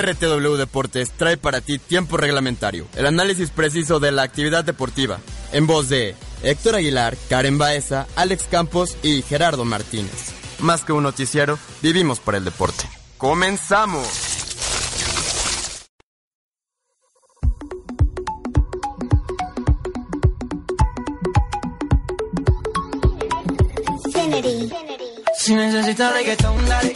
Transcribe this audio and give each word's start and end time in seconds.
RTW 0.00 0.56
Deportes 0.56 1.12
trae 1.12 1.36
para 1.36 1.60
ti 1.60 1.78
tiempo 1.78 2.16
reglamentario, 2.16 2.86
el 2.96 3.06
análisis 3.06 3.50
preciso 3.50 4.00
de 4.00 4.12
la 4.12 4.22
actividad 4.22 4.64
deportiva, 4.64 5.20
en 5.52 5.66
voz 5.66 5.88
de 5.88 6.14
Héctor 6.42 6.76
Aguilar, 6.76 7.16
Karen 7.28 7.58
Baeza, 7.58 8.06
Alex 8.16 8.44
Campos 8.50 8.96
y 9.02 9.22
Gerardo 9.22 9.64
Martínez. 9.64 10.32
Más 10.60 10.82
que 10.82 10.92
un 10.92 11.02
noticiero, 11.02 11.58
vivimos 11.82 12.20
por 12.20 12.34
el 12.34 12.44
deporte. 12.44 12.88
¡Comenzamos! 13.18 14.06
Si 25.38 25.54
necesitas 25.54 26.14
reggaetón, 26.14 26.66
dale. 26.66 26.93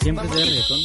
Siempre 0.00 0.28
se 0.28 0.34
reggaetón. 0.34 0.78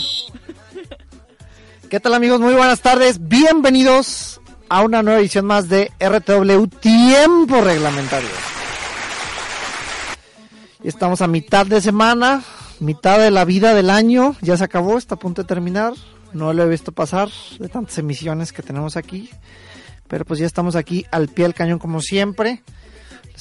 ¿Qué 1.89 1.99
tal 1.99 2.13
amigos? 2.13 2.39
Muy 2.39 2.53
buenas 2.53 2.79
tardes. 2.79 3.27
Bienvenidos 3.27 4.39
a 4.69 4.83
una 4.83 5.03
nueva 5.03 5.19
edición 5.19 5.45
más 5.45 5.67
de 5.67 5.91
RTW 5.99 6.67
Tiempo 6.79 7.59
Reglamentario. 7.59 8.29
Estamos 10.81 11.21
a 11.21 11.27
mitad 11.27 11.65
de 11.65 11.81
semana, 11.81 12.41
mitad 12.79 13.19
de 13.19 13.31
la 13.31 13.43
vida 13.43 13.73
del 13.73 13.89
año. 13.89 14.37
Ya 14.41 14.55
se 14.55 14.63
acabó, 14.63 14.97
está 14.97 15.15
a 15.15 15.19
punto 15.19 15.41
de 15.41 15.47
terminar. 15.47 15.93
No 16.31 16.53
lo 16.53 16.63
he 16.63 16.69
visto 16.69 16.93
pasar 16.93 17.29
de 17.59 17.67
tantas 17.67 17.97
emisiones 17.97 18.53
que 18.53 18.63
tenemos 18.63 18.95
aquí. 18.95 19.29
Pero 20.07 20.23
pues 20.23 20.39
ya 20.39 20.45
estamos 20.45 20.77
aquí 20.77 21.05
al 21.11 21.27
pie 21.27 21.43
del 21.43 21.53
cañón 21.53 21.79
como 21.79 21.99
siempre. 21.99 22.63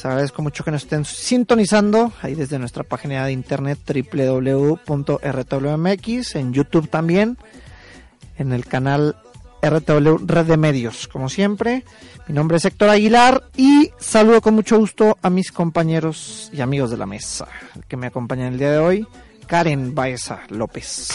Les 0.00 0.06
agradezco 0.06 0.40
mucho 0.40 0.64
que 0.64 0.70
nos 0.70 0.84
estén 0.84 1.04
sintonizando 1.04 2.10
ahí 2.22 2.34
desde 2.34 2.58
nuestra 2.58 2.84
página 2.84 3.26
de 3.26 3.32
internet 3.32 3.78
www.rtwmx, 3.84 5.16
en 6.36 6.54
YouTube 6.54 6.88
también, 6.88 7.36
en 8.38 8.52
el 8.54 8.64
canal 8.64 9.14
RTW 9.62 10.24
Red 10.24 10.46
de 10.46 10.56
Medios, 10.56 11.06
como 11.06 11.28
siempre. 11.28 11.84
Mi 12.28 12.34
nombre 12.34 12.56
es 12.56 12.64
Héctor 12.64 12.88
Aguilar 12.88 13.44
y 13.58 13.90
saludo 13.98 14.40
con 14.40 14.54
mucho 14.54 14.78
gusto 14.78 15.18
a 15.20 15.28
mis 15.28 15.52
compañeros 15.52 16.48
y 16.50 16.62
amigos 16.62 16.90
de 16.90 16.96
la 16.96 17.04
mesa 17.04 17.46
que 17.86 17.98
me 17.98 18.06
acompañan 18.06 18.54
el 18.54 18.58
día 18.58 18.70
de 18.72 18.78
hoy, 18.78 19.06
Karen 19.48 19.94
Baeza 19.94 20.40
López. 20.48 21.08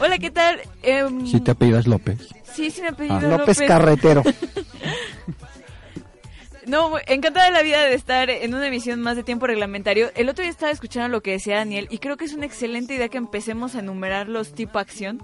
Hola, 0.00 0.18
¿qué 0.18 0.32
tal? 0.32 0.60
Em, 0.82 1.24
Si 1.24 1.38
te 1.38 1.52
apellidas 1.52 1.86
López. 1.86 2.18
Sí, 2.52 2.72
sí 2.72 2.82
me 2.82 2.88
he 2.88 2.92
pedido 2.94 3.14
Ah, 3.16 3.20
López 3.20 3.60
Carretero. 3.60 4.24
No, 6.66 6.92
encantada 7.06 7.46
de 7.46 7.52
la 7.52 7.62
vida 7.62 7.82
de 7.82 7.94
estar 7.94 8.30
en 8.30 8.54
una 8.54 8.66
emisión 8.66 9.00
más 9.00 9.16
de 9.16 9.22
tiempo 9.22 9.46
reglamentario. 9.46 10.10
El 10.14 10.28
otro 10.28 10.42
día 10.42 10.50
estaba 10.50 10.72
escuchando 10.72 11.08
lo 11.08 11.22
que 11.22 11.32
decía 11.32 11.56
Daniel 11.56 11.86
y 11.90 11.98
creo 11.98 12.16
que 12.16 12.24
es 12.24 12.32
una 12.32 12.46
excelente 12.46 12.94
idea 12.94 13.08
que 13.08 13.18
empecemos 13.18 13.74
a 13.74 13.80
enumerar 13.80 14.28
los 14.28 14.54
tipo 14.54 14.78
acción. 14.78 15.20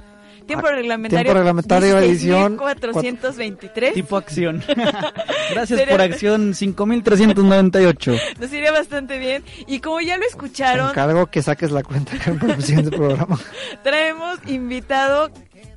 Tiempo 0.47 0.66
Ah, 0.69 0.72
reglamentario. 0.72 1.24
tiempo 1.24 1.38
reglamentario, 1.38 1.98
edición 1.98 2.56
423. 2.56 3.92
Tipo 3.94 4.16
acción. 4.16 4.62
Gracias 5.50 5.78
Sería- 5.78 5.92
por 5.94 6.00
acción 6.00 6.55
5398. 6.55 8.12
Nos 8.41 8.52
iría 8.52 8.72
bastante 8.72 9.19
bien. 9.19 9.44
Y 9.66 9.80
como 9.80 10.00
ya 10.00 10.16
lo 10.16 10.25
escucharon, 10.27 10.91
Encargo 10.91 11.27
que 11.27 11.42
saques 11.42 11.70
la 11.70 11.82
cuenta 11.82 12.16
Karen, 12.25 12.38
para 12.38 12.54
el 12.54 12.62
siguiente 12.62 12.97
programa. 12.97 13.38
traemos 13.82 14.38
invitado. 14.47 15.30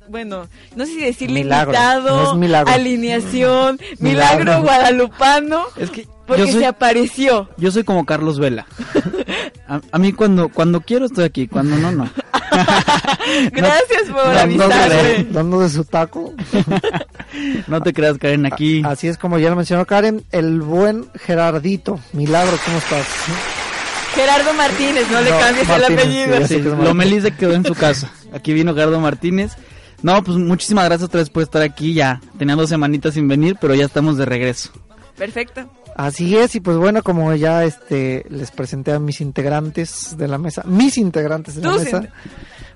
Bueno, 0.08 0.46
no 0.76 0.84
sé 0.86 0.92
si 0.92 1.00
decirle 1.00 1.40
Milagro, 1.42 1.72
no 2.02 2.34
milagro. 2.36 2.70
alineación, 2.72 3.78
milagro, 3.98 4.38
Milagro. 4.44 4.62
guadalupano, 4.62 5.64
Es 5.76 5.90
que 5.90 6.06
porque 6.26 6.42
yo 6.46 6.52
soy, 6.52 6.60
se 6.60 6.66
apareció. 6.66 7.48
yo 7.56 7.70
soy 7.70 7.84
como 7.84 8.04
Carlos 8.04 8.38
Vela. 8.38 8.66
A, 9.66 9.80
a 9.92 9.98
mí 9.98 10.12
cuando 10.12 10.50
cuando 10.50 10.82
quiero 10.82 11.06
estoy 11.06 11.24
aquí, 11.24 11.48
cuando 11.48 11.76
no, 11.78 11.90
no. 11.90 12.04
Gracias 13.50 14.10
por 14.12 14.22
Dando 14.34 14.64
avisarme. 14.64 14.94
de, 15.02 15.24
dando 15.30 15.60
de 15.60 15.70
su 15.70 15.84
taco. 15.84 16.34
No 17.66 17.80
te 17.80 17.94
creas, 17.94 18.18
Karen, 18.18 18.44
aquí. 18.44 18.82
Así 18.84 19.08
es 19.08 19.16
como 19.16 19.38
ya 19.38 19.48
lo 19.50 19.56
mencionó 19.56 19.86
Karen, 19.86 20.22
el 20.32 20.60
buen 20.60 21.06
Gerardito. 21.14 21.98
Milagro, 22.12 22.58
¿cómo 22.64 22.76
estás? 22.78 23.06
Gerardo 24.14 24.52
Martínez, 24.54 25.10
no, 25.10 25.20
le 25.22 25.30
No, 25.30 25.38
cambies 25.40 25.66
Martínez, 25.66 25.88
el 25.90 25.98
apellido. 25.98 26.46
sí, 26.46 26.54
Sí, 26.56 26.60
lo 26.62 26.76
Martín. 26.76 26.96
Melise 26.98 27.30
quedó 27.34 27.54
en 27.54 27.64
su 27.64 27.74
casa. 27.74 28.10
Aquí 28.34 28.52
vino 28.52 28.74
Gerardo 28.74 29.00
Martínez. 29.00 29.52
No, 30.04 30.22
pues 30.22 30.36
muchísimas 30.36 30.84
gracias 30.84 31.08
otra 31.08 31.20
vez 31.20 31.30
por 31.30 31.42
estar 31.42 31.62
aquí. 31.62 31.94
Ya 31.94 32.20
tenía 32.36 32.56
dos 32.56 32.68
semanitas 32.68 33.14
sin 33.14 33.26
venir, 33.26 33.56
pero 33.58 33.74
ya 33.74 33.86
estamos 33.86 34.18
de 34.18 34.26
regreso. 34.26 34.70
Perfecto. 35.16 35.66
Así 35.96 36.36
es, 36.36 36.54
y 36.56 36.60
pues 36.60 36.76
bueno, 36.76 37.02
como 37.02 37.34
ya 37.34 37.64
este 37.64 38.26
les 38.28 38.50
presenté 38.50 38.92
a 38.92 38.98
mis 38.98 39.22
integrantes 39.22 40.14
de 40.18 40.28
la 40.28 40.36
mesa, 40.36 40.62
mis 40.66 40.98
integrantes 40.98 41.54
de 41.54 41.62
la 41.62 41.78
mesa, 41.78 42.02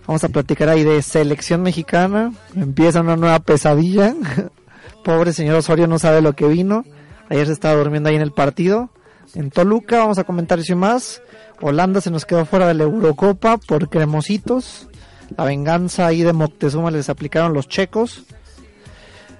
vamos 0.06 0.24
a 0.24 0.30
platicar 0.30 0.70
ahí 0.70 0.84
de 0.84 1.02
selección 1.02 1.60
mexicana. 1.60 2.32
Empieza 2.56 3.02
una 3.02 3.16
nueva 3.16 3.40
pesadilla. 3.40 4.14
Pobre 5.04 5.34
señor 5.34 5.56
Osorio 5.56 5.86
no 5.86 5.98
sabe 5.98 6.22
lo 6.22 6.32
que 6.32 6.48
vino. 6.48 6.86
Ayer 7.28 7.44
se 7.44 7.52
estaba 7.52 7.74
durmiendo 7.74 8.08
ahí 8.08 8.16
en 8.16 8.22
el 8.22 8.32
partido. 8.32 8.88
En 9.34 9.50
Toluca 9.50 9.98
vamos 9.98 10.16
a 10.16 10.24
comentar 10.24 10.58
eso 10.60 10.72
y 10.72 10.76
más. 10.76 11.20
Holanda 11.60 12.00
se 12.00 12.10
nos 12.10 12.24
quedó 12.24 12.46
fuera 12.46 12.66
de 12.66 12.72
la 12.72 12.84
Eurocopa 12.84 13.58
por 13.58 13.90
cremositos. 13.90 14.88
La 15.36 15.44
venganza 15.44 16.06
ahí 16.06 16.22
de 16.22 16.32
Moctezuma 16.32 16.90
les 16.90 17.08
aplicaron 17.08 17.52
los 17.52 17.68
checos. 17.68 18.24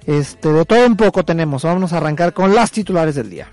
Este, 0.06 0.50
de 0.50 0.64
todo 0.64 0.86
un 0.86 0.96
poco 0.96 1.24
tenemos. 1.24 1.62
Vamos 1.64 1.92
a 1.92 1.98
arrancar 1.98 2.32
con 2.32 2.54
las 2.54 2.70
titulares 2.70 3.14
del 3.14 3.30
día. 3.30 3.48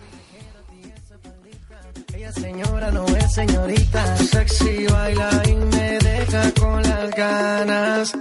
Ella 2.14 2.32
señora 2.32 2.92
no 2.92 3.06
es 3.06 3.34
señorita. 3.34 4.18
Sexy 4.18 4.86
baila 4.88 5.44
y 5.48 5.56
me 5.56 6.00
deja 6.00 6.52
con 6.54 6.82
las 6.82 7.12
ganas. 7.12 8.18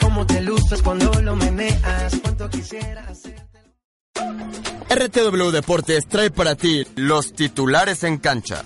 Cómo 0.00 0.26
te 0.26 0.40
luces 0.40 0.82
cuando 0.82 1.12
lo 1.20 1.36
meneas. 1.36 2.16
Cuánto 2.22 2.48
quisiera 2.48 3.04
hacer. 3.08 3.46
RTW 4.88 5.50
Deportes 5.50 6.06
trae 6.06 6.30
para 6.30 6.54
ti 6.54 6.86
los 6.94 7.32
titulares 7.32 8.04
en 8.04 8.18
cancha. 8.18 8.64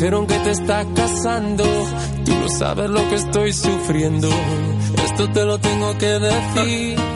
Dijeron 0.00 0.26
que 0.26 0.38
te 0.38 0.50
está 0.52 0.82
casando. 0.94 1.64
Tú 2.24 2.34
no 2.34 2.48
sabes 2.48 2.88
lo 2.88 3.06
que 3.10 3.16
estoy 3.16 3.52
sufriendo. 3.52 4.30
Esto 5.04 5.30
te 5.30 5.44
lo 5.44 5.58
tengo 5.58 5.98
que 5.98 6.06
decir. 6.06 7.09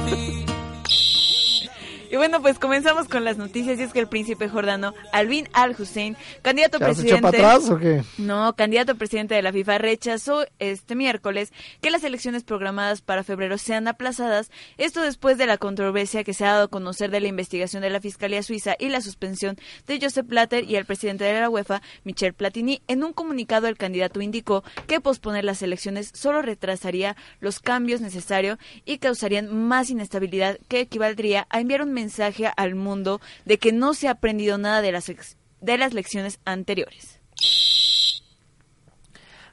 Bueno, 2.24 2.40
pues 2.40 2.58
comenzamos 2.58 3.06
con 3.06 3.22
las 3.22 3.36
noticias. 3.36 3.78
Y 3.78 3.82
es 3.82 3.92
que 3.92 4.00
el 4.00 4.08
príncipe 4.08 4.48
jordano 4.48 4.94
Alvin 5.12 5.46
Al-Hussein, 5.52 6.16
candidato 6.40 6.78
¿Ya 6.78 6.86
se 6.86 6.92
echó 6.92 7.00
presidente. 7.00 7.20
para 7.20 7.54
atrás 7.54 7.70
o 7.70 7.76
qué? 7.76 8.02
No, 8.16 8.56
candidato 8.56 8.94
presidente 8.94 9.34
de 9.34 9.42
la 9.42 9.52
FIFA 9.52 9.76
rechazó 9.76 10.46
este 10.58 10.94
miércoles 10.94 11.52
que 11.82 11.90
las 11.90 12.02
elecciones 12.02 12.42
programadas 12.42 13.02
para 13.02 13.24
febrero 13.24 13.58
sean 13.58 13.88
aplazadas, 13.88 14.50
esto 14.78 15.02
después 15.02 15.36
de 15.36 15.44
la 15.44 15.58
controversia 15.58 16.24
que 16.24 16.32
se 16.32 16.46
ha 16.46 16.52
dado 16.52 16.64
a 16.64 16.68
conocer 16.68 17.10
de 17.10 17.20
la 17.20 17.28
investigación 17.28 17.82
de 17.82 17.90
la 17.90 18.00
Fiscalía 18.00 18.42
Suiza 18.42 18.74
y 18.78 18.88
la 18.88 19.02
suspensión 19.02 19.58
de 19.86 20.00
Joseph 20.00 20.26
Blatter 20.26 20.64
y 20.64 20.76
el 20.76 20.86
presidente 20.86 21.24
de 21.24 21.38
la 21.38 21.50
UEFA, 21.50 21.82
Michel 22.04 22.32
Platini. 22.32 22.80
En 22.88 23.04
un 23.04 23.12
comunicado 23.12 23.68
el 23.68 23.76
candidato 23.76 24.22
indicó 24.22 24.64
que 24.86 24.98
posponer 24.98 25.44
las 25.44 25.60
elecciones 25.60 26.10
solo 26.14 26.40
retrasaría 26.40 27.16
los 27.40 27.60
cambios 27.60 28.00
necesarios 28.00 28.58
y 28.86 28.96
causarían 28.96 29.54
más 29.54 29.90
inestabilidad 29.90 30.58
que 30.68 30.80
equivaldría 30.80 31.46
a 31.50 31.60
enviar 31.60 31.82
un 31.82 31.92
mensaje 31.92 32.13
al 32.22 32.74
mundo 32.74 33.20
de 33.44 33.58
que 33.58 33.72
no 33.72 33.94
se 33.94 34.08
ha 34.08 34.12
aprendido 34.12 34.58
nada 34.58 34.80
de 34.82 34.92
las, 34.92 35.08
ex- 35.08 35.36
de 35.60 35.78
las 35.78 35.92
lecciones 35.94 36.38
anteriores. 36.44 37.18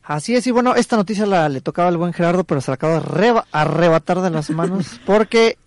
Así 0.03 0.35
es, 0.35 0.47
y 0.47 0.51
bueno, 0.51 0.75
esta 0.75 0.97
noticia 0.97 1.25
la, 1.25 1.47
le 1.47 1.61
tocaba 1.61 1.87
al 1.87 1.97
buen 1.97 2.11
Gerardo, 2.13 2.43
pero 2.43 2.59
se 2.59 2.71
la 2.71 2.75
acaba 2.75 2.93
de 2.93 2.99
arreba- 3.01 3.45
arrebatar 3.51 4.21
de 4.21 4.29
las 4.31 4.49
manos 4.49 4.99
porque 5.05 5.57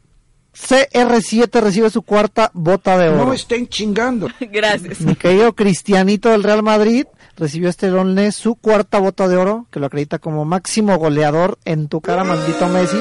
CR7 0.54 1.60
recibe 1.60 1.88
su 1.90 2.02
cuarta 2.02 2.50
bota 2.52 2.98
de 2.98 3.08
oro. 3.08 3.32
estén 3.32 3.68
chingando. 3.68 4.28
Gracias. 4.40 5.00
Mi 5.00 5.14
querido 5.14 5.52
Cristianito 5.54 6.30
del 6.30 6.42
Real 6.42 6.62
Madrid 6.62 7.06
recibió 7.36 7.68
este 7.68 7.88
lunes 7.88 8.34
su 8.36 8.54
cuarta 8.56 8.98
bota 8.98 9.28
de 9.28 9.36
oro, 9.36 9.66
que 9.70 9.80
lo 9.80 9.86
acredita 9.86 10.18
como 10.18 10.44
máximo 10.44 10.96
goleador 10.98 11.58
en 11.64 11.88
tu 11.88 12.00
cara, 12.00 12.22
maldito 12.24 12.68
Messi, 12.68 12.98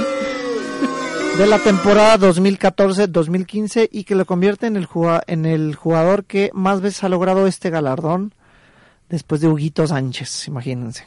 de 1.37 1.47
la 1.47 1.57
temporada 1.57 2.19
2014-2015 2.19 3.89
y 3.91 4.03
que 4.03 4.13
lo 4.13 4.25
convierte 4.25 4.67
en 4.67 4.75
el, 4.75 4.87
en 5.25 5.45
el 5.47 5.73
jugador 5.73 6.25
que 6.25 6.51
más 6.53 6.79
veces 6.79 7.03
ha 7.03 7.09
logrado 7.09 7.47
este 7.47 7.71
galardón 7.71 8.35
después 9.09 9.41
de 9.41 9.47
Huguito 9.47 9.87
Sánchez, 9.87 10.47
imagínense. 10.47 11.05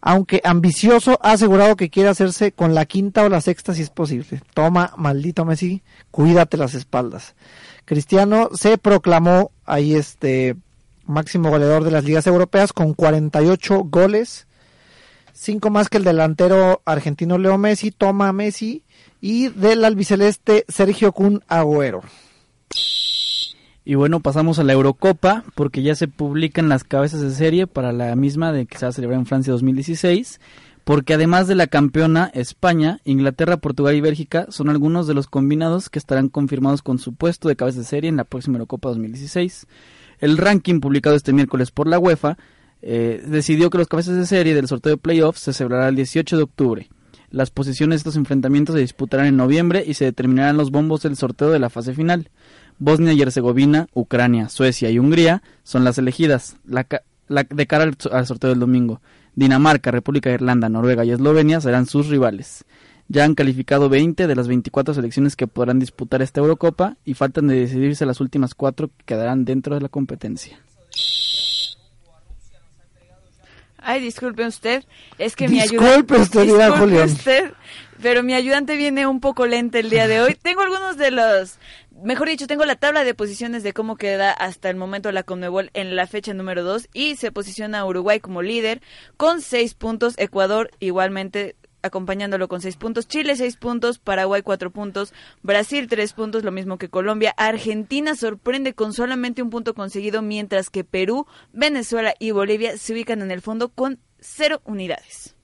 aunque 0.00 0.40
ambicioso, 0.44 1.18
ha 1.22 1.32
asegurado 1.32 1.76
que 1.76 1.90
quiere 1.90 2.08
hacerse 2.08 2.52
con 2.52 2.74
la 2.74 2.86
quinta 2.86 3.24
o 3.24 3.28
la 3.28 3.42
sexta 3.42 3.74
si 3.74 3.82
es 3.82 3.90
posible. 3.90 4.40
Toma, 4.54 4.92
maldito 4.96 5.44
Messi, 5.44 5.82
cuídate 6.10 6.56
las 6.56 6.74
espaldas. 6.74 7.34
Cristiano 7.84 8.48
se 8.54 8.78
proclamó 8.78 9.50
ahí 9.66 9.94
este 9.94 10.56
máximo 11.04 11.50
goleador 11.50 11.84
de 11.84 11.90
las 11.90 12.04
ligas 12.04 12.26
europeas 12.26 12.72
con 12.72 12.94
48 12.94 13.84
goles, 13.84 14.46
cinco 15.34 15.68
más 15.68 15.88
que 15.88 15.98
el 15.98 16.04
delantero 16.04 16.80
argentino 16.86 17.36
Leo 17.36 17.58
Messi, 17.58 17.90
toma 17.90 18.32
Messi 18.32 18.84
y 19.20 19.48
del 19.48 19.84
albiceleste 19.84 20.64
Sergio 20.68 21.12
Kun 21.12 21.42
Agüero. 21.48 22.02
Y 23.84 23.94
bueno, 23.94 24.20
pasamos 24.20 24.58
a 24.58 24.64
la 24.64 24.74
Eurocopa, 24.74 25.44
porque 25.54 25.82
ya 25.82 25.94
se 25.94 26.08
publican 26.08 26.68
las 26.68 26.84
cabezas 26.84 27.22
de 27.22 27.30
serie 27.30 27.66
para 27.66 27.90
la 27.92 28.14
misma 28.16 28.52
de 28.52 28.66
que 28.66 28.76
se 28.76 28.84
va 28.84 28.90
a 28.90 28.92
celebrar 28.92 29.18
en 29.18 29.24
Francia 29.24 29.50
2016, 29.50 30.40
porque 30.84 31.14
además 31.14 31.48
de 31.48 31.54
la 31.54 31.68
campeona 31.68 32.30
España, 32.34 33.00
Inglaterra, 33.04 33.56
Portugal 33.56 33.94
y 33.94 34.02
Bélgica 34.02 34.46
son 34.50 34.68
algunos 34.68 35.06
de 35.06 35.14
los 35.14 35.26
combinados 35.26 35.88
que 35.88 35.98
estarán 35.98 36.28
confirmados 36.28 36.82
con 36.82 36.98
su 36.98 37.14
puesto 37.14 37.48
de 37.48 37.56
cabeza 37.56 37.78
de 37.78 37.84
serie 37.86 38.10
en 38.10 38.16
la 38.16 38.24
próxima 38.24 38.56
Eurocopa 38.56 38.90
2016. 38.90 39.66
El 40.20 40.36
ranking 40.36 40.80
publicado 40.80 41.16
este 41.16 41.32
miércoles 41.32 41.70
por 41.70 41.86
la 41.86 41.98
UEFA 41.98 42.36
eh, 42.82 43.22
decidió 43.26 43.70
que 43.70 43.78
los 43.78 43.88
cabezas 43.88 44.16
de 44.16 44.26
serie 44.26 44.54
del 44.54 44.68
sorteo 44.68 44.92
de 44.92 44.98
playoffs 44.98 45.40
se 45.40 45.52
celebrará 45.54 45.88
el 45.88 45.96
18 45.96 46.36
de 46.36 46.42
octubre. 46.42 46.88
Las 47.30 47.50
posiciones 47.50 47.96
de 47.96 47.98
estos 47.98 48.16
enfrentamientos 48.16 48.74
se 48.74 48.80
disputarán 48.80 49.26
en 49.26 49.36
noviembre 49.36 49.84
y 49.86 49.94
se 49.94 50.06
determinarán 50.06 50.56
los 50.56 50.70
bombos 50.70 51.02
del 51.02 51.16
sorteo 51.16 51.50
de 51.50 51.58
la 51.58 51.68
fase 51.68 51.92
final. 51.92 52.30
Bosnia 52.78 53.12
y 53.12 53.20
Herzegovina, 53.20 53.88
Ucrania, 53.92 54.48
Suecia 54.48 54.90
y 54.90 54.98
Hungría 54.98 55.42
son 55.62 55.84
las 55.84 55.98
elegidas 55.98 56.56
la, 56.64 56.86
de 56.86 57.66
cara 57.66 57.84
al, 57.84 57.96
al, 58.12 58.26
sorteo 58.26 58.50
del 58.50 58.60
domingo. 58.60 59.02
Dinamarca, 59.34 59.90
República 59.90 60.30
de 60.30 60.36
Irlanda, 60.36 60.68
Noruega 60.68 61.04
y 61.04 61.10
Eslovenia 61.10 61.60
serán 61.60 61.86
sus 61.86 62.08
rivales. 62.08 62.64
Ya 63.08 63.24
han 63.24 63.34
calificado 63.34 63.88
20 63.88 64.26
de 64.26 64.36
las 64.36 64.48
24 64.48 64.94
selecciones 64.94 65.36
que 65.36 65.46
podrán 65.46 65.78
disputar 65.78 66.22
esta 66.22 66.40
Eurocopa 66.40 66.96
y 67.04 67.14
faltan 67.14 67.46
de 67.46 67.60
decidirse 67.60 68.06
las 68.06 68.20
últimas 68.20 68.54
cuatro 68.54 68.88
que 68.88 69.04
quedarán 69.06 69.44
dentro 69.44 69.74
de 69.74 69.80
la 69.80 69.88
competencia. 69.88 70.58
Ay, 73.88 74.02
disculpe 74.02 74.46
usted, 74.46 74.84
es 75.16 75.34
que 75.34 75.48
mi 75.48 75.62
Disculpe 75.62 75.86
ayudante... 75.86 76.14
usted, 76.20 76.70
Julián. 76.78 77.08
usted, 77.08 77.52
pero 78.02 78.22
mi 78.22 78.34
ayudante 78.34 78.76
viene 78.76 79.06
un 79.06 79.18
poco 79.18 79.46
lenta 79.46 79.78
el 79.78 79.88
día 79.88 80.06
de 80.06 80.20
hoy. 80.20 80.34
Tengo 80.42 80.60
algunos 80.60 80.98
de 80.98 81.10
los... 81.10 81.58
Mejor 82.04 82.28
dicho, 82.28 82.46
tengo 82.46 82.66
la 82.66 82.76
tabla 82.76 83.02
de 83.02 83.14
posiciones 83.14 83.62
de 83.62 83.72
cómo 83.72 83.96
queda 83.96 84.30
hasta 84.30 84.68
el 84.68 84.76
momento 84.76 85.10
la 85.10 85.22
Conmebol 85.22 85.70
en 85.72 85.96
la 85.96 86.06
fecha 86.06 86.34
número 86.34 86.64
2 86.64 86.90
y 86.92 87.16
se 87.16 87.32
posiciona 87.32 87.84
Uruguay 87.86 88.20
como 88.20 88.42
líder 88.42 88.82
con 89.16 89.40
6 89.40 89.72
puntos, 89.72 90.14
Ecuador 90.18 90.70
igualmente 90.80 91.56
acompañándolo 91.82 92.48
con 92.48 92.60
6 92.60 92.76
puntos, 92.76 93.08
Chile 93.08 93.36
6 93.36 93.56
puntos, 93.56 93.98
Paraguay 93.98 94.42
4 94.42 94.70
puntos, 94.70 95.12
Brasil 95.42 95.88
3 95.88 96.12
puntos, 96.12 96.44
lo 96.44 96.52
mismo 96.52 96.78
que 96.78 96.88
Colombia, 96.88 97.34
Argentina 97.36 98.14
sorprende 98.14 98.74
con 98.74 98.92
solamente 98.92 99.42
un 99.42 99.50
punto 99.50 99.74
conseguido, 99.74 100.22
mientras 100.22 100.70
que 100.70 100.84
Perú, 100.84 101.26
Venezuela 101.52 102.14
y 102.18 102.30
Bolivia 102.30 102.76
se 102.76 102.92
ubican 102.92 103.22
en 103.22 103.30
el 103.30 103.42
fondo 103.42 103.68
con 103.68 103.98
0 104.20 104.60
unidades. 104.64 105.34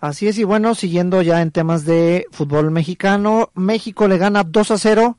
Así 0.00 0.26
es, 0.26 0.36
y 0.36 0.44
bueno, 0.44 0.74
siguiendo 0.74 1.22
ya 1.22 1.42
en 1.42 1.52
temas 1.52 1.84
de 1.84 2.26
fútbol 2.32 2.72
mexicano, 2.72 3.50
México 3.54 4.08
le 4.08 4.18
gana 4.18 4.42
2 4.42 4.70
a 4.72 4.78
0 4.78 5.18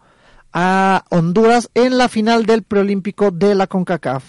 a 0.52 1.06
Honduras 1.10 1.70
en 1.74 1.98
la 1.98 2.10
final 2.10 2.46
del 2.46 2.64
preolímpico 2.64 3.32
de 3.32 3.56
la 3.56 3.68
CONCACAF. 3.68 4.24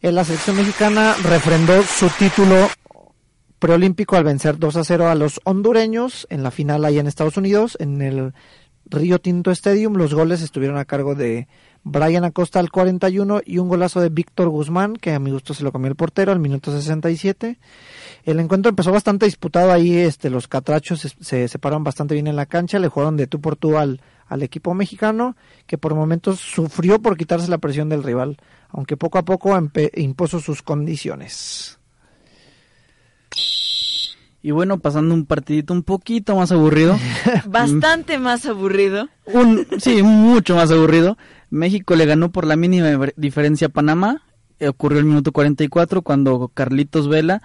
En 0.00 0.14
la 0.14 0.24
selección 0.24 0.56
mexicana 0.56 1.14
refrendó 1.22 1.82
su 1.82 2.08
título 2.18 2.68
preolímpico 3.64 4.16
al 4.16 4.24
vencer 4.24 4.58
2 4.58 4.76
a 4.76 4.84
0 4.84 5.08
a 5.08 5.14
los 5.14 5.40
hondureños 5.44 6.26
en 6.28 6.42
la 6.42 6.50
final 6.50 6.84
ahí 6.84 6.98
en 6.98 7.06
Estados 7.06 7.38
Unidos, 7.38 7.78
en 7.80 8.02
el 8.02 8.34
Río 8.84 9.18
Tinto 9.22 9.50
Stadium. 9.52 9.94
Los 9.94 10.12
goles 10.12 10.42
estuvieron 10.42 10.76
a 10.76 10.84
cargo 10.84 11.14
de 11.14 11.48
Brian 11.82 12.24
Acosta 12.24 12.60
al 12.60 12.70
41 12.70 13.40
y 13.46 13.56
un 13.56 13.68
golazo 13.70 14.02
de 14.02 14.10
Víctor 14.10 14.50
Guzmán, 14.50 14.96
que 14.96 15.14
a 15.14 15.18
mi 15.18 15.30
gusto 15.30 15.54
se 15.54 15.64
lo 15.64 15.72
comió 15.72 15.88
el 15.88 15.96
portero 15.96 16.30
al 16.30 16.40
minuto 16.40 16.78
67. 16.78 17.58
El 18.24 18.38
encuentro 18.38 18.68
empezó 18.68 18.92
bastante 18.92 19.24
disputado 19.24 19.72
ahí, 19.72 19.96
este, 19.96 20.28
los 20.28 20.46
catrachos 20.46 21.00
se, 21.00 21.08
se 21.08 21.48
separaron 21.48 21.84
bastante 21.84 22.12
bien 22.12 22.26
en 22.26 22.36
la 22.36 22.44
cancha, 22.44 22.78
le 22.78 22.88
jugaron 22.88 23.16
de 23.16 23.28
tú 23.28 23.40
por 23.40 23.56
tú 23.56 23.78
al, 23.78 24.02
al 24.26 24.42
equipo 24.42 24.74
mexicano, 24.74 25.38
que 25.66 25.78
por 25.78 25.94
momentos 25.94 26.38
sufrió 26.38 27.00
por 27.00 27.16
quitarse 27.16 27.48
la 27.48 27.56
presión 27.56 27.88
del 27.88 28.02
rival, 28.02 28.36
aunque 28.68 28.98
poco 28.98 29.16
a 29.16 29.24
poco 29.24 29.58
impuso 29.94 30.38
sus 30.38 30.60
condiciones. 30.60 31.78
Y 34.44 34.50
bueno, 34.50 34.78
pasando 34.78 35.14
un 35.14 35.24
partidito 35.24 35.72
un 35.72 35.82
poquito 35.82 36.36
más 36.36 36.52
aburrido. 36.52 36.98
Bastante 37.46 38.18
más 38.18 38.44
aburrido. 38.44 39.08
Un, 39.24 39.66
sí, 39.78 40.02
mucho 40.02 40.54
más 40.54 40.70
aburrido. 40.70 41.16
México 41.48 41.96
le 41.96 42.04
ganó 42.04 42.30
por 42.30 42.46
la 42.46 42.54
mínima 42.54 43.08
diferencia 43.16 43.68
a 43.68 43.70
Panamá. 43.70 44.22
Eh, 44.58 44.68
ocurrió 44.68 44.98
el 44.98 45.06
minuto 45.06 45.32
44 45.32 46.02
cuando 46.02 46.50
Carlitos 46.52 47.08
Vela, 47.08 47.40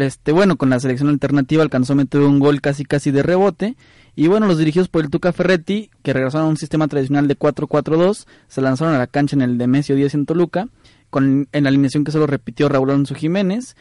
este, 0.00 0.30
bueno, 0.30 0.56
con 0.56 0.70
la 0.70 0.78
selección 0.78 1.08
alternativa 1.08 1.62
alcanzó 1.62 1.94
a 1.94 1.96
meter 1.96 2.20
un 2.20 2.38
gol 2.38 2.60
casi 2.60 2.84
casi 2.84 3.10
de 3.10 3.24
rebote. 3.24 3.76
Y 4.14 4.28
bueno, 4.28 4.46
los 4.46 4.58
dirigidos 4.58 4.88
por 4.88 5.04
el 5.04 5.10
Tuca 5.10 5.32
Ferretti, 5.32 5.90
que 6.02 6.12
regresaron 6.12 6.46
a 6.46 6.50
un 6.50 6.56
sistema 6.56 6.88
tradicional 6.88 7.26
de 7.26 7.38
4-4-2, 7.38 8.26
se 8.46 8.60
lanzaron 8.60 8.94
a 8.94 8.98
la 8.98 9.06
cancha 9.08 9.34
en 9.36 9.42
el 9.42 9.58
Demesio 9.58 9.96
10 9.96 10.14
en 10.14 10.26
Toluca, 10.26 10.68
con, 11.10 11.48
en 11.50 11.64
la 11.64 11.68
alineación 11.68 12.04
que 12.04 12.12
solo 12.12 12.26
repitió 12.26 12.68
Raúl 12.68 12.90
Alonso 12.90 13.14
Jiménez 13.14 13.76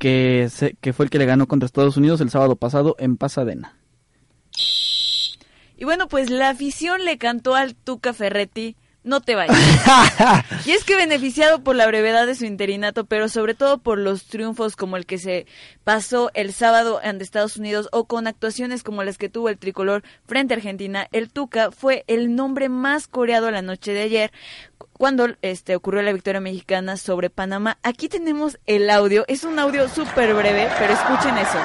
que, 0.00 0.48
se, 0.50 0.74
fue 0.94 1.04
el 1.04 1.10
que 1.10 1.18
le 1.18 1.26
ganó 1.26 1.46
contra 1.46 1.66
Estados 1.66 1.98
Unidos 1.98 2.22
el 2.22 2.30
sábado 2.30 2.56
pasado 2.56 2.96
en 2.98 3.18
Pasadena. 3.18 3.76
Y 5.76 5.84
bueno, 5.84 6.08
pues 6.08 6.30
la 6.30 6.48
afición 6.48 7.04
le 7.04 7.18
cantó 7.18 7.54
al 7.54 7.74
Tuca 7.74 8.14
Ferretti, 8.14 8.76
no 9.02 9.20
te 9.20 9.34
vayas. 9.34 9.56
y 10.66 10.72
es 10.72 10.84
que 10.84 10.96
beneficiado 10.96 11.60
por 11.60 11.74
la 11.74 11.86
brevedad 11.86 12.26
de 12.26 12.34
su 12.34 12.44
interinato, 12.44 13.04
pero 13.04 13.28
sobre 13.28 13.54
todo 13.54 13.78
por 13.78 13.98
los 13.98 14.26
triunfos 14.26 14.76
como 14.76 14.96
el 14.96 15.06
que 15.06 15.18
se 15.18 15.46
pasó 15.84 16.30
el 16.34 16.52
sábado 16.52 17.00
ante 17.02 17.24
Estados 17.24 17.56
Unidos 17.56 17.88
o 17.92 18.04
con 18.04 18.26
actuaciones 18.26 18.82
como 18.82 19.02
las 19.02 19.18
que 19.18 19.28
tuvo 19.28 19.48
el 19.48 19.58
tricolor 19.58 20.02
frente 20.26 20.54
a 20.54 20.58
Argentina, 20.58 21.08
el 21.12 21.30
Tuca 21.30 21.70
fue 21.70 22.04
el 22.06 22.34
nombre 22.34 22.68
más 22.68 23.06
coreado 23.06 23.50
la 23.50 23.62
noche 23.62 23.92
de 23.92 24.02
ayer 24.02 24.32
cuando 24.92 25.28
este, 25.40 25.76
ocurrió 25.76 26.02
la 26.02 26.12
victoria 26.12 26.40
mexicana 26.40 26.98
sobre 26.98 27.30
Panamá. 27.30 27.78
Aquí 27.82 28.08
tenemos 28.08 28.58
el 28.66 28.90
audio, 28.90 29.24
es 29.28 29.44
un 29.44 29.58
audio 29.58 29.88
súper 29.88 30.34
breve, 30.34 30.68
pero 30.78 30.92
escuchen 30.92 31.38
eso. 31.38 31.58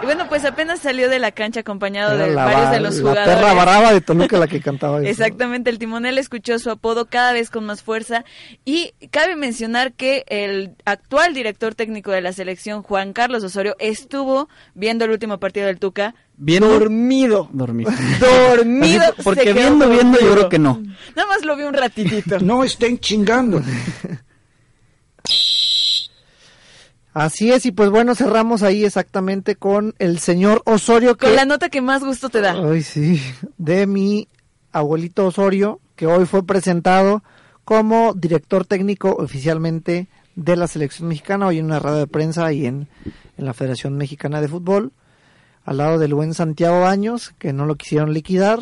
Y 0.03 0.07
bueno, 0.07 0.29
pues 0.29 0.45
apenas 0.45 0.81
salió 0.81 1.09
de 1.09 1.19
la 1.19 1.33
cancha 1.33 1.61
acompañado 1.61 2.15
Era 2.15 2.27
de 2.27 2.35
la, 2.35 2.45
varios 2.45 2.71
de 2.73 2.81
los 2.81 2.97
la 2.97 3.01
jugadores. 3.01 3.37
perra 3.37 3.55
brava 3.55 3.93
de 3.95 4.01
Toluca 4.03 4.37
la 4.39 4.47
que 4.47 4.61
cantaba 4.61 4.99
eso. 5.01 5.09
Exactamente, 5.09 5.71
el 5.71 5.79
timonel 5.79 6.19
escuchó 6.19 6.59
su 6.59 6.71
apodo 6.71 7.07
cada 7.07 7.33
vez 7.33 7.49
con 7.49 7.65
más 7.65 7.83
fuerza 7.83 8.25
y 8.67 8.93
cabe 9.11 9.35
mencionar 9.35 9.95
que 9.95 10.25
el 10.29 10.73
actual 10.85 11.33
director 11.33 11.75
técnico 11.75 12.11
de 12.11 12.21
la 12.21 12.35
selección, 12.35 12.83
Juan 12.83 13.15
Carlos 13.15 13.43
Osorio, 13.45 13.77
estuvo 13.79 14.51
viendo 14.75 15.07
el 15.07 15.11
último 15.11 15.39
partido 15.39 15.67
del 15.69 15.79
Tuca 15.79 16.15
¿Viendo? 16.37 16.69
dormido. 16.69 17.49
Dormido. 17.53 17.93
Dormido. 18.21 19.03
Así, 19.03 19.23
porque 19.23 19.41
se 19.41 19.47
quedó 19.47 19.55
viendo, 19.55 19.89
viendo, 19.89 20.21
yo 20.21 20.33
creo 20.33 20.49
que 20.49 20.59
no. 20.59 20.83
Nada 21.15 21.29
más 21.29 21.45
lo 21.45 21.57
vi 21.57 21.63
un 21.63 21.75
ratitito. 21.75 22.41
No 22.41 22.65
estén 22.65 22.99
chingando. 22.99 23.63
Así 27.13 27.53
es, 27.53 27.65
y 27.65 27.71
pues 27.71 27.91
bueno, 27.91 28.17
cerramos 28.17 28.65
ahí 28.65 28.85
exactamente 28.85 29.55
con 29.55 29.95
el 30.01 30.19
señor 30.19 30.63
Osorio. 30.65 31.17
Que... 31.17 31.27
Con 31.27 31.37
la 31.37 31.45
nota 31.45 31.69
que 31.69 31.81
más 31.81 32.03
gusto 32.03 32.29
te 32.29 32.41
da. 32.41 32.55
Ay, 32.55 32.83
sí, 32.83 33.23
de 33.57 33.87
mi 33.87 34.27
abuelito 34.73 35.27
Osorio, 35.27 35.81
que 35.95 36.09
hoy 36.09 36.27
fue 36.27 36.45
presentado 36.45 37.23
como 37.65 38.15
director 38.15 38.67
técnico 38.67 39.15
oficialmente 39.15 40.09
de 40.35 40.57
la 40.57 40.67
selección 40.67 41.09
mexicana, 41.09 41.47
hoy 41.47 41.61
en 41.61 41.67
una 41.67 41.79
radio 41.79 41.99
de 41.99 42.07
prensa 42.09 42.53
y 42.53 42.67
en, 42.67 42.89
en 43.39 43.45
la 43.45 43.55
Federación 43.55 43.97
Mexicana 43.97 44.41
de 44.41 44.49
Fútbol, 44.49 44.93
al 45.65 45.79
lado 45.79 45.99
del 45.99 46.15
buen 46.15 46.35
Santiago 46.35 46.81
Baños, 46.81 47.35
que 47.39 47.53
no 47.53 47.67
lo 47.67 47.77
quisieron 47.77 48.13
liquidar, 48.13 48.61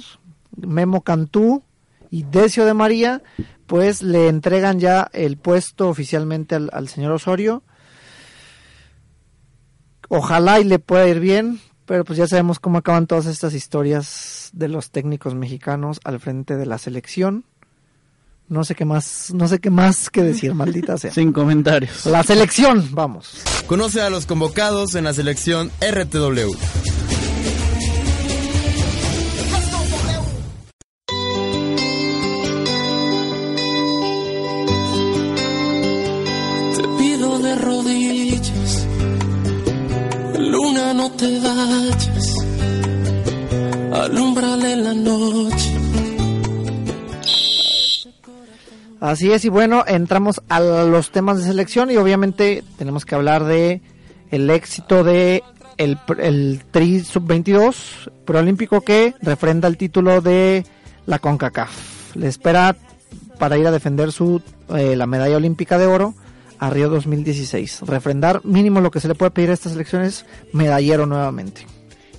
Memo 0.56 1.02
Cantú 1.02 1.62
y 2.10 2.22
Decio 2.24 2.64
de 2.64 2.74
María, 2.74 3.22
pues 3.66 4.02
le 4.02 4.28
entregan 4.28 4.78
ya 4.78 5.10
el 5.12 5.36
puesto 5.36 5.88
oficialmente 5.88 6.54
al, 6.54 6.70
al 6.72 6.88
señor 6.88 7.12
Osorio. 7.12 7.62
Ojalá 10.08 10.60
y 10.60 10.64
le 10.64 10.78
pueda 10.78 11.08
ir 11.08 11.20
bien, 11.20 11.60
pero 11.86 12.04
pues 12.04 12.18
ya 12.18 12.26
sabemos 12.26 12.60
cómo 12.60 12.78
acaban 12.78 13.06
todas 13.06 13.26
estas 13.26 13.54
historias 13.54 14.50
de 14.52 14.68
los 14.68 14.90
técnicos 14.90 15.34
mexicanos 15.34 16.00
al 16.04 16.20
frente 16.20 16.56
de 16.56 16.66
la 16.66 16.78
selección. 16.78 17.44
No 18.52 18.64
sé 18.64 18.74
qué 18.74 18.84
más, 18.84 19.32
no 19.32 19.48
sé 19.48 19.60
qué 19.60 19.70
más 19.70 20.10
que 20.10 20.22
decir, 20.22 20.52
maldita 20.52 20.98
sea. 20.98 21.10
Sin 21.10 21.32
comentarios. 21.32 22.04
La 22.04 22.22
selección, 22.22 22.86
vamos. 22.92 23.42
Conoce 23.66 24.02
a 24.02 24.10
los 24.10 24.26
convocados 24.26 24.94
en 24.94 25.04
la 25.04 25.14
selección 25.14 25.70
RTW. 25.80 27.01
Así 49.02 49.32
es, 49.32 49.44
y 49.44 49.48
bueno, 49.48 49.82
entramos 49.84 50.40
a 50.48 50.60
los 50.60 51.10
temas 51.10 51.38
de 51.38 51.42
selección 51.42 51.90
y 51.90 51.96
obviamente 51.96 52.62
tenemos 52.78 53.04
que 53.04 53.16
hablar 53.16 53.42
de 53.42 53.80
el 54.30 54.48
éxito 54.48 55.02
de 55.02 55.42
el, 55.76 55.98
el 56.20 56.62
Tri 56.70 57.00
Sub-22 57.00 58.12
preolímpico 58.24 58.82
que 58.82 59.16
refrenda 59.20 59.66
el 59.66 59.76
título 59.76 60.20
de 60.20 60.64
la 61.06 61.18
CONCACAF. 61.18 62.14
Le 62.14 62.28
espera 62.28 62.76
para 63.40 63.58
ir 63.58 63.66
a 63.66 63.72
defender 63.72 64.12
su 64.12 64.40
eh, 64.68 64.94
la 64.94 65.08
medalla 65.08 65.36
olímpica 65.36 65.78
de 65.78 65.86
oro 65.86 66.14
a 66.60 66.70
Río 66.70 66.88
2016. 66.88 67.80
Refrendar 67.80 68.44
mínimo 68.44 68.80
lo 68.80 68.92
que 68.92 69.00
se 69.00 69.08
le 69.08 69.16
puede 69.16 69.32
pedir 69.32 69.50
a 69.50 69.54
estas 69.54 69.72
elecciones, 69.72 70.26
medallero 70.52 71.06
nuevamente. 71.06 71.66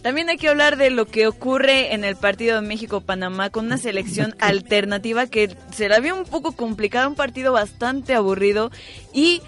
También 0.03 0.29
hay 0.29 0.38
que 0.38 0.50
hablar 0.50 0.75
de 0.75 0.89
lo 0.89 1.05
que 1.05 1.27
ocurre 1.27 1.93
en 1.93 2.03
el 2.03 2.17
partido 2.17 2.60
de 2.60 2.67
México-Panamá 2.67 3.50
con 3.50 3.65
una 3.65 3.77
selección 3.77 4.36
alternativa 4.39 5.27
que 5.27 5.55
se 5.72 5.88
la 5.88 6.01
vio 6.01 6.15
un 6.15 6.25
poco 6.25 6.51
complicada, 6.51 7.07
un 7.07 7.15
partido 7.15 7.53
bastante 7.53 8.13
aburrido 8.13 8.69
y 9.13 9.41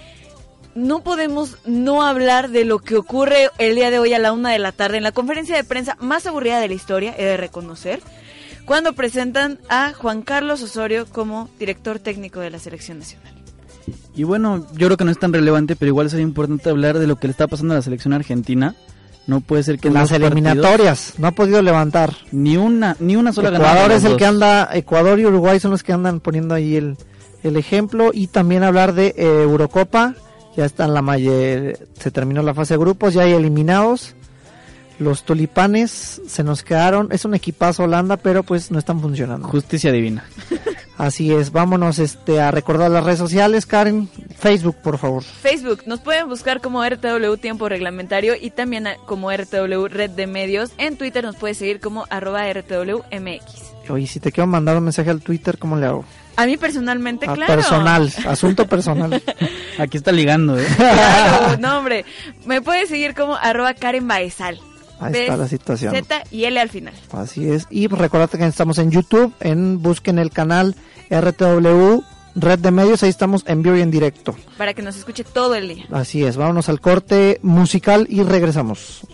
no 0.73 1.03
podemos 1.03 1.57
no 1.65 2.03
hablar 2.03 2.49
de 2.49 2.63
lo 2.63 2.79
que 2.79 2.95
ocurre 2.95 3.49
el 3.57 3.75
día 3.75 3.91
de 3.91 3.99
hoy 3.99 4.13
a 4.13 4.19
la 4.19 4.31
una 4.31 4.51
de 4.51 4.59
la 4.59 4.71
tarde 4.71 4.97
en 4.97 5.03
la 5.03 5.11
conferencia 5.11 5.57
de 5.57 5.65
prensa 5.65 5.97
más 5.99 6.25
aburrida 6.25 6.59
de 6.59 6.69
la 6.69 6.73
historia, 6.73 7.13
he 7.17 7.25
de 7.25 7.37
reconocer, 7.37 8.01
cuando 8.65 8.93
presentan 8.93 9.59
a 9.67 9.91
Juan 9.93 10.21
Carlos 10.21 10.63
Osorio 10.63 11.05
como 11.05 11.49
director 11.59 11.99
técnico 11.99 12.39
de 12.39 12.49
la 12.49 12.59
selección 12.59 12.99
nacional. 12.99 13.33
Y 14.15 14.23
bueno, 14.23 14.65
yo 14.73 14.87
creo 14.87 14.97
que 14.97 15.03
no 15.03 15.11
es 15.11 15.19
tan 15.19 15.33
relevante, 15.33 15.75
pero 15.75 15.89
igual 15.89 16.09
sería 16.09 16.23
importante 16.23 16.69
hablar 16.69 16.97
de 16.97 17.07
lo 17.07 17.17
que 17.17 17.27
le 17.27 17.31
está 17.31 17.47
pasando 17.47 17.73
a 17.73 17.77
la 17.77 17.83
selección 17.83 18.13
argentina. 18.13 18.73
No 19.27 19.41
puede 19.41 19.63
ser 19.63 19.79
que 19.79 19.87
en 19.87 19.95
Las 19.95 20.11
eliminatorias, 20.11 21.13
no 21.17 21.27
ha 21.27 21.31
podido 21.31 21.61
levantar. 21.61 22.13
ni 22.31 22.57
una 22.57 22.95
ni 22.99 23.15
una 23.15 23.33
sola 23.33 23.49
Ecuador 23.49 23.67
ganada 23.67 23.89
de 23.89 23.95
es 23.95 24.03
el 24.03 24.17
que 24.17 24.25
anda, 24.25 24.69
Ecuador 24.73 25.19
y 25.19 25.25
Uruguay 25.25 25.59
son 25.59 25.71
los 25.71 25.83
que 25.83 25.93
andan 25.93 26.19
poniendo 26.19 26.53
ahí 26.53 26.75
el, 26.75 26.95
el 27.43 27.57
ejemplo 27.57 28.11
y 28.13 28.27
también 28.27 28.63
hablar 28.63 28.93
de 28.93 29.15
eh, 29.17 29.41
Eurocopa, 29.43 30.15
ya 30.55 30.65
está 30.65 30.85
en 30.85 30.93
la 30.93 31.01
mayor, 31.01 31.79
se 31.99 32.11
terminó 32.11 32.43
la 32.43 32.53
fase 32.53 32.75
de 32.75 32.79
grupos, 32.79 33.15
ya 33.15 33.23
hay 33.23 33.33
eliminados, 33.33 34.15
los 34.99 35.23
tulipanes 35.23 36.21
se 36.27 36.43
nos 36.43 36.63
quedaron, 36.63 37.09
es 37.11 37.25
un 37.25 37.33
equipazo 37.33 37.83
Holanda, 37.83 38.17
pero 38.17 38.43
pues 38.43 38.69
no 38.71 38.79
están 38.79 39.01
funcionando. 39.01 39.47
Justicia 39.47 39.91
divina. 39.91 40.23
Así 40.97 41.33
es, 41.33 41.51
vámonos 41.51 41.99
este 41.99 42.39
a 42.39 42.51
recordar 42.51 42.89
las 42.89 43.03
redes 43.03 43.19
sociales, 43.19 43.65
Karen, 43.65 44.09
Facebook 44.37 44.77
por 44.81 44.97
favor. 44.97 45.23
Facebook, 45.23 45.81
nos 45.85 45.99
pueden 45.99 46.29
buscar 46.29 46.61
como 46.61 46.85
RTW 46.85 47.35
Tiempo 47.35 47.67
Reglamentario 47.67 48.33
y 48.39 48.49
también 48.51 48.87
como 49.05 49.29
RTW 49.31 49.87
Red 49.89 50.11
de 50.11 50.25
Medios. 50.27 50.71
En 50.77 50.95
Twitter 50.97 51.23
nos 51.25 51.35
puedes 51.35 51.57
seguir 51.57 51.81
como 51.81 52.05
arroba 52.09 52.45
RTWMX. 52.51 53.89
Oye, 53.89 54.07
si 54.07 54.19
te 54.19 54.31
quiero 54.31 54.47
mandar 54.47 54.77
un 54.77 54.85
mensaje 54.85 55.09
al 55.09 55.21
Twitter, 55.21 55.57
¿cómo 55.57 55.75
le 55.75 55.85
hago? 55.85 56.05
A 56.37 56.45
mí 56.45 56.57
personalmente, 56.57 57.29
A 57.29 57.33
claro. 57.33 57.53
personal, 57.53 58.11
asunto 58.27 58.65
personal. 58.67 59.21
Aquí 59.77 59.97
está 59.97 60.11
ligando, 60.11 60.57
¿eh? 60.59 60.65
Claro, 60.77 61.57
no 61.59 61.77
hombre. 61.77 62.05
Me 62.45 62.61
puedes 62.61 62.89
seguir 62.89 63.13
como 63.13 63.35
arroba 63.35 63.73
Karen 63.73 64.07
Baezal. 64.07 64.59
Ahí 64.99 65.13
está 65.13 65.37
la 65.37 65.47
situación. 65.47 65.93
Z 65.93 66.23
y 66.31 66.45
L 66.45 66.59
al 66.59 66.69
final. 66.69 66.93
Así 67.11 67.49
es. 67.49 67.67
Y 67.69 67.87
recordate 67.87 68.37
que 68.37 68.45
estamos 68.45 68.77
en 68.77 68.91
YouTube, 68.91 69.33
en 69.39 69.81
busquen 69.81 70.19
el 70.19 70.31
canal 70.31 70.75
RTW 71.09 72.01
Red 72.35 72.59
de 72.59 72.71
Medios, 72.71 73.01
ahí 73.01 73.09
estamos 73.09 73.43
en 73.47 73.63
vivo 73.63 73.77
y 73.77 73.81
en 73.81 73.91
directo. 73.91 74.35
Para 74.57 74.73
que 74.73 74.81
nos 74.81 74.97
escuche 74.97 75.23
todo 75.23 75.55
el 75.55 75.69
día. 75.69 75.85
Así 75.91 76.23
es, 76.23 76.35
vámonos 76.35 76.67
al 76.67 76.81
corte 76.81 77.39
musical 77.41 78.05
y 78.09 78.23
regresamos. 78.23 79.07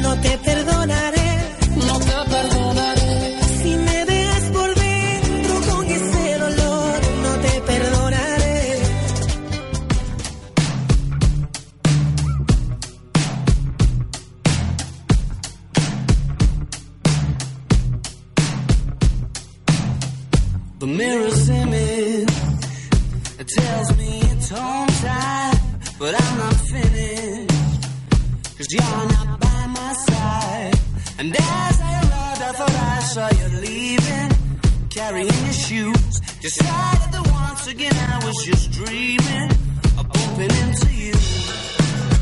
No 0.00 0.18
te 0.20 0.38
The 20.82 20.88
mirror's 20.88 21.48
image 21.48 22.28
it 23.38 23.46
tells 23.46 23.96
me 23.96 24.20
it's 24.32 24.48
home 24.48 24.88
time, 24.88 25.56
but 25.96 26.12
I'm 26.20 26.38
not 26.38 26.56
finished. 26.74 27.82
Cause 28.58 28.66
you're 28.68 29.06
not 29.14 29.38
by 29.38 29.66
my 29.78 29.92
side. 29.92 30.74
And 31.20 31.36
as 31.36 31.80
I 31.80 31.92
arrived, 32.02 32.42
I 32.42 32.52
thought 32.58 32.76
I 32.96 32.98
saw 32.98 33.28
you 33.30 33.60
leaving, 33.60 34.30
carrying 34.90 35.44
your 35.46 35.52
shoes. 35.52 36.20
Decided 36.40 37.12
that 37.14 37.30
once 37.30 37.68
again 37.68 37.94
I 37.94 38.26
was 38.26 38.44
just 38.44 38.72
dreaming 38.72 39.50
of 39.98 40.08
bumping 40.12 40.50
into 40.62 40.90
you. 40.92 41.14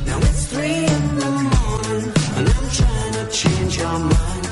Now 0.05 0.19
it's 0.29 0.45
three 0.53 0.85
in 0.85 1.05
the 1.17 1.31
morning, 1.57 2.13
and 2.37 2.47
I'm 2.47 2.69
trying 2.77 3.13
to 3.21 3.27
change 3.33 3.79
your 3.79 3.99
mind. 3.99 4.50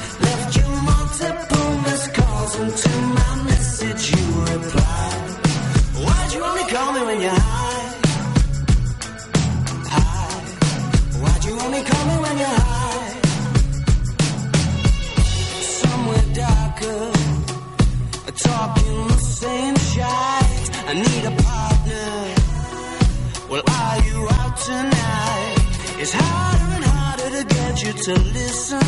To 28.09 28.15
listen. 28.33 28.88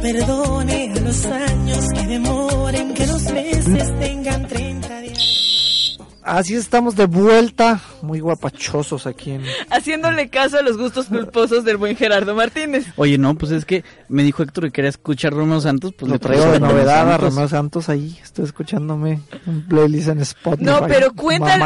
Perdone, 0.00 0.92
a 0.96 1.00
los 1.00 1.26
años 1.26 1.86
que 1.94 2.06
demoren, 2.06 2.94
que 2.94 3.06
los 3.06 3.22
meses 3.32 3.98
tengan 3.98 4.46
30 4.46 5.00
días. 5.00 5.96
Así 6.22 6.54
estamos 6.54 6.96
de 6.96 7.06
vuelta, 7.06 7.80
muy 8.02 8.20
guapachosos 8.20 9.06
aquí 9.06 9.32
en... 9.32 9.42
Haciéndole 9.70 10.28
caso 10.28 10.58
a 10.58 10.62
los 10.62 10.76
gustos 10.76 11.06
culposos 11.06 11.64
del 11.64 11.76
buen 11.76 11.96
Gerardo 11.96 12.34
Martínez. 12.34 12.86
Oye, 12.96 13.18
no, 13.18 13.34
pues 13.34 13.52
es 13.52 13.64
que 13.64 13.84
me 14.08 14.22
dijo 14.22 14.42
Héctor 14.42 14.64
que 14.64 14.70
quería 14.70 14.90
escuchar 14.90 15.32
Romeo 15.32 15.60
Santos, 15.60 15.92
pues 15.98 16.08
Lo 16.08 16.16
le 16.16 16.18
traigo 16.18 16.44
de 16.44 16.58
Romeo 16.58 16.72
novedad 16.72 17.10
a. 17.10 17.16
Romeo 17.16 17.48
Santos 17.48 17.88
ahí, 17.88 18.18
estoy 18.22 18.44
escuchándome 18.44 19.20
un 19.46 19.66
playlist 19.66 20.08
en 20.08 20.20
Spotify. 20.20 20.64
No, 20.64 20.86
pero 20.86 21.14
cuéntale, 21.14 21.64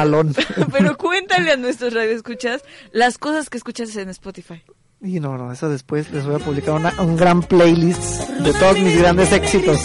pero 0.72 0.96
cuéntale 0.96 1.52
a 1.52 1.56
nuestros 1.56 1.92
radioescuchas 1.92 2.62
las 2.92 3.18
cosas 3.18 3.50
que 3.50 3.58
escuchas 3.58 3.94
en 3.96 4.08
Spotify. 4.08 4.62
Y 5.04 5.20
no, 5.20 5.36
no, 5.36 5.52
eso 5.52 5.68
después 5.68 6.10
les 6.10 6.24
voy 6.24 6.36
a 6.36 6.38
publicar 6.38 6.74
una- 6.74 6.94
un 7.02 7.14
gran 7.16 7.42
playlist 7.42 8.28
de 8.30 8.52
todos 8.54 8.78
mis 8.80 8.96
grandes 8.98 9.30
éxitos 9.32 9.78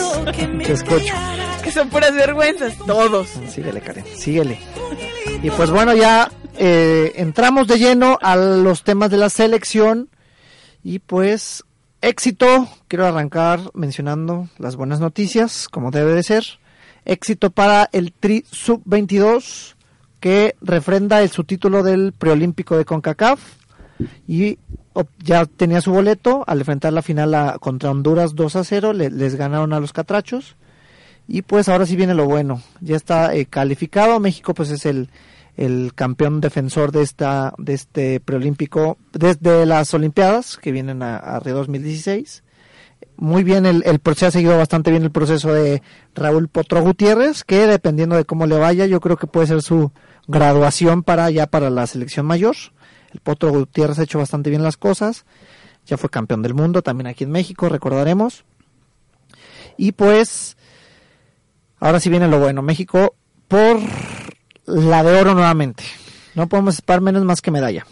que 0.63 0.71
escucho. 0.71 1.13
Que 1.63 1.71
son 1.71 1.89
puras 1.89 2.13
vergüenzas, 2.15 2.73
todos. 2.87 3.27
Síguele, 3.49 3.81
Karen, 3.81 4.05
síguele. 4.15 4.59
Y 5.43 5.49
pues 5.51 5.69
bueno, 5.71 5.93
ya 5.93 6.31
eh, 6.57 7.11
entramos 7.17 7.67
de 7.67 7.77
lleno 7.77 8.17
a 8.21 8.35
los 8.37 8.83
temas 8.83 9.11
de 9.11 9.17
la 9.17 9.29
selección. 9.29 10.09
Y 10.83 10.99
pues, 10.99 11.65
éxito. 12.01 12.69
Quiero 12.87 13.05
arrancar 13.05 13.59
mencionando 13.73 14.47
las 14.57 14.77
buenas 14.77 15.01
noticias, 15.01 15.67
como 15.67 15.91
debe 15.91 16.13
de 16.13 16.23
ser. 16.23 16.45
Éxito 17.03 17.49
para 17.51 17.89
el 17.91 18.13
Tri 18.13 18.45
Sub-22, 18.51 19.75
que 20.21 20.55
refrenda 20.61 21.21
el 21.21 21.29
subtítulo 21.29 21.83
del 21.83 22.13
preolímpico 22.13 22.77
de 22.77 22.85
CONCACAF. 22.85 23.41
Y 24.27 24.59
ya 25.23 25.45
tenía 25.45 25.81
su 25.81 25.91
boleto 25.91 26.43
al 26.47 26.59
enfrentar 26.59 26.93
la 26.93 27.01
final 27.01 27.33
a- 27.35 27.57
contra 27.59 27.91
Honduras 27.91 28.35
2 28.35 28.55
a 28.55 28.63
0. 28.63 28.93
le- 28.93 29.09
les 29.11 29.35
ganaron 29.35 29.73
a 29.73 29.79
los 29.79 29.93
catrachos. 29.93 30.55
Y 31.27 31.43
pues 31.43 31.69
ahora 31.69 31.85
sí 31.85 31.95
viene 31.95 32.15
lo 32.15 32.25
bueno. 32.25 32.61
Ya 32.81 32.95
está 32.95 33.33
eh, 33.35 33.45
calificado. 33.45 34.19
México 34.19 34.53
pues 34.55 34.71
es 34.71 34.85
el, 34.87 35.09
el 35.57 35.91
campeón 35.93 36.41
defensor 36.41 36.91
de 36.91 37.03
esta 37.03 37.53
de 37.59 37.73
este 37.75 38.19
preolímpico 38.19 38.97
desde 39.13 39.65
las 39.67 39.93
Olimpiadas 39.93 40.57
que 40.57 40.71
vienen 40.71 41.03
a, 41.03 41.17
a 41.17 41.39
Río 41.39 41.55
2016. 41.55 42.43
Muy 43.15 43.43
bien, 43.43 43.65
el, 43.65 43.83
el 43.85 43.99
proceso 43.99 44.27
ha 44.27 44.31
seguido 44.31 44.57
bastante 44.57 44.91
bien 44.91 45.03
el 45.03 45.11
proceso 45.11 45.53
de 45.53 45.81
Raúl 46.15 46.47
Potro 46.47 46.81
Gutiérrez, 46.81 47.43
que 47.43 47.67
dependiendo 47.67 48.15
de 48.15 48.23
cómo 48.25 48.45
le 48.47 48.57
vaya, 48.57 48.85
yo 48.85 48.99
creo 49.01 49.17
que 49.17 49.27
puede 49.27 49.47
ser 49.47 49.61
su 49.61 49.91
graduación 50.27 51.03
para 51.03 51.29
ya 51.29 51.45
para 51.47 51.69
la 51.69 51.85
selección 51.85 52.25
mayor. 52.25 52.55
El 53.13 53.19
Potro 53.21 53.51
Gutiérrez 53.51 53.99
ha 53.99 54.03
hecho 54.03 54.19
bastante 54.19 54.49
bien 54.49 54.63
las 54.63 54.77
cosas. 54.77 55.25
Ya 55.85 55.97
fue 55.97 56.09
campeón 56.09 56.41
del 56.41 56.53
mundo 56.53 56.81
también 56.81 57.07
aquí 57.07 57.23
en 57.23 57.31
México, 57.31 57.69
recordaremos. 57.69 58.43
Y 59.77 59.93
pues 59.93 60.55
Ahora 61.79 61.99
sí 61.99 62.09
viene 62.09 62.27
lo 62.27 62.39
bueno. 62.39 62.61
México 62.61 63.15
por 63.47 63.79
la 64.65 65.03
de 65.03 65.19
oro 65.19 65.33
nuevamente. 65.33 65.83
No 66.35 66.47
podemos 66.47 66.75
esperar 66.75 67.01
menos 67.01 67.23
más 67.23 67.41
que 67.41 67.51
medalla. 67.51 67.85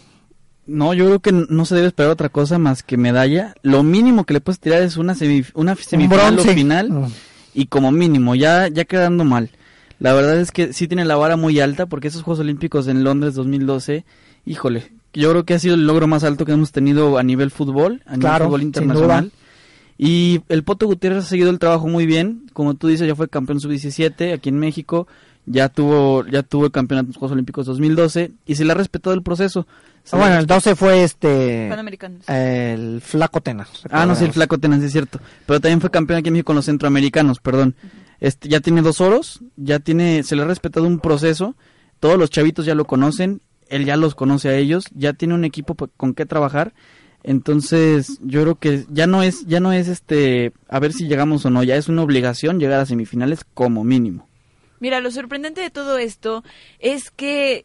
No, 0.66 0.92
yo 0.92 1.06
creo 1.06 1.20
que 1.20 1.32
no 1.32 1.64
se 1.64 1.74
debe 1.74 1.86
esperar 1.86 2.10
otra 2.12 2.28
cosa 2.28 2.58
más 2.58 2.82
que 2.82 2.98
medalla. 2.98 3.54
Lo 3.62 3.82
mínimo 3.82 4.24
que 4.24 4.34
le 4.34 4.40
puedes 4.42 4.60
tirar 4.60 4.82
es 4.82 4.98
una, 4.98 5.14
semif- 5.14 5.52
una 5.54 5.74
semifinal 5.74 6.38
o 6.38 6.42
final. 6.42 6.90
Mm. 6.90 7.06
Y 7.54 7.66
como 7.66 7.90
mínimo, 7.90 8.34
ya, 8.34 8.68
ya 8.68 8.84
quedando 8.84 9.24
mal. 9.24 9.50
La 9.98 10.12
verdad 10.12 10.38
es 10.38 10.52
que 10.52 10.74
sí 10.74 10.86
tiene 10.86 11.06
la 11.06 11.16
vara 11.16 11.36
muy 11.38 11.58
alta 11.58 11.86
porque 11.86 12.08
esos 12.08 12.22
Juegos 12.22 12.40
Olímpicos 12.40 12.86
en 12.86 13.02
Londres 13.02 13.34
2012, 13.34 14.04
híjole, 14.44 14.92
yo 15.18 15.30
creo 15.30 15.44
que 15.44 15.54
ha 15.54 15.58
sido 15.58 15.74
el 15.74 15.86
logro 15.86 16.06
más 16.06 16.24
alto 16.24 16.44
que 16.44 16.52
hemos 16.52 16.72
tenido 16.72 17.18
a 17.18 17.22
nivel 17.22 17.50
fútbol, 17.50 18.02
a 18.06 18.10
nivel 18.12 18.20
Claro, 18.20 18.44
fútbol 18.46 18.62
internacional. 18.62 19.32
Y 19.98 20.42
el 20.48 20.62
Poto 20.62 20.86
Gutiérrez 20.86 21.24
ha 21.24 21.28
seguido 21.28 21.50
el 21.50 21.58
trabajo 21.58 21.88
muy 21.88 22.06
bien, 22.06 22.48
como 22.52 22.74
tú 22.74 22.86
dices, 22.86 23.06
ya 23.08 23.16
fue 23.16 23.28
campeón 23.28 23.60
sub-17 23.60 24.32
aquí 24.32 24.48
en 24.48 24.58
México, 24.58 25.08
ya 25.44 25.68
tuvo 25.68 26.24
ya 26.26 26.42
tuvo 26.42 26.66
el 26.66 26.70
campeonato 26.70 27.06
de 27.06 27.08
los 27.08 27.16
Juegos 27.16 27.32
Olímpicos 27.32 27.66
2012 27.66 28.30
y 28.46 28.54
se 28.54 28.64
le 28.64 28.72
ha 28.72 28.74
respetado 28.76 29.14
el 29.14 29.22
proceso. 29.22 29.66
Ah, 30.12 30.16
bueno, 30.16 30.38
el 30.38 30.46
12 30.46 30.76
fue 30.76 31.02
este 31.02 31.66
Panamericanos. 31.68 32.28
el 32.28 33.00
flaco 33.00 33.40
Tena. 33.40 33.66
Ah, 33.90 34.06
no, 34.06 34.14
sí, 34.14 34.24
el 34.24 34.32
flaco 34.32 34.58
Tenas, 34.58 34.80
sí 34.80 34.86
es 34.86 34.92
cierto. 34.92 35.20
Pero 35.46 35.60
también 35.60 35.80
fue 35.80 35.90
campeón 35.90 36.20
aquí 36.20 36.28
en 36.28 36.34
México 36.34 36.46
con 36.46 36.56
los 36.56 36.64
centroamericanos, 36.64 37.40
perdón. 37.40 37.74
Este, 38.20 38.48
ya 38.48 38.60
tiene 38.60 38.82
dos 38.82 39.00
oros, 39.00 39.40
ya 39.56 39.80
tiene, 39.80 40.22
se 40.22 40.36
le 40.36 40.42
ha 40.42 40.46
respetado 40.46 40.86
un 40.86 41.00
proceso. 41.00 41.56
Todos 42.00 42.18
los 42.18 42.30
chavitos 42.30 42.64
ya 42.64 42.74
lo 42.74 42.84
conocen, 42.84 43.40
él 43.68 43.84
ya 43.84 43.96
los 43.96 44.14
conoce 44.14 44.48
a 44.48 44.56
ellos, 44.56 44.84
ya 44.94 45.12
tiene 45.12 45.34
un 45.34 45.44
equipo 45.44 45.74
con 45.96 46.14
qué 46.14 46.26
trabajar. 46.26 46.74
Entonces, 47.24 48.18
yo 48.22 48.42
creo 48.42 48.54
que 48.56 48.84
ya 48.90 49.06
no 49.06 49.22
es, 49.22 49.46
ya 49.46 49.60
no 49.60 49.72
es 49.72 49.88
este, 49.88 50.52
a 50.68 50.78
ver 50.78 50.92
si 50.92 51.08
llegamos 51.08 51.44
o 51.44 51.50
no, 51.50 51.62
ya 51.62 51.76
es 51.76 51.88
una 51.88 52.02
obligación 52.02 52.60
llegar 52.60 52.80
a 52.80 52.86
semifinales 52.86 53.44
como 53.54 53.84
mínimo. 53.84 54.28
Mira, 54.80 55.00
lo 55.00 55.10
sorprendente 55.10 55.60
de 55.60 55.70
todo 55.70 55.98
esto 55.98 56.44
es 56.78 57.10
que 57.10 57.64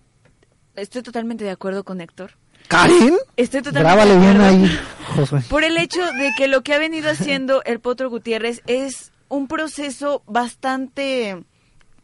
estoy 0.76 1.04
totalmente 1.04 1.44
de 1.44 1.52
acuerdo 1.52 1.84
con 1.84 2.02
Héctor. 2.02 2.32
¿Karin? 2.68 3.16
Estoy 3.38 3.62
totalmente 3.62 4.18
bien 4.18 4.42
ahí, 4.42 4.80
Josué. 5.16 5.42
Por 5.50 5.64
el 5.64 5.78
hecho 5.78 6.02
de 6.02 6.32
que 6.38 6.48
lo 6.48 6.64
que 6.64 6.74
ha 6.74 6.80
venido 6.80 7.10
haciendo 7.10 7.62
el 7.66 7.80
Potro 7.80 8.10
Gutiérrez 8.10 8.64
es 8.68 9.12
un 9.28 9.48
proceso 9.48 10.24
bastante, 10.26 11.44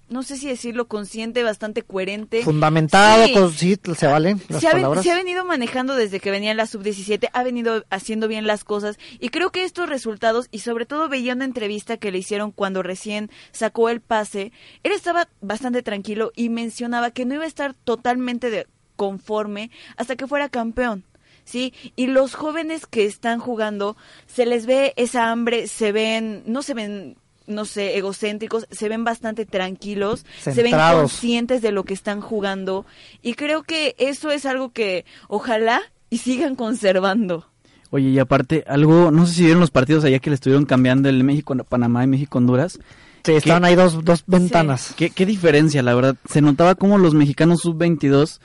no 0.10 0.24
sé 0.24 0.38
si 0.38 0.48
decirlo 0.48 0.88
consciente, 0.88 1.44
bastante 1.44 1.84
coherente. 1.84 2.44
Fundamentado, 2.44 3.26
Sí. 3.26 3.34
con, 3.34 3.52
sí, 3.54 3.78
se 3.96 4.08
valen 4.08 4.42
las 4.50 4.62
se 4.62 4.68
ha, 4.68 4.72
palabras. 4.72 5.04
se 5.04 5.12
ha 5.12 5.16
venido 5.16 5.46
manejando 5.46 5.96
desde 5.96 6.20
que 6.20 6.32
venía 6.32 6.52
en 6.52 6.58
la 6.58 6.66
sub-17, 6.66 7.30
ha 7.32 7.44
venido 7.44 7.86
haciendo 7.90 8.28
bien 8.28 8.48
las 8.48 8.64
cosas 8.64 8.98
y 9.20 9.30
creo 9.30 9.52
que 9.52 9.64
estos 9.64 9.88
resultados, 9.90 10.48
y 10.52 10.60
sobre 10.60 10.86
todo 10.86 11.10
veía 11.10 11.34
una 11.34 11.46
entrevista 11.46 11.98
que 11.98 12.12
le 12.12 12.18
hicieron 12.20 12.52
cuando 12.52 12.84
recién 12.84 13.30
sacó 13.52 13.90
el 13.90 14.02
pase, 14.02 14.52
él 14.84 14.92
estaba 14.92 15.28
bastante 15.42 15.84
tranquilo 15.84 16.32
y 16.36 16.50
mencionaba 16.50 17.12
que 17.12 17.26
no 17.26 17.36
iba 17.36 17.44
a 17.44 17.48
estar 17.48 17.74
totalmente 17.74 18.50
de- 18.50 18.68
conforme 18.96 19.72
hasta 19.98 20.16
que 20.16 20.28
fuera 20.28 20.50
campeón. 20.50 21.04
¿Sí? 21.46 21.74
Y 21.96 22.06
los 22.06 22.36
jóvenes 22.36 22.86
que 22.86 23.06
están 23.06 23.40
jugando, 23.40 23.98
se 24.28 24.46
les 24.46 24.68
ve 24.68 24.94
esa 24.98 25.32
hambre, 25.32 25.68
se 25.68 25.92
ven, 25.92 26.44
no 26.46 26.62
se 26.62 26.76
ven, 26.76 27.16
no 27.50 27.66
sé, 27.66 27.98
egocéntricos, 27.98 28.68
se 28.72 28.90
ven 28.90 29.04
bastante 29.04 29.46
tranquilos, 29.46 30.26
se 30.40 30.64
ven 30.64 30.76
conscientes 30.94 31.62
de 31.62 31.72
lo 31.72 31.84
que 31.84 31.94
están 31.94 32.22
jugando 32.22 32.86
y 33.22 33.34
creo 33.34 33.64
que 33.64 33.96
eso 34.00 34.32
es 34.32 34.46
algo 34.46 34.70
que 34.72 35.06
ojalá 35.28 35.82
y 36.10 36.20
sigan 36.20 36.56
conservando. 36.56 37.46
Oye, 37.92 38.10
y 38.10 38.20
aparte, 38.20 38.64
algo, 38.68 39.12
no 39.12 39.26
sé 39.26 39.34
si 39.34 39.44
vieron 39.44 39.60
los 39.60 39.72
partidos 39.72 40.04
allá 40.04 40.20
que 40.20 40.30
le 40.30 40.36
estuvieron 40.36 40.66
cambiando 40.66 41.10
el 41.10 41.24
México 41.24 41.56
Panamá 41.68 42.04
y 42.04 42.08
México 42.08 42.38
Honduras. 42.38 42.80
Sí, 43.24 43.34
estaban 43.34 43.66
ahí 43.66 43.76
dos, 43.76 44.04
dos 44.06 44.24
ventanas. 44.28 44.94
¿Qué, 44.96 45.10
qué 45.10 45.26
diferencia, 45.26 45.84
la 45.84 45.94
verdad. 45.94 46.16
Se 46.30 46.42
notaba 46.42 46.76
como 46.76 46.98
los 46.98 47.16
mexicanos 47.16 47.62
sub-22 47.62 48.40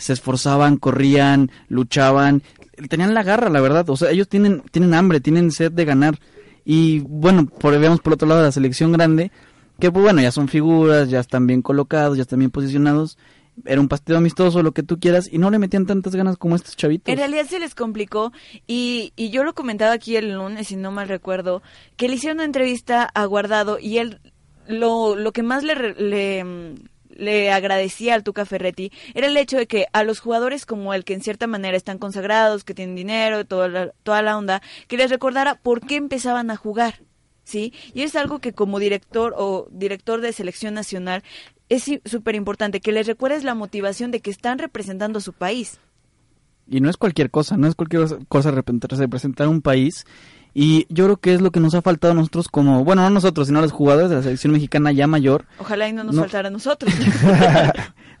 se 0.00 0.14
esforzaban, 0.14 0.78
corrían, 0.78 1.50
luchaban, 1.68 2.42
tenían 2.88 3.14
la 3.14 3.22
garra, 3.22 3.50
la 3.50 3.60
verdad. 3.60 3.88
O 3.90 3.96
sea, 3.96 4.10
ellos 4.10 4.28
tienen, 4.28 4.62
tienen 4.70 4.94
hambre, 4.94 5.20
tienen 5.20 5.52
sed 5.52 5.70
de 5.70 5.84
ganar. 5.84 6.18
Y 6.64 7.00
bueno, 7.00 7.46
por, 7.46 7.78
veamos 7.78 8.00
por 8.00 8.14
otro 8.14 8.28
lado 8.28 8.42
la 8.42 8.52
selección 8.52 8.92
grande, 8.92 9.30
que 9.78 9.90
pues 9.90 10.02
bueno, 10.02 10.20
ya 10.20 10.30
son 10.30 10.48
figuras, 10.48 11.08
ya 11.10 11.20
están 11.20 11.46
bien 11.46 11.62
colocados, 11.62 12.16
ya 12.16 12.22
están 12.22 12.38
bien 12.38 12.50
posicionados. 12.50 13.18
Era 13.64 13.80
un 13.80 13.88
partido 13.88 14.16
amistoso, 14.18 14.62
lo 14.62 14.72
que 14.72 14.82
tú 14.82 14.98
quieras, 14.98 15.28
y 15.30 15.38
no 15.38 15.50
le 15.50 15.58
metían 15.58 15.86
tantas 15.86 16.14
ganas 16.14 16.36
como 16.38 16.56
estos 16.56 16.76
chavitos. 16.76 17.12
En 17.12 17.18
realidad 17.18 17.46
se 17.46 17.58
les 17.58 17.74
complicó 17.74 18.32
y, 18.66 19.12
y 19.16 19.30
yo 19.30 19.44
lo 19.44 19.54
comentaba 19.54 19.92
aquí 19.92 20.16
el 20.16 20.34
lunes, 20.34 20.68
si 20.68 20.76
no 20.76 20.92
mal 20.92 21.08
recuerdo, 21.08 21.62
que 21.96 22.08
le 22.08 22.14
hicieron 22.14 22.38
una 22.38 22.44
entrevista 22.44 23.04
a 23.04 23.24
Guardado 23.24 23.78
y 23.78 23.98
él 23.98 24.20
lo, 24.66 25.16
lo 25.16 25.32
que 25.32 25.42
más 25.42 25.62
le, 25.62 25.94
le, 25.94 26.74
le 27.16 27.50
agradecía 27.50 28.14
al 28.14 28.24
Tuca 28.24 28.44
Ferretti 28.44 28.92
era 29.14 29.26
el 29.26 29.36
hecho 29.36 29.56
de 29.56 29.66
que 29.66 29.86
a 29.92 30.04
los 30.04 30.20
jugadores 30.20 30.66
como 30.66 30.94
el 30.94 31.04
que 31.04 31.14
en 31.14 31.22
cierta 31.22 31.46
manera 31.46 31.76
están 31.76 31.98
consagrados, 31.98 32.64
que 32.64 32.74
tienen 32.74 32.96
dinero, 32.96 33.44
toda 33.44 33.68
la, 33.68 33.92
toda 34.02 34.22
la 34.22 34.36
onda, 34.36 34.62
que 34.88 34.96
les 34.96 35.10
recordara 35.10 35.56
por 35.56 35.80
qué 35.80 35.96
empezaban 35.96 36.50
a 36.50 36.56
jugar. 36.56 37.02
¿Sí? 37.42 37.72
Y 37.94 38.02
es 38.02 38.14
algo 38.14 38.38
que 38.38 38.52
como 38.52 38.78
director 38.78 39.34
o 39.36 39.66
director 39.72 40.20
de 40.20 40.32
selección 40.32 40.72
nacional 40.74 41.24
es 41.68 41.84
súper 42.04 42.34
importante, 42.34 42.80
que 42.80 42.92
les 42.92 43.06
recuerdes 43.06 43.44
la 43.44 43.54
motivación 43.54 44.10
de 44.10 44.20
que 44.20 44.30
están 44.30 44.58
representando 44.58 45.18
a 45.18 45.22
su 45.22 45.32
país. 45.32 45.80
Y 46.68 46.80
no 46.80 46.90
es 46.90 46.96
cualquier 46.96 47.30
cosa, 47.30 47.56
no 47.56 47.66
es 47.66 47.74
cualquier 47.74 48.24
cosa 48.28 48.52
representar, 48.52 49.48
un 49.48 49.60
país. 49.62 50.04
Y 50.54 50.86
yo 50.88 51.04
creo 51.04 51.16
que 51.18 51.34
es 51.34 51.40
lo 51.40 51.50
que 51.52 51.60
nos 51.60 51.74
ha 51.74 51.82
faltado 51.82 52.12
a 52.12 52.14
nosotros 52.16 52.48
como, 52.48 52.82
bueno, 52.84 53.02
no 53.02 53.10
nosotros, 53.10 53.46
sino 53.46 53.60
a 53.60 53.62
los 53.62 53.72
jugadores 53.72 54.10
de 54.10 54.16
la 54.16 54.22
selección 54.22 54.52
mexicana 54.52 54.90
ya 54.92 55.06
mayor. 55.06 55.44
Ojalá 55.58 55.88
y 55.88 55.92
no 55.92 56.02
nos 56.04 56.14
No. 56.16 56.22
faltara 56.22 56.48
a 56.48 56.50
nosotros. 56.50 56.92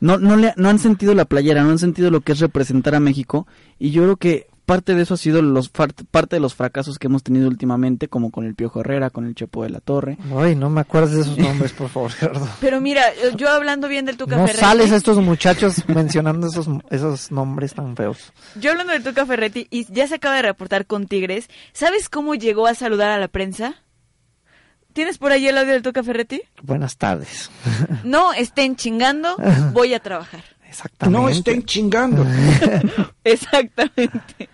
No, 0.02 0.16
no, 0.16 0.34
le, 0.36 0.54
no 0.56 0.70
han 0.70 0.78
sentido 0.78 1.14
la 1.14 1.26
playera, 1.26 1.62
no 1.62 1.68
han 1.70 1.78
sentido 1.78 2.10
lo 2.10 2.22
que 2.22 2.32
es 2.32 2.38
representar 2.40 2.94
a 2.94 3.00
México. 3.00 3.46
Y 3.78 3.90
yo 3.90 4.02
creo 4.04 4.16
que 4.16 4.46
parte 4.70 4.94
de 4.94 5.02
eso 5.02 5.14
ha 5.14 5.16
sido 5.16 5.42
los 5.42 5.68
far- 5.72 5.92
parte 6.10 6.36
de 6.36 6.40
los 6.40 6.54
fracasos 6.54 6.98
que 6.98 7.08
hemos 7.08 7.22
tenido 7.24 7.48
últimamente, 7.48 8.06
como 8.08 8.30
con 8.30 8.44
el 8.46 8.54
Piojo 8.54 8.80
Herrera, 8.80 9.10
con 9.10 9.26
el 9.26 9.34
Chepo 9.34 9.64
de 9.64 9.70
la 9.70 9.80
Torre. 9.80 10.16
Ay, 10.36 10.54
no 10.54 10.70
me 10.70 10.80
acuerdes 10.80 11.12
de 11.14 11.20
esos 11.22 11.38
nombres, 11.46 11.72
por 11.72 11.88
favor, 11.88 12.12
Gerardo. 12.12 12.48
Pero 12.60 12.80
mira, 12.80 13.02
yo 13.36 13.48
hablando 13.50 13.88
bien 13.88 14.04
del 14.06 14.16
Tuca 14.16 14.36
No 14.36 14.42
Ferretti. 14.46 14.60
sales 14.64 14.92
a 14.92 14.96
estos 14.96 15.18
muchachos 15.18 15.82
mencionando 15.88 16.46
esos, 16.46 16.68
esos 16.90 17.32
nombres 17.32 17.74
tan 17.74 17.96
feos. 17.96 18.32
Yo 18.54 18.70
hablando 18.70 18.92
del 18.92 19.02
Tuca 19.02 19.26
Ferretti 19.26 19.66
y 19.70 19.92
ya 19.92 20.06
se 20.06 20.14
acaba 20.14 20.36
de 20.36 20.42
reportar 20.42 20.86
con 20.86 21.06
Tigres. 21.08 21.48
¿Sabes 21.72 22.08
cómo 22.08 22.34
llegó 22.36 22.66
a 22.68 22.74
saludar 22.74 23.10
a 23.10 23.18
la 23.18 23.28
prensa? 23.28 23.74
¿Tienes 24.92 25.18
por 25.18 25.32
ahí 25.32 25.46
el 25.46 25.56
audio 25.58 25.72
del 25.72 25.82
Tuca 25.82 26.02
Ferretti? 26.02 26.42
Buenas 26.62 26.96
tardes. 26.96 27.50
No 28.04 28.32
estén 28.32 28.76
chingando, 28.76 29.36
voy 29.72 29.94
a 29.94 30.00
trabajar. 30.00 30.42
Exactamente. 30.68 31.18
No 31.20 31.28
estén 31.28 31.64
chingando. 31.64 32.24
Exactamente. 33.24 34.48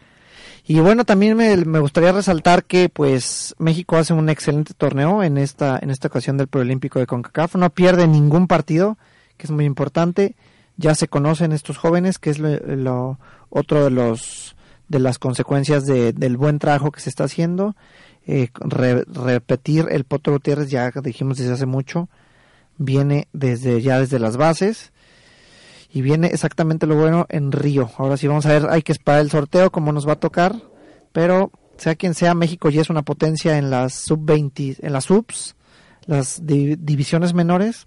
Y 0.68 0.80
bueno, 0.80 1.04
también 1.04 1.36
me, 1.36 1.56
me 1.64 1.78
gustaría 1.78 2.10
resaltar 2.10 2.64
que 2.64 2.88
pues 2.88 3.54
México 3.58 3.96
hace 3.96 4.12
un 4.12 4.28
excelente 4.28 4.74
torneo 4.74 5.22
en 5.22 5.38
esta 5.38 5.78
en 5.80 5.90
esta 5.90 6.08
ocasión 6.08 6.36
del 6.36 6.48
Preolímpico 6.48 6.98
de 6.98 7.06
CONCACAF, 7.06 7.54
no 7.54 7.70
pierde 7.70 8.08
ningún 8.08 8.48
partido, 8.48 8.98
que 9.36 9.46
es 9.46 9.52
muy 9.52 9.64
importante. 9.64 10.34
Ya 10.76 10.94
se 10.96 11.06
conocen 11.08 11.52
estos 11.52 11.78
jóvenes, 11.78 12.18
que 12.18 12.30
es 12.30 12.38
lo, 12.40 13.18
otro 13.48 13.84
de 13.84 13.90
los 13.90 14.56
de 14.88 14.98
las 14.98 15.18
consecuencias 15.18 15.84
de- 15.86 16.12
del 16.12 16.36
buen 16.36 16.58
trabajo 16.58 16.90
que 16.90 17.00
se 17.00 17.10
está 17.10 17.24
haciendo. 17.24 17.76
Eh, 18.26 18.48
re- 18.54 19.04
repetir 19.06 19.86
el 19.90 20.02
Potro 20.04 20.32
Gutiérrez 20.32 20.68
ya 20.68 20.90
dijimos 20.90 21.38
desde 21.38 21.52
hace 21.52 21.66
mucho, 21.66 22.08
viene 22.76 23.28
desde 23.32 23.80
ya 23.82 24.00
desde 24.00 24.18
las 24.18 24.36
bases 24.36 24.92
y 25.96 26.02
viene 26.02 26.26
exactamente 26.26 26.86
lo 26.86 26.94
bueno 26.94 27.24
en 27.30 27.52
Río. 27.52 27.90
Ahora 27.96 28.18
sí 28.18 28.26
vamos 28.26 28.44
a 28.44 28.50
ver, 28.50 28.66
hay 28.68 28.82
que 28.82 28.92
esperar 28.92 29.20
el 29.22 29.30
sorteo, 29.30 29.70
cómo 29.72 29.92
nos 29.92 30.06
va 30.06 30.12
a 30.12 30.20
tocar, 30.20 30.54
pero 31.12 31.50
sea 31.78 31.94
quien 31.94 32.12
sea, 32.12 32.34
México 32.34 32.68
ya 32.68 32.82
es 32.82 32.90
una 32.90 33.00
potencia 33.00 33.56
en 33.56 33.70
las 33.70 33.94
sub 33.94 34.20
20, 34.22 34.76
en 34.80 34.92
las 34.92 35.04
subs, 35.04 35.56
las 36.04 36.44
di- 36.46 36.76
divisiones 36.76 37.32
menores 37.32 37.86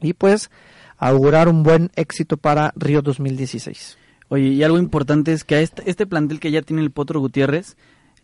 y 0.00 0.14
pues 0.14 0.50
augurar 0.96 1.48
un 1.48 1.62
buen 1.62 1.90
éxito 1.94 2.38
para 2.38 2.72
Río 2.74 3.02
2016. 3.02 3.98
Oye, 4.28 4.46
y 4.48 4.62
algo 4.62 4.78
importante 4.78 5.34
es 5.34 5.44
que 5.44 5.56
a 5.56 5.60
este, 5.60 5.82
este 5.90 6.06
plantel 6.06 6.40
que 6.40 6.50
ya 6.50 6.62
tiene 6.62 6.80
el 6.80 6.90
Potro 6.90 7.20
Gutiérrez, 7.20 7.76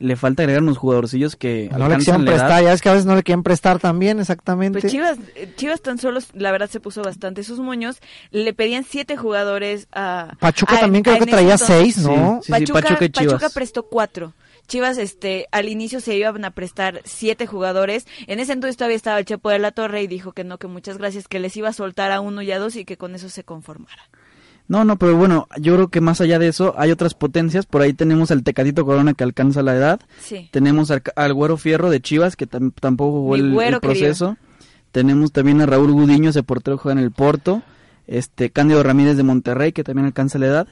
le 0.02 0.16
falta 0.16 0.42
agregar 0.42 0.62
unos 0.62 0.78
jugadorcillos 0.78 1.36
que 1.36 1.68
No 1.72 1.88
le 1.88 1.94
edad. 1.94 2.24
prestar, 2.24 2.62
ya 2.64 2.72
es 2.72 2.82
que 2.82 2.88
a 2.88 2.92
veces 2.92 3.06
no 3.06 3.14
le 3.14 3.22
quieren 3.22 3.42
prestar 3.42 3.78
también, 3.78 4.18
exactamente. 4.20 4.80
Pues 4.80 4.92
Chivas, 4.92 5.18
eh, 5.36 5.52
Chivas 5.56 5.80
tan 5.80 5.98
solo, 5.98 6.20
la 6.34 6.50
verdad, 6.52 6.68
se 6.68 6.80
puso 6.80 7.02
bastante 7.02 7.44
sus 7.44 7.58
moños. 7.60 7.98
Le 8.30 8.52
pedían 8.52 8.84
siete 8.84 9.16
jugadores 9.16 9.86
a... 9.92 10.34
Pachuca 10.40 10.76
a- 10.76 10.80
también 10.80 11.04
creo 11.04 11.16
a- 11.16 11.18
que 11.20 11.26
traía 11.26 11.52
entonces. 11.54 11.66
seis, 11.78 11.98
¿no? 11.98 12.40
Sí, 12.42 12.46
sí, 12.46 12.52
Pachuca 12.52 12.80
y 13.04 13.08
Chivas. 13.10 13.32
Pachuca 13.34 13.48
prestó 13.54 13.84
cuatro. 13.84 14.32
Chivas, 14.68 14.96
este, 14.98 15.48
al 15.52 15.68
inicio 15.68 16.00
se 16.00 16.16
iban 16.16 16.44
a 16.44 16.50
prestar 16.52 17.00
siete 17.04 17.46
jugadores. 17.46 18.06
En 18.26 18.40
ese 18.40 18.52
entonces 18.52 18.76
todavía 18.76 18.96
estaba 18.96 19.18
el 19.18 19.24
Chepo 19.24 19.50
de 19.50 19.58
la 19.58 19.72
Torre 19.72 20.02
y 20.02 20.06
dijo 20.06 20.32
que 20.32 20.44
no, 20.44 20.58
que 20.58 20.66
muchas 20.68 20.98
gracias, 20.98 21.28
que 21.28 21.38
les 21.40 21.56
iba 21.56 21.68
a 21.68 21.72
soltar 21.72 22.12
a 22.12 22.20
uno 22.20 22.42
y 22.42 22.50
a 22.52 22.58
dos 22.58 22.76
y 22.76 22.84
que 22.84 22.96
con 22.96 23.14
eso 23.14 23.28
se 23.28 23.44
conformara. 23.44 24.02
No, 24.68 24.84
no, 24.84 24.96
pero 24.96 25.16
bueno, 25.16 25.48
yo 25.60 25.74
creo 25.74 25.88
que 25.88 26.00
más 26.00 26.20
allá 26.20 26.38
de 26.38 26.48
eso 26.48 26.74
hay 26.78 26.90
otras 26.90 27.14
potencias. 27.14 27.66
Por 27.66 27.82
ahí 27.82 27.92
tenemos 27.92 28.30
al 28.30 28.42
Tecatito 28.42 28.86
Corona 28.86 29.12
que 29.14 29.24
alcanza 29.24 29.62
la 29.62 29.74
edad. 29.74 30.00
Sí. 30.20 30.48
Tenemos 30.50 30.90
al, 30.90 31.02
al 31.16 31.34
Güero 31.34 31.56
Fierro 31.58 31.90
de 31.90 32.00
Chivas 32.00 32.36
que 32.36 32.48
tam- 32.48 32.72
tampoco 32.80 33.12
jugó 33.20 33.34
el, 33.34 33.80
proceso. 33.80 34.36
Tenemos 34.92 35.32
también 35.32 35.60
a 35.60 35.66
Raúl 35.66 35.92
Gudiño, 35.92 36.30
ese 36.30 36.42
portero 36.42 36.76
que 36.76 36.82
juega 36.84 36.98
en 37.00 37.04
el 37.04 37.10
Porto. 37.12 37.62
Este 38.06 38.50
Cándido 38.50 38.82
Ramírez 38.82 39.16
de 39.16 39.22
Monterrey 39.22 39.72
que 39.72 39.84
también 39.84 40.06
alcanza 40.06 40.38
la 40.38 40.46
edad. 40.46 40.68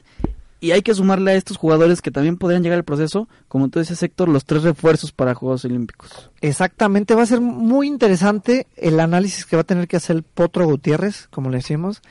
Y 0.63 0.73
hay 0.73 0.83
que 0.83 0.95
sumarle 0.95 1.31
a 1.31 1.35
estos 1.37 1.57
jugadores 1.57 2.03
que 2.03 2.11
también 2.11 2.37
podrían 2.37 2.63
llegar 2.63 2.77
al 2.77 2.85
proceso, 2.85 3.29
como 3.49 3.71
tú 3.71 3.79
decías, 3.79 4.03
Héctor, 4.03 4.29
los 4.29 4.45
tres 4.45 4.63
refuerzos 4.63 5.11
para 5.11 5.35
Juegos 5.35 5.65
Olímpicos. 5.65 6.31
Exactamente, 6.43 7.15
va 7.15 7.23
a 7.23 7.27
ser 7.27 7.41
muy 7.41 7.87
interesante 7.87 8.67
el 8.77 9.01
análisis 9.01 9.47
que 9.47 9.57
va 9.57 9.63
a 9.63 9.65
tener 9.65 9.89
que 9.89 9.97
hacer 9.97 10.17
el 10.17 10.23
Potro 10.23 10.67
Gutiérrez, 10.67 11.29
como 11.31 11.49
le 11.49 11.57
decimos. 11.59 12.03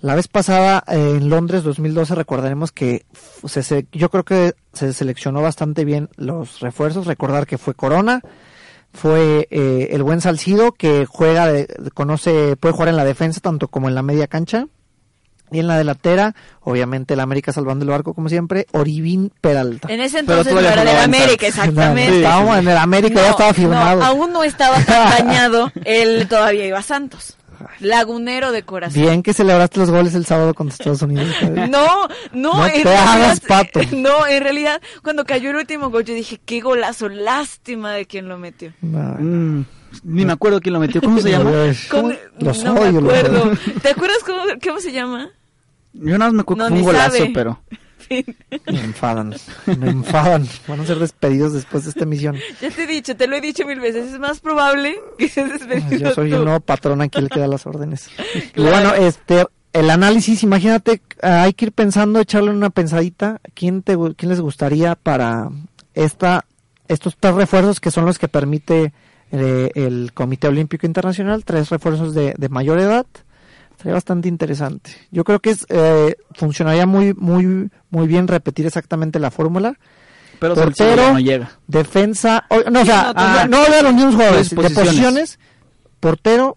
La 0.00 0.14
vez 0.14 0.28
pasada 0.28 0.84
eh, 0.88 0.94
en 1.18 1.28
Londres 1.30 1.62
2012 1.64 2.14
recordaremos 2.14 2.70
que 2.72 3.06
se, 3.46 3.62
se- 3.62 3.86
yo 3.92 4.10
creo 4.10 4.24
que 4.24 4.54
se 4.72 4.92
seleccionó 4.92 5.40
bastante 5.42 5.84
bien 5.84 6.10
los 6.16 6.60
refuerzos. 6.60 7.06
Recordar 7.06 7.46
que 7.46 7.58
fue 7.58 7.74
Corona, 7.74 8.20
fue 8.92 9.48
eh, 9.50 9.88
el 9.92 10.02
buen 10.02 10.20
Salcido 10.20 10.72
que 10.72 11.06
juega, 11.06 11.46
de- 11.46 11.66
conoce, 11.94 12.56
puede 12.56 12.72
jugar 12.74 12.88
en 12.88 12.96
la 12.96 13.04
defensa 13.04 13.40
tanto 13.40 13.68
como 13.68 13.88
en 13.88 13.94
la 13.94 14.02
media 14.02 14.26
cancha. 14.26 14.66
Y 15.52 15.60
en 15.60 15.68
la 15.68 15.78
delantera, 15.78 16.34
obviamente 16.60 17.14
el 17.14 17.20
América 17.20 17.52
salvando 17.52 17.84
el 17.84 17.90
barco 17.90 18.14
como 18.14 18.28
siempre, 18.28 18.66
Oribín 18.72 19.30
Peralta. 19.40 19.86
En 19.92 20.00
ese 20.00 20.24
Pero 20.24 20.40
entonces 20.40 20.54
no 20.54 20.60
era 20.60 20.84
del 20.84 20.96
América, 20.98 21.46
exactamente. 21.46 22.16
Estábamos 22.16 22.58
en 22.58 22.66
el 22.68 22.76
América, 22.76 23.14
ya 23.20 23.22
No, 23.26 23.30
estaba 23.30 23.54
firmado. 23.54 24.00
no, 24.00 24.04
aún 24.06 24.32
no 24.32 24.42
estaba 24.42 24.80
tan 24.84 25.08
dañado. 25.24 25.70
Él 25.84 26.26
todavía 26.28 26.66
iba 26.66 26.80
a 26.80 26.82
Santos. 26.82 27.36
Lagunero 27.80 28.52
de 28.52 28.62
corazón. 28.62 29.00
Bien 29.02 29.22
que 29.22 29.32
celebraste 29.32 29.78
los 29.80 29.90
goles 29.90 30.14
el 30.14 30.26
sábado 30.26 30.54
contra 30.54 30.74
Estados 30.74 31.02
Unidos. 31.02 31.28
No, 31.70 32.08
no, 32.32 32.54
No 32.58 32.66
en 32.66 32.82
te 32.82 32.94
hagas 32.96 33.42
realidad- 33.42 33.42
pato. 33.48 33.80
No, 33.96 34.26
en 34.26 34.42
realidad, 34.42 34.80
cuando 35.02 35.24
cayó 35.24 35.50
el 35.50 35.56
último 35.56 35.90
gol, 35.90 36.04
yo 36.04 36.14
dije, 36.14 36.40
qué 36.44 36.60
golazo, 36.60 37.08
lástima 37.08 37.92
de 37.92 38.06
quien 38.06 38.28
lo 38.28 38.38
metió. 38.38 38.72
No, 38.80 39.16
Mm, 39.18 39.64
ni 40.04 40.24
me 40.26 40.32
acuerdo 40.32 40.60
quién 40.60 40.74
lo 40.74 40.80
metió. 40.80 41.00
¿Cómo 41.00 41.20
se 41.20 41.30
llama? 41.32 41.50
Los 42.38 42.64
no 42.64 42.74
odio, 42.74 43.00
me 43.00 43.18
acuerdo. 43.18 43.52
¿Te 43.82 43.90
acuerdas 43.90 44.18
cómo, 44.26 44.42
cómo 44.62 44.80
se 44.80 44.92
llama? 44.92 45.30
Yo 45.94 46.18
nada 46.18 46.30
más 46.30 46.32
me 46.34 46.40
acuerdo 46.42 46.64
No, 46.64 46.68
que 46.68 46.82
fue 46.82 46.90
un 46.90 46.96
golazo, 46.96 47.16
sabe. 47.18 47.30
pero... 47.32 47.60
Me 48.08 48.80
enfadan, 48.80 49.34
me 49.78 49.90
enfadan. 49.90 50.46
Van 50.68 50.80
a 50.80 50.86
ser 50.86 50.98
despedidos 50.98 51.52
después 51.52 51.84
de 51.84 51.90
esta 51.90 52.04
emisión. 52.04 52.36
Ya 52.60 52.70
te 52.70 52.84
he 52.84 52.86
dicho, 52.86 53.16
te 53.16 53.26
lo 53.26 53.36
he 53.36 53.40
dicho 53.40 53.66
mil 53.66 53.80
veces, 53.80 54.12
es 54.12 54.18
más 54.18 54.40
probable 54.40 54.96
que 55.18 55.28
seas 55.28 55.50
despedido 55.50 56.08
Yo 56.08 56.14
soy 56.14 56.30
tú. 56.30 56.36
el 56.36 56.44
nuevo 56.44 56.60
patrón 56.60 57.00
aquí 57.00 57.18
el 57.18 57.28
que 57.28 57.40
da 57.40 57.46
las 57.48 57.66
órdenes. 57.66 58.08
Y 58.54 58.62
bueno, 58.62 58.94
este, 58.94 59.46
el 59.72 59.90
análisis, 59.90 60.42
imagínate, 60.42 61.02
ah, 61.22 61.42
hay 61.42 61.52
que 61.52 61.66
ir 61.66 61.72
pensando, 61.72 62.20
echarle 62.20 62.50
una 62.50 62.70
pensadita. 62.70 63.40
¿Quién, 63.54 63.82
te, 63.82 63.96
quién 64.16 64.30
les 64.30 64.40
gustaría 64.40 64.94
para 64.94 65.50
esta, 65.94 66.44
estos 66.88 67.16
tres 67.18 67.34
refuerzos 67.34 67.80
que 67.80 67.90
son 67.90 68.06
los 68.06 68.18
que 68.18 68.28
permite 68.28 68.92
eh, 69.32 69.70
el 69.74 70.12
Comité 70.14 70.48
Olímpico 70.48 70.86
Internacional? 70.86 71.44
Tres 71.44 71.68
refuerzos 71.70 72.14
de, 72.14 72.34
de 72.38 72.48
mayor 72.48 72.78
edad. 72.78 73.06
Sería 73.76 73.94
bastante 73.94 74.28
interesante. 74.28 74.90
Yo 75.10 75.22
creo 75.24 75.40
que 75.40 75.50
es, 75.50 75.66
eh, 75.68 76.16
funcionaría 76.34 76.86
muy, 76.86 77.12
muy, 77.14 77.70
muy 77.90 78.06
bien 78.06 78.26
repetir 78.26 78.66
exactamente 78.66 79.18
la 79.18 79.30
fórmula. 79.30 79.78
Pero 80.38 80.54
Portero, 80.54 80.88
Salcido 80.96 81.12
no 81.12 81.20
llega. 81.20 81.50
Defensa, 81.66 82.44
o- 82.50 82.70
no, 82.70 82.82
o 82.82 82.84
sea, 82.84 83.04
no, 83.04 83.12
ah, 83.16 83.46
no 83.48 83.64
de 83.64 83.82
los 83.82 83.94
mismos 83.94 84.14
jugadores, 84.14 84.50
de 84.50 84.56
posiciones. 84.56 85.38
portero, 86.00 86.56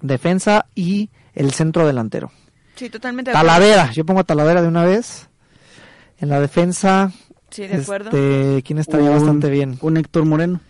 defensa 0.00 0.66
y 0.74 1.10
el 1.34 1.52
centro 1.52 1.86
delantero. 1.86 2.30
Sí, 2.76 2.90
totalmente 2.90 3.30
acuerdo. 3.30 3.46
Talavera, 3.48 3.90
yo 3.92 4.04
pongo 4.04 4.20
a 4.20 4.24
Talavera 4.24 4.62
de 4.62 4.68
una 4.68 4.84
vez. 4.84 5.28
En 6.20 6.28
la 6.28 6.40
defensa, 6.40 7.12
Sí, 7.50 7.66
de 7.66 7.76
acuerdo. 7.82 8.10
este, 8.10 8.62
¿quién 8.64 8.78
estaría 8.78 9.10
Un- 9.10 9.16
bastante 9.16 9.48
bien? 9.50 9.78
Un 9.80 9.96
Héctor 9.96 10.24
Moreno. 10.24 10.60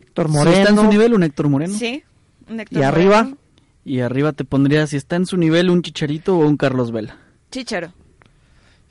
Héctor 0.00 0.30
Si 0.30 0.36
está 0.38 0.60
en 0.60 0.66
su 0.68 0.74
Moreno. 0.74 0.90
nivel, 0.90 1.14
un 1.14 1.22
Héctor 1.22 1.48
Moreno. 1.48 1.76
Sí. 1.78 2.02
un 2.48 2.58
Héctor 2.60 2.80
y 2.80 2.82
arriba, 2.84 3.22
Moreno. 3.22 3.36
Y 3.84 4.00
arriba 4.00 4.32
te 4.32 4.44
pondría, 4.44 4.86
si 4.86 4.96
está 4.96 5.16
en 5.16 5.26
su 5.26 5.36
nivel, 5.36 5.70
un 5.70 5.82
Chicharito 5.82 6.36
o 6.38 6.46
un 6.46 6.56
Carlos 6.56 6.92
Vela. 6.92 7.16
Chícharo. 7.50 7.92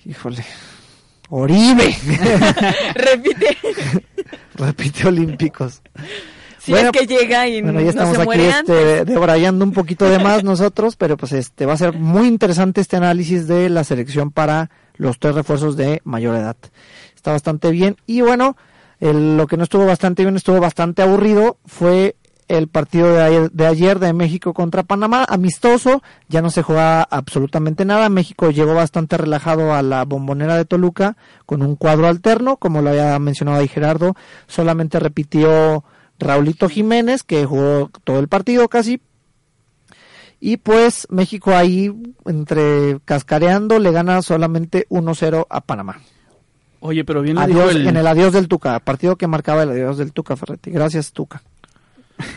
híjole, 0.06 0.44
Oribe, 1.30 1.96
Repite. 2.96 3.58
repite 4.56 5.08
Olímpicos. 5.08 5.82
Si 6.60 6.72
Bueno, 6.72 6.90
es 6.94 7.00
que 7.00 7.08
llega 7.08 7.48
y 7.48 7.62
Bueno, 7.62 7.80
no 7.80 7.86
ya 7.86 7.90
estamos 7.92 8.16
se 8.16 8.22
aquí 8.22 8.26
muere 8.26 8.52
antes. 8.52 8.76
este, 8.76 9.06
debrayando 9.06 9.64
un 9.64 9.72
poquito 9.72 10.10
de 10.10 10.20
más 10.20 10.44
nosotros, 10.44 10.96
pero 10.96 11.16
pues 11.18 11.32
este 11.32 11.66
va 11.66 11.74
a 11.74 11.78
ser 11.78 11.94
muy 11.94 12.28
interesante 12.28 12.82
este 12.82 12.98
análisis 12.98 13.48
de 13.48 13.70
la 13.70 13.84
selección 13.84 14.32
para 14.32 14.70
los 14.96 15.20
tres 15.20 15.36
refuerzos 15.36 15.78
de 15.78 16.02
mayor 16.04 16.36
edad. 16.36 16.58
Está 17.16 17.32
bastante 17.32 17.70
bien 17.72 17.96
y 18.06 18.22
bueno, 18.22 18.58
el- 19.00 19.38
lo 19.38 19.48
que 19.48 19.56
no 19.56 19.64
estuvo 19.64 19.86
bastante 19.86 20.24
bien, 20.24 20.36
estuvo 20.36 20.60
bastante 20.60 21.02
aburrido, 21.02 21.58
fue 21.66 22.16
el 22.50 22.68
partido 22.68 23.14
de 23.14 23.22
ayer, 23.24 23.52
de 23.52 23.66
ayer 23.68 24.00
de 24.00 24.12
México 24.12 24.54
contra 24.54 24.84
Panamá, 24.84 25.24
amistoso, 25.30 26.04
ya 26.28 26.42
no 26.42 26.50
se 26.50 26.62
juega 26.64 27.04
absolutamente 27.04 27.86
nada, 27.86 28.10
México 28.10 28.50
llegó 28.52 28.74
bastante 28.74 29.18
relajado 29.18 29.74
a 29.74 29.82
la 29.82 30.04
bombonera 30.04 30.58
de 30.58 30.66
Toluca 30.66 31.16
con 31.46 31.62
un 31.62 31.76
cuadro 31.78 32.08
alterno, 32.08 32.58
como 32.58 32.82
lo 32.82 32.90
había 32.90 33.18
mencionado 33.20 33.60
ahí 33.60 33.68
Gerardo, 33.70 34.16
solamente 34.48 35.00
repitió 35.00 35.86
Raulito 36.20 36.68
Jiménez, 36.68 37.24
que 37.24 37.46
jugó 37.46 37.90
todo 38.04 38.20
el 38.20 38.28
partido 38.28 38.68
casi, 38.68 39.00
Y 40.42 40.56
pues 40.58 41.06
México 41.10 41.54
ahí, 41.56 41.92
entre 42.26 43.00
cascareando, 43.06 43.78
le 43.78 43.92
gana 43.92 44.22
solamente 44.22 44.86
1-0 44.90 45.46
a 45.50 45.60
Panamá. 45.62 46.00
Oye, 46.80 47.04
pero 47.04 47.22
bien 47.22 47.36
lo 47.36 47.46
dijo 47.46 47.60
Adiós, 47.60 47.76
el- 47.76 47.88
En 47.88 47.98
el 47.98 48.08
adiós 48.08 48.32
del 48.32 48.48
Tuca, 48.48 48.80
partido 48.80 49.18
que 49.18 49.28
marcaba 49.28 49.64
el 49.64 49.70
adiós 49.72 49.98
del 49.98 50.14
Tuca 50.14 50.38
Ferretti. 50.38 50.72
Gracias, 50.72 51.12
Tuca. 51.12 51.42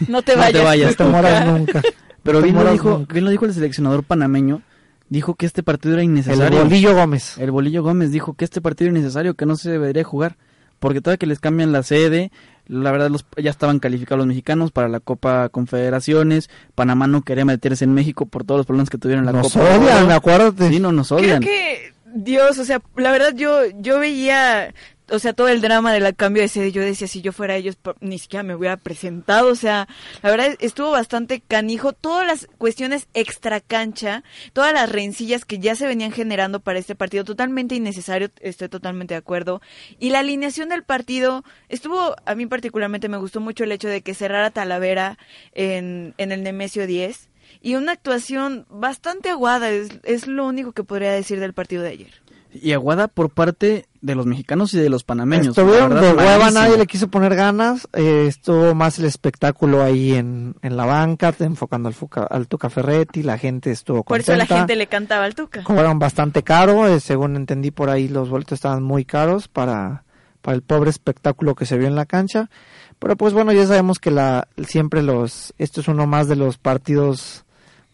No 0.08 0.22
te 0.22 0.32
No 0.34 0.38
vayas. 0.42 0.52
te 0.60 0.64
vayas, 0.64 0.98
No 1.00 1.08
mueras 1.08 1.46
nunca. 1.46 1.82
Pero 2.22 2.38
No 2.38 2.44
bien 2.44 2.56
lo, 2.56 2.72
dijo, 2.72 2.90
nunca. 2.98 3.12
bien 3.12 3.24
lo 3.24 3.30
dijo 3.30 3.44
el 3.46 3.54
seleccionador 3.54 4.04
panameño. 4.04 4.62
Dijo 5.08 5.34
que 5.34 5.44
este 5.46 5.62
partido 5.62 5.94
era 5.94 6.02
El 6.02 6.08
innecesario. 6.08 6.64
Bolillo 6.64 6.94
Gómez. 6.94 7.36
El 7.38 7.50
Bolillo 7.50 7.82
Gómez 7.82 8.10
dijo 8.12 8.34
que 8.34 8.44
este 8.44 8.60
partido 8.60 8.88
era 8.90 8.98
innecesario, 8.98 9.34
que 9.34 9.44
no 9.46 9.56
se 9.56 9.70
debería 9.70 10.04
jugar. 10.04 10.36
Porque 10.78 11.00
todavía 11.00 11.18
que 11.18 11.26
les 11.26 11.38
cambian 11.38 11.70
la 11.70 11.82
sede, 11.84 12.32
la 12.66 12.90
verdad 12.90 13.08
los, 13.10 13.24
ya 13.36 13.50
estaban 13.50 13.78
calificados 13.78 14.18
los 14.18 14.26
mexicanos 14.26 14.72
para 14.72 14.88
la 14.88 14.98
Copa 15.00 15.48
Confederaciones. 15.50 16.48
Panamá 16.74 17.06
no 17.06 17.22
quería 17.22 17.44
meterse 17.44 17.84
en 17.84 17.94
México 17.94 18.26
por 18.26 18.44
todos 18.44 18.60
los 18.60 18.66
problemas 18.66 18.90
que 18.90 18.98
tuvieron 18.98 19.26
en 19.28 19.32
la 19.34 19.42
Nos 19.42 19.52
Copa. 19.52 19.64
odian, 19.76 20.10
acuérdate. 20.10 20.68
Sí, 20.70 20.80
no, 20.80 20.90
nos 20.92 21.08
Creo 21.08 21.20
odian. 21.20 21.40
que 21.42 21.92
Dios, 22.14 22.58
o 22.58 22.64
sea, 22.64 22.80
la 22.96 23.12
verdad 23.12 23.32
yo 23.34 23.60
yo 23.80 23.98
veía, 24.00 24.74
o 25.12 25.18
sea, 25.18 25.34
todo 25.34 25.48
el 25.48 25.60
drama 25.60 25.92
del 25.92 26.16
cambio 26.16 26.42
de 26.42 26.48
sede, 26.48 26.72
yo 26.72 26.82
decía 26.82 27.06
si 27.06 27.20
yo 27.20 27.32
fuera 27.32 27.56
ellos 27.56 27.76
ni 28.00 28.18
siquiera 28.18 28.42
me 28.42 28.54
hubiera 28.54 28.78
presentado, 28.78 29.48
o 29.48 29.54
sea, 29.54 29.86
la 30.22 30.30
verdad 30.30 30.56
estuvo 30.58 30.90
bastante 30.90 31.40
canijo 31.40 31.92
todas 31.92 32.26
las 32.26 32.48
cuestiones 32.56 33.08
extra 33.12 33.60
cancha, 33.60 34.24
todas 34.54 34.72
las 34.72 34.90
rencillas 34.90 35.44
que 35.44 35.58
ya 35.58 35.74
se 35.74 35.86
venían 35.86 36.12
generando 36.12 36.60
para 36.60 36.78
este 36.78 36.94
partido, 36.94 37.24
totalmente 37.24 37.74
innecesario, 37.74 38.30
estoy 38.40 38.68
totalmente 38.68 39.14
de 39.14 39.18
acuerdo. 39.18 39.60
Y 39.98 40.10
la 40.10 40.20
alineación 40.20 40.70
del 40.70 40.82
partido 40.82 41.44
estuvo 41.68 42.16
a 42.24 42.34
mí 42.34 42.46
particularmente 42.46 43.08
me 43.08 43.18
gustó 43.18 43.40
mucho 43.40 43.64
el 43.64 43.72
hecho 43.72 43.88
de 43.88 44.00
que 44.00 44.14
cerrara 44.14 44.50
Talavera 44.50 45.18
en 45.52 46.14
en 46.16 46.32
el 46.32 46.42
Nemesio 46.42 46.86
10 46.86 47.28
y 47.60 47.74
una 47.74 47.92
actuación 47.92 48.66
bastante 48.70 49.30
aguada, 49.30 49.70
es, 49.70 49.90
es 50.04 50.26
lo 50.26 50.46
único 50.46 50.72
que 50.72 50.84
podría 50.84 51.12
decir 51.12 51.38
del 51.38 51.52
partido 51.52 51.82
de 51.82 51.90
ayer. 51.90 52.21
Y 52.54 52.72
aguada 52.72 53.08
por 53.08 53.30
parte 53.30 53.86
de 54.02 54.14
los 54.14 54.26
mexicanos 54.26 54.74
y 54.74 54.78
de 54.78 54.90
los 54.90 55.04
panameños. 55.04 55.56
Estuvieron 55.56 55.94
de 55.94 56.12
hueva, 56.12 56.38
malísimo. 56.38 56.50
nadie 56.50 56.76
le 56.76 56.86
quiso 56.86 57.08
poner 57.08 57.34
ganas. 57.34 57.88
eh, 57.94 58.26
estuvo 58.28 58.74
más 58.74 58.98
el 58.98 59.06
espectáculo 59.06 59.82
ahí 59.82 60.12
en, 60.12 60.54
en 60.60 60.76
la 60.76 60.84
banca, 60.84 61.34
enfocando 61.38 61.88
al, 61.88 61.94
Fuca- 61.94 62.26
al 62.28 62.48
Tuca 62.48 62.68
Ferretti. 62.68 63.22
La 63.22 63.38
gente 63.38 63.70
estuvo 63.70 64.04
Por 64.04 64.18
contenta. 64.18 64.44
eso 64.44 64.52
la 64.52 64.58
gente 64.58 64.76
le 64.76 64.86
cantaba 64.86 65.24
al 65.24 65.34
Tuca. 65.34 65.62
Cobraron 65.64 65.98
bastante 65.98 66.42
caro, 66.42 66.86
eh, 66.88 67.00
según 67.00 67.36
entendí 67.36 67.70
por 67.70 67.88
ahí 67.88 68.08
los 68.08 68.28
boletos 68.28 68.56
estaban 68.56 68.82
muy 68.82 69.04
caros 69.06 69.48
para, 69.48 70.04
para 70.42 70.54
el 70.54 70.62
pobre 70.62 70.90
espectáculo 70.90 71.54
que 71.54 71.64
se 71.64 71.78
vio 71.78 71.86
en 71.88 71.94
la 71.96 72.04
cancha. 72.04 72.50
Pero 72.98 73.16
pues 73.16 73.32
bueno, 73.32 73.52
ya 73.52 73.66
sabemos 73.66 73.98
que 73.98 74.10
la 74.10 74.46
siempre 74.66 75.02
los 75.02 75.54
esto 75.58 75.80
es 75.80 75.88
uno 75.88 76.06
más 76.06 76.28
de 76.28 76.36
los 76.36 76.58
partidos 76.58 77.44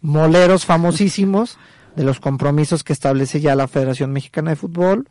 moleros 0.00 0.64
famosísimos 0.66 1.58
de 1.98 2.04
los 2.04 2.20
compromisos 2.20 2.84
que 2.84 2.92
establece 2.92 3.40
ya 3.40 3.56
la 3.56 3.66
Federación 3.66 4.12
Mexicana 4.12 4.50
de 4.50 4.56
Fútbol 4.56 5.08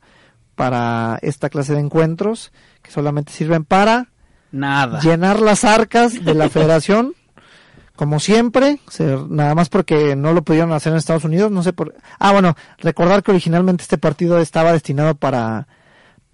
para 0.55 1.19
esta 1.21 1.49
clase 1.49 1.73
de 1.73 1.81
encuentros 1.81 2.53
que 2.81 2.91
solamente 2.91 3.33
sirven 3.33 3.65
para 3.65 4.07
Nada. 4.53 5.01
llenar 5.01 5.41
las 5.41 5.65
arcas 5.65 6.23
de 6.23 6.33
la 6.33 6.47
federación 6.49 7.13
como 7.97 8.21
siempre, 8.21 8.79
nada 9.27 9.53
más 9.53 9.67
porque 9.67 10.15
no 10.15 10.31
lo 10.31 10.43
pudieron 10.43 10.71
hacer 10.71 10.93
en 10.93 10.97
Estados 10.97 11.25
Unidos, 11.25 11.51
no 11.51 11.63
sé 11.63 11.73
por... 11.73 11.95
Ah, 12.19 12.31
bueno, 12.31 12.55
recordar 12.77 13.23
que 13.23 13.31
originalmente 13.31 13.81
este 13.81 13.97
partido 13.97 14.39
estaba 14.39 14.71
destinado 14.71 15.15
para, 15.15 15.67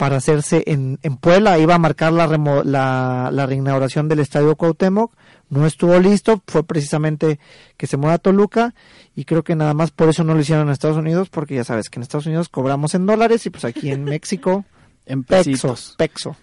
para 0.04 0.18
hacerse 0.18 0.63
en, 0.68 1.00
en 1.02 1.16
Puebla, 1.16 1.58
iba 1.60 1.76
a 1.76 1.80
marcar 1.80 2.12
la, 2.12 2.28
remo- 2.28 2.66
la, 2.66 3.30
la 3.32 3.46
reinauguración 3.46 4.10
del 4.10 4.20
Estadio 4.20 4.58
Cuauhtémoc, 4.58 5.13
no 5.50 5.66
estuvo 5.66 5.98
listo, 5.98 6.44
fue 6.46 6.66
precisamente 6.66 7.39
que 7.78 7.88
se 7.88 7.96
mueva 7.96 8.16
a 8.16 8.18
Toluca 8.18 8.76
y 9.16 9.24
creo 9.24 9.46
que 9.46 9.56
nada 9.56 9.74
más 9.74 9.92
por 9.92 10.10
eso 10.10 10.26
no 10.26 10.34
lo 10.34 10.42
hicieron 10.42 10.68
en 10.68 10.74
Estados 10.74 10.98
Unidos, 10.98 11.30
porque 11.30 11.56
ya 11.56 11.63
sabes 11.63 11.89
que 11.89 12.00
en 12.00 12.04
Estados 12.04 12.26
Unidos 12.26 12.50
cobramos 12.50 12.96
en 12.96 13.06
dólares 13.06 13.46
y 13.46 13.50
pues 13.50 13.63
aquí 13.63 13.92
en 13.92 14.04
México 14.13 14.66
En 15.06 15.24
pexo. 15.24 16.36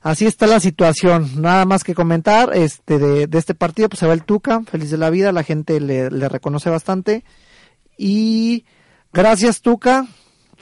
Así 0.00 0.24
está 0.24 0.46
la 0.46 0.58
situación. 0.60 1.42
Nada 1.42 1.66
más 1.66 1.84
que 1.84 1.94
comentar 1.94 2.50
este 2.56 2.98
de, 2.98 3.26
de 3.26 3.38
este 3.38 3.54
partido, 3.54 3.90
pues 3.90 4.00
se 4.00 4.06
va 4.06 4.14
el 4.14 4.22
Tuca, 4.24 4.62
feliz 4.62 4.90
de 4.90 4.96
la 4.96 5.10
vida, 5.10 5.32
la 5.32 5.42
gente 5.44 5.80
le, 5.80 6.10
le 6.10 6.28
reconoce 6.30 6.70
bastante. 6.70 7.24
Y 7.98 8.64
gracias 9.12 9.60
Tuca, 9.60 10.06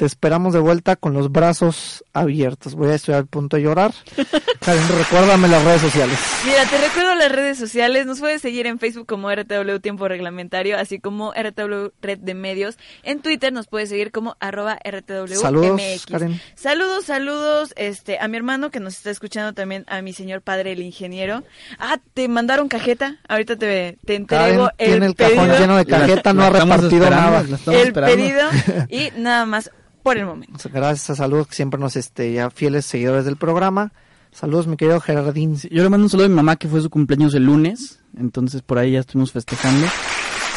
te 0.02 0.06
esperamos 0.06 0.52
de 0.52 0.58
vuelta 0.58 0.96
con 0.96 1.12
los 1.12 1.30
brazos 1.30 2.02
abiertos. 2.12 2.74
Voy 2.74 2.90
a 2.90 2.96
estoy 2.96 3.14
al 3.14 3.28
punto 3.28 3.56
de 3.56 3.62
llorar. 3.62 3.94
Karen, 4.60 4.82
recuérdame 4.98 5.46
las 5.46 5.62
redes 5.64 5.80
sociales. 5.80 6.18
Mira, 6.44 6.64
te 6.66 6.76
recuerdo 6.76 7.14
las 7.14 7.30
redes 7.30 7.56
sociales. 7.56 8.04
Nos 8.04 8.18
puedes 8.18 8.42
seguir 8.42 8.66
en 8.66 8.80
Facebook 8.80 9.06
como 9.06 9.32
RTW 9.32 9.78
Tiempo 9.80 10.08
Reglamentario, 10.08 10.76
así 10.76 10.98
como 10.98 11.32
RTW 11.32 11.90
Red 12.00 12.18
de 12.18 12.34
Medios. 12.34 12.78
En 13.04 13.20
Twitter 13.20 13.52
nos 13.52 13.68
puedes 13.68 13.90
seguir 13.90 14.10
como 14.10 14.36
arroba 14.40 14.76
RTW 14.84 15.34
Saludos, 15.36 15.80
MX. 15.80 16.06
Karen. 16.06 16.40
Saludos, 16.56 17.04
saludos 17.04 17.72
este, 17.76 18.18
a 18.18 18.26
mi 18.26 18.36
hermano 18.38 18.72
que 18.72 18.80
nos 18.80 18.94
está 18.96 19.10
escuchando 19.10 19.52
también, 19.52 19.84
a 19.86 20.02
mi 20.02 20.12
señor 20.12 20.42
padre, 20.42 20.72
el 20.72 20.82
ingeniero. 20.82 21.44
Ah, 21.78 22.00
te 22.12 22.26
mandaron 22.26 22.66
cajeta. 22.66 23.18
Ahorita 23.28 23.54
te, 23.54 23.98
te 24.04 24.16
entrego 24.16 24.68
Karen 24.76 24.90
tiene 24.90 25.06
el 25.06 25.14
pedido. 25.14 25.36
cajón 25.44 25.60
lleno 25.60 25.76
de 25.76 25.86
cajeta, 25.86 26.32
no 26.32 26.40
La 26.40 26.46
ha 26.48 26.50
repartido 26.50 27.08
nada. 27.08 27.40
el 27.42 27.52
esperando. 27.54 28.16
pedido 28.16 28.48
y 28.88 29.12
nada 29.16 29.46
más 29.46 29.70
por 30.02 30.16
el 30.16 30.26
momento. 30.26 30.68
Gracias, 30.72 31.18
saludos 31.18 31.48
que 31.48 31.54
siempre 31.54 31.80
nos 31.80 31.96
este 31.96 32.32
ya 32.32 32.50
fieles 32.50 32.86
seguidores 32.86 33.24
del 33.24 33.36
programa. 33.36 33.92
Saludos, 34.32 34.66
mi 34.66 34.76
querido 34.76 35.00
Gerardín. 35.00 35.58
Sí, 35.58 35.68
Yo 35.70 35.82
le 35.82 35.90
mando 35.90 36.06
un 36.06 36.10
saludo 36.10 36.26
a 36.26 36.28
mi 36.30 36.34
mamá 36.34 36.56
que 36.56 36.68
fue 36.68 36.80
su 36.80 36.90
cumpleaños 36.90 37.34
el 37.34 37.44
lunes. 37.44 38.00
Entonces 38.18 38.62
por 38.62 38.78
ahí 38.78 38.92
ya 38.92 39.00
estuvimos 39.00 39.32
festejando. 39.32 39.86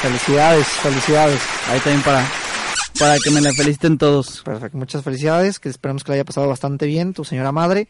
Felicidades, 0.01 0.65
felicidades. 0.67 1.41
Ahí 1.69 1.79
también 1.79 2.01
para, 2.03 2.25
para 2.99 3.17
que 3.23 3.31
me 3.31 3.41
la 3.41 3.51
feliciten 3.53 3.97
todos. 3.97 4.41
Perfecto, 4.43 4.77
muchas 4.77 5.03
felicidades, 5.03 5.60
que 5.60 5.69
esperamos 5.69 6.03
que 6.03 6.12
le 6.12 6.15
haya 6.15 6.25
pasado 6.25 6.47
bastante 6.47 6.86
bien, 6.86 7.13
tu 7.13 7.25
señora 7.25 7.51
madre. 7.51 7.88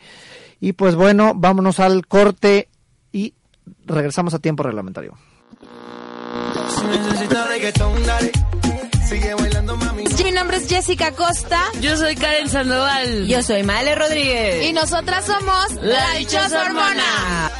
Y 0.60 0.74
pues 0.74 0.96
bueno, 0.96 1.34
vámonos 1.36 1.80
al 1.80 2.08
corte 2.08 2.70
y 3.12 3.34
regresamos 3.86 4.34
a 4.34 4.39
tiempo 4.39 4.63
reglamentario. 4.63 5.15
Si 6.70 6.86
necesitas 6.86 7.48
reggaetón, 7.48 8.04
dale. 8.06 8.32
Sigue 9.08 9.34
bailando, 9.36 9.78
mami. 9.78 10.04
Mi 10.24 10.32
nombre 10.32 10.58
es 10.58 10.68
Jessica 10.68 11.12
Costa. 11.12 11.62
Yo 11.80 11.96
soy 11.98 12.15
Karen 12.15 12.50
Sandoval. 12.50 13.28
Yo 13.28 13.41
soy 13.44 13.63
Male 13.63 13.96
Rodríguez. 13.96 14.65
Y 14.65 14.74
nosotras 14.74 15.26
somos 15.26 15.74
La 15.82 16.12
Dichosa 16.18 16.63
Hormona. 16.63 17.52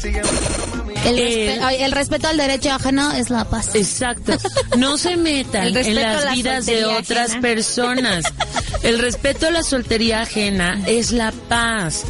Sigue 0.00 0.22
bailando, 0.22 0.76
mami. 0.76 0.94
El, 1.04 1.18
Eh, 1.18 1.58
respe- 1.60 1.76
el 1.84 1.92
respeto 1.92 2.28
al 2.28 2.36
derecho 2.36 2.72
ajeno 2.72 3.12
es 3.12 3.30
la 3.30 3.44
paz. 3.44 3.74
Exacto. 3.74 4.32
No 4.78 4.98
se 4.98 5.16
metan 5.16 5.66
en 5.76 5.94
las 5.94 6.24
la 6.24 6.32
vidas 6.32 6.66
de 6.66 6.84
otras 6.84 7.30
ajena. 7.30 7.40
personas. 7.42 8.24
El 8.82 8.98
respeto 8.98 9.46
a 9.46 9.50
la 9.50 9.62
soltería 9.62 10.20
ajena 10.22 10.80
es 10.86 11.12
la 11.12 11.32
paz. 11.48 12.02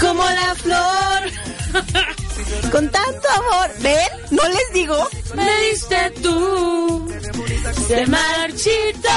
Como 0.00 0.22
la 0.24 0.54
flor. 0.54 1.84
Con 2.70 2.88
tanto 2.90 3.28
amor. 3.30 3.70
¿Ven? 3.80 4.08
¿No 4.30 4.42
les 4.48 4.72
digo? 4.72 5.08
Me 5.34 5.60
diste 5.70 6.10
tú. 6.22 7.08
Se 7.88 8.06
marchito. 8.06 9.08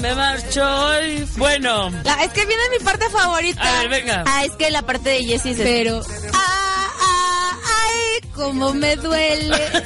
Me 0.00 0.14
marchó 0.14 0.64
hoy. 0.86 1.28
Bueno. 1.36 1.90
La- 2.04 2.24
es 2.24 2.32
que 2.32 2.44
viene 2.46 2.62
mi 2.76 2.84
parte 2.84 3.08
favorita. 3.10 3.62
A 3.62 3.80
ver, 3.80 3.88
venga. 3.88 4.24
Ah, 4.26 4.44
es 4.44 4.52
que 4.52 4.70
la 4.70 4.82
parte 4.82 5.10
de 5.10 5.24
Jessie 5.24 5.52
es 5.52 5.58
Pero. 5.58 6.02
Ah, 6.34 6.90
ah, 7.00 7.58
ay, 7.84 8.28
cómo 8.34 8.72
me 8.74 8.96
duele. 8.96 9.56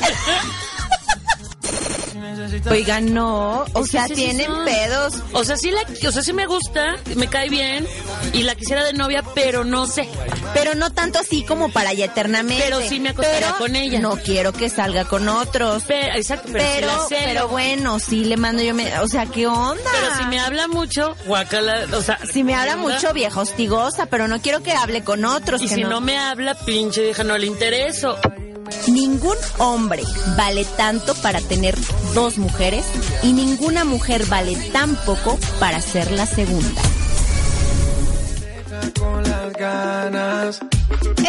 Oigan, 2.70 3.12
no. 3.14 3.64
O 3.72 3.86
sea, 3.86 4.06
sí, 4.06 4.14
sí 4.14 4.22
tienen 4.22 4.50
pedos. 4.64 5.14
O 5.32 5.44
sea, 5.44 5.56
sí 5.56 5.70
la, 5.70 5.80
o 6.08 6.12
sea, 6.12 6.22
sí 6.22 6.32
me 6.32 6.46
gusta, 6.46 6.96
me 7.14 7.28
cae 7.28 7.48
bien 7.48 7.86
y 8.32 8.42
la 8.42 8.54
quisiera 8.54 8.84
de 8.84 8.92
novia, 8.92 9.22
pero 9.34 9.64
no 9.64 9.86
sé. 9.86 10.08
Pero 10.54 10.74
no 10.74 10.90
tanto 10.90 11.18
así 11.18 11.44
como 11.44 11.70
para 11.70 11.92
ya 11.92 12.06
eternamente. 12.06 12.62
Pero 12.64 12.80
sí 12.80 13.00
me 13.00 13.10
acostaría 13.10 13.46
Pero 13.48 13.58
con 13.58 13.76
ella. 13.76 14.00
No 14.00 14.16
quiero 14.16 14.52
que 14.52 14.68
salga 14.68 15.04
con 15.04 15.28
otros. 15.28 15.84
Pero, 15.86 16.16
exacto, 16.16 16.48
pero, 16.52 16.64
Pero, 16.64 16.88
si 17.08 17.14
la 17.14 17.20
celo. 17.20 17.26
pero 17.26 17.48
bueno, 17.48 17.98
sí 17.98 18.24
le 18.24 18.36
mando 18.36 18.62
yo. 18.62 18.74
Me, 18.74 18.98
o 19.00 19.08
sea, 19.08 19.26
¿qué 19.26 19.46
onda? 19.46 19.90
Pero 19.92 20.16
si 20.18 20.24
me 20.26 20.38
habla 20.40 20.68
mucho, 20.68 21.14
guacala, 21.26 21.86
o 21.92 22.02
sea, 22.02 22.18
Si 22.32 22.44
me 22.44 22.54
habla 22.54 22.76
mucho, 22.76 23.12
vieja 23.12 23.40
hostigosa, 23.40 24.06
pero 24.06 24.28
no 24.28 24.40
quiero 24.40 24.62
que 24.62 24.72
hable 24.72 25.02
con 25.04 25.24
otros. 25.24 25.62
Y 25.62 25.68
que 25.68 25.74
si 25.74 25.82
no. 25.82 26.00
me 26.00 26.18
habla, 26.18 26.54
pinche 26.54 27.02
vieja, 27.02 27.24
no 27.24 27.38
le 27.38 27.46
intereso. 27.46 28.18
Ningún 28.88 29.36
hombre 29.58 30.02
vale 30.36 30.64
tanto 30.64 31.14
para 31.16 31.40
tener 31.40 31.76
dos 32.14 32.38
mujeres 32.38 32.84
y 33.22 33.32
ninguna 33.32 33.84
mujer 33.84 34.26
vale 34.26 34.56
tan 34.72 34.96
poco 35.04 35.38
para 35.58 35.80
ser 35.80 36.10
la 36.12 36.26
segunda. 36.26 36.82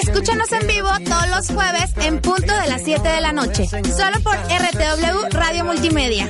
Escúchanos 0.02 0.52
en 0.52 0.68
vivo 0.68 0.90
todos 1.06 1.30
los 1.30 1.48
jueves 1.48 1.92
en 2.02 2.20
punto 2.22 2.54
de 2.54 2.68
las 2.68 2.84
7 2.84 3.08
de 3.08 3.22
la 3.22 3.32
noche. 3.32 3.66
Solo 3.68 4.20
por 4.24 4.36
RTW 4.36 5.30
Radio 5.32 5.66
Multimedia. 5.66 6.28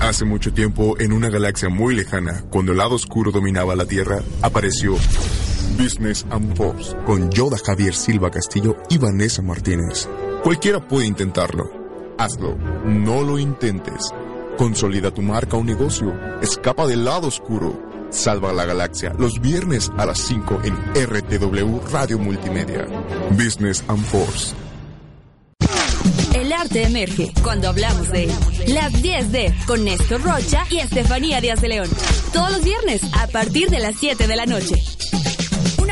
Hace 0.00 0.24
mucho 0.26 0.52
tiempo, 0.52 1.00
en 1.00 1.12
una 1.12 1.30
galaxia 1.30 1.70
muy 1.70 1.94
lejana, 1.94 2.44
cuando 2.50 2.72
el 2.72 2.78
lado 2.78 2.94
oscuro 2.94 3.30
dominaba 3.30 3.74
la 3.74 3.86
Tierra, 3.86 4.20
apareció 4.42 4.96
Business 5.78 6.26
and 6.30 6.56
Force 6.56 6.96
con 7.06 7.30
Yoda 7.30 7.56
Javier 7.64 7.94
Silva 7.94 8.30
Castillo 8.30 8.76
y 8.88 8.98
Vanessa 8.98 9.42
Martínez. 9.42 10.08
Cualquiera 10.42 10.86
puede 10.86 11.06
intentarlo. 11.06 11.70
Hazlo. 12.18 12.56
No 12.84 13.22
lo 13.22 13.38
intentes. 13.38 14.12
Consolida 14.56 15.10
tu 15.10 15.22
marca 15.22 15.56
o 15.56 15.64
negocio. 15.64 16.14
Escapa 16.40 16.86
del 16.86 17.04
lado 17.04 17.28
oscuro. 17.28 17.80
Salva 18.10 18.52
la 18.52 18.64
galaxia 18.64 19.12
los 19.18 19.40
viernes 19.40 19.90
a 19.96 20.06
las 20.06 20.18
5 20.18 20.60
en 20.64 20.76
RTW 20.94 21.80
Radio 21.90 22.18
Multimedia. 22.18 22.86
Business 23.30 23.82
and 23.88 24.04
Force. 24.04 24.54
El 26.34 26.52
arte 26.52 26.82
emerge 26.82 27.32
cuando 27.42 27.68
hablamos 27.68 28.10
de 28.10 28.28
las 28.68 29.00
10 29.00 29.32
de 29.32 29.54
con 29.66 29.84
Néstor 29.84 30.22
Rocha 30.22 30.66
y 30.68 30.78
Estefanía 30.78 31.40
Díaz 31.40 31.60
de 31.60 31.68
León. 31.68 31.88
Todos 32.32 32.52
los 32.52 32.64
viernes 32.64 33.02
a 33.14 33.26
partir 33.28 33.70
de 33.70 33.80
las 33.80 33.96
7 33.98 34.26
de 34.26 34.36
la 34.36 34.44
noche. 34.44 34.74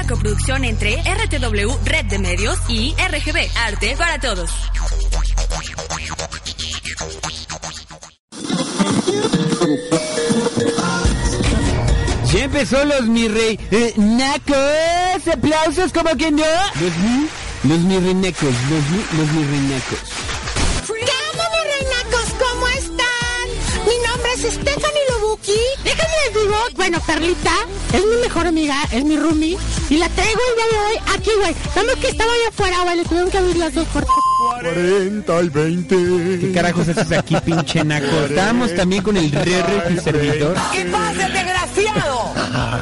Una 0.03 0.15
coproducción 0.15 0.65
entre 0.65 0.97
RTW 0.97 1.71
Red 1.85 2.07
de 2.07 2.19
Medios 2.19 2.59
y 2.69 2.93
RGB 2.95 3.39
Arte 3.57 3.95
para 3.97 4.19
Todos. 4.19 4.51
Ya 12.33 12.45
empezó 12.45 12.85
los 12.85 13.03
mi 13.03 13.29
rey 13.29 13.61
eh, 13.71 13.95
nacos, 13.97 15.29
aplausos 15.33 15.93
como 15.93 16.17
que 16.17 16.33
no. 16.33 16.43
Los 16.81 16.97
mi, 16.99 17.29
los 17.63 17.79
mi 17.79 17.99
reinacos, 18.01 18.43
los 18.43 18.89
mi, 18.91 19.19
los 19.19 19.33
mi. 19.33 19.81
¿Qué 19.87 21.13
onda, 21.31 21.45
mis 21.53 21.65
reinacos? 21.79 22.27
¿Cómo 22.41 22.67
están? 22.67 23.87
Mi 23.87 24.09
nombre 24.09 24.33
es 24.35 24.53
Stephanie 24.53 25.12
Bueno, 26.77 26.99
Perlita 27.07 27.55
es 27.93 28.05
mi 28.05 28.17
mejor 28.23 28.47
amiga, 28.47 28.77
es 28.91 29.05
mi 29.05 29.17
roomie. 29.17 29.57
Y 29.89 29.97
la 29.99 30.09
traigo 30.09 30.41
el 30.51 30.57
día 30.57 30.65
de 30.73 30.87
hoy 30.87 31.17
aquí, 31.17 31.31
güey. 31.39 31.55
Nada 31.77 31.85
más 31.85 31.97
que 31.97 32.09
estaba 32.09 32.33
allá 32.33 32.49
afuera, 32.49 32.77
güey. 32.83 32.97
Le 32.97 33.05
tuvieron 33.05 33.31
que 33.31 33.39
abrir 33.39 33.57
las 33.57 33.75
dos 33.75 33.87
puertas. 33.89 34.15
40 34.63 35.43
y 35.43 35.49
20. 35.49 36.39
¿Qué 36.41 36.53
carajos 36.53 36.89
haces 36.89 37.13
aquí, 37.13 37.37
pinche 37.45 37.85
naco? 37.85 38.25
Estábamos 38.29 38.75
también 38.75 39.03
con 39.03 39.17
el 39.17 39.31
re 39.31 39.63
tu 39.89 40.03
servidor. 40.03 40.57
¿Qué 40.73 40.85
pasa, 40.87 41.29
desgraciado? 41.29 42.35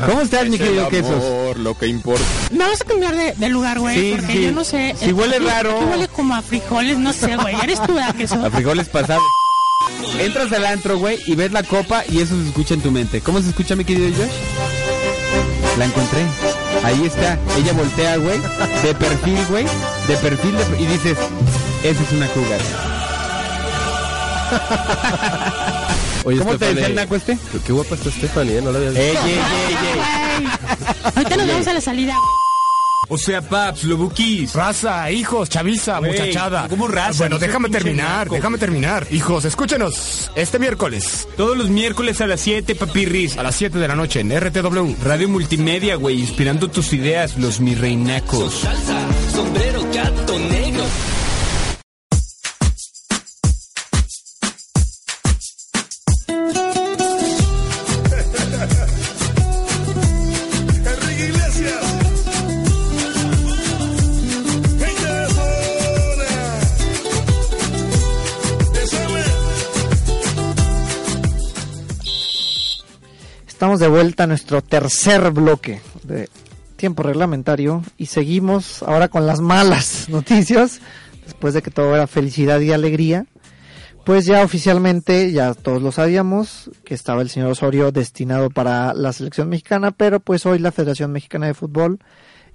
¿Cómo 0.07 0.20
estás, 0.23 0.49
mi 0.49 0.59
querido 0.59 0.88
Quesos? 0.88 1.23
Por 1.23 1.59
lo 1.59 1.77
que 1.77 1.87
importa. 1.87 2.25
Me 2.53 2.64
vas 2.64 2.81
a 2.81 2.85
cambiar 2.85 3.14
de, 3.14 3.35
de 3.35 3.49
lugar, 3.49 3.79
güey. 3.81 3.96
Sí, 3.96 4.16
porque 4.16 4.33
sí. 4.33 4.42
yo 4.44 4.53
no 4.53 4.64
sé. 4.64 4.94
Si 4.99 5.12
huele 5.12 5.38
raro. 5.40 5.79
huele 5.81 6.09
como 6.09 6.35
a 6.35 6.42
frijoles, 6.42 6.99
no 6.99 7.12
sé, 7.12 7.37
güey. 7.37 7.55
Eres 7.62 7.83
tú, 7.83 7.94
¿verdad, 7.94 8.14
queso? 8.14 8.44
A 8.44 8.51
frijoles 8.51 8.88
pasados. 8.88 9.23
Entras 10.19 10.53
al 10.53 10.66
antro, 10.66 10.99
güey, 10.99 11.19
y 11.27 11.35
ves 11.35 11.53
la 11.53 11.62
copa 11.62 12.03
y 12.09 12.21
eso 12.21 12.35
se 12.40 12.47
escucha 12.49 12.75
en 12.75 12.81
tu 12.83 12.90
mente. 12.90 13.21
¿Cómo 13.21 13.40
se 13.40 13.49
escucha, 13.49 13.75
mi 13.77 13.85
querido 13.85 14.09
Josh? 14.16 14.31
La 15.79 15.85
encontré. 15.87 16.21
Ahí 16.85 17.05
está. 17.07 17.38
Ella 17.57 17.73
voltea, 17.73 18.16
güey, 18.19 18.38
de 18.83 18.95
perfil, 18.95 19.38
güey, 19.49 19.64
de 20.09 20.16
perfil, 20.19 20.57
de- 20.57 20.83
y 20.83 20.87
dices, 20.87 21.16
esa 21.83 22.03
es 22.03 22.12
una 22.12 22.27
cougar. 22.29 22.61
Oye, 26.25 26.38
¿Cómo 26.38 26.59
te 26.59 26.66
decía 26.75 26.87
el 26.88 26.95
naco 26.97 27.16
este? 27.16 27.38
Qué, 27.53 27.59
qué 27.66 27.73
guapa 27.73 27.95
está 27.95 28.11
Stephanie, 28.11 28.59
¿eh? 28.59 28.62
No 28.62 28.73
la 28.73 28.79
había 28.79 28.90
visto. 28.90 29.03
Ey, 29.05 29.16
ey, 29.16 29.33
ey, 29.33 29.77
ey. 30.40 30.47
Ahorita 31.16 31.37
nos 31.37 31.47
vamos 31.49 31.66
a 31.66 31.73
la 31.73 31.81
salida. 31.81 32.14
O 33.12 33.18
sea, 33.18 33.42
paps, 33.42 33.83
lobuquis. 33.85 34.55
Raza, 34.55 35.11
hijos, 35.11 35.49
chaviza, 35.51 36.01
muchachada. 36.01 36.68
¿cómo 36.68 36.87
raza? 36.87 37.18
Bueno, 37.18 37.35
No 37.35 37.40
déjame 37.40 37.68
terminar, 37.68 38.29
déjame 38.31 38.57
terminar. 38.57 39.07
Hijos, 39.11 39.44
escúchenos 39.44 40.31
este 40.37 40.59
miércoles 40.61 41.27
Todos 41.37 41.57
los 41.57 41.68
miércoles 41.70 42.20
a 42.20 42.27
las 42.29 42.40
7, 42.40 42.75
papirris. 42.77 43.37
a 43.37 43.42
las 43.42 43.57
7 43.57 43.79
de 43.79 43.88
la 43.88 43.96
noche 43.96 44.20
en 44.20 44.31
RTW. 44.31 44.94
Radio 45.03 45.29
Multimedia, 45.29 45.96
güey, 45.96 46.20
inspirando 46.20 46.68
tus 46.68 46.92
ideas, 46.92 47.37
los 47.37 47.61
mi 47.61 47.75
reinacos. 47.75 48.62
sombrero, 49.35 49.83
gato 49.92 50.38
negro. 50.38 50.85
De 73.81 73.88
vuelta 73.88 74.25
a 74.25 74.27
nuestro 74.27 74.62
tercer 74.62 75.31
bloque 75.33 75.81
de 76.05 76.29
tiempo 76.77 77.03
reglamentario 77.03 77.83
y 77.99 78.07
seguimos 78.07 78.83
ahora 78.83 79.09
con 79.09 79.27
las 79.27 79.40
malas 79.40 80.09
noticias. 80.11 80.81
Después 81.25 81.55
de 81.55 81.62
que 81.62 81.71
todo 81.71 81.95
era 81.95 82.07
felicidad 82.07 82.61
y 82.61 82.73
alegría, 82.73 83.27
pues 84.05 84.27
ya 84.27 84.43
oficialmente, 84.43 85.33
ya 85.33 85.55
todos 85.55 85.83
lo 85.83 85.93
sabíamos, 85.93 86.71
que 86.85 86.95
estaba 86.95 87.23
el 87.23 87.31
señor 87.31 87.51
Osorio 87.51 87.93
destinado 87.93 88.51
para 88.51 88.93
la 88.95 89.12
selección 89.12 89.49
mexicana, 89.49 89.90
pero 89.93 90.21
pues 90.21 90.45
hoy 90.47 90.59
la 90.59 90.73
Federación 90.73 91.12
Mexicana 91.12 91.47
de 91.47 91.55
Fútbol, 91.55 91.99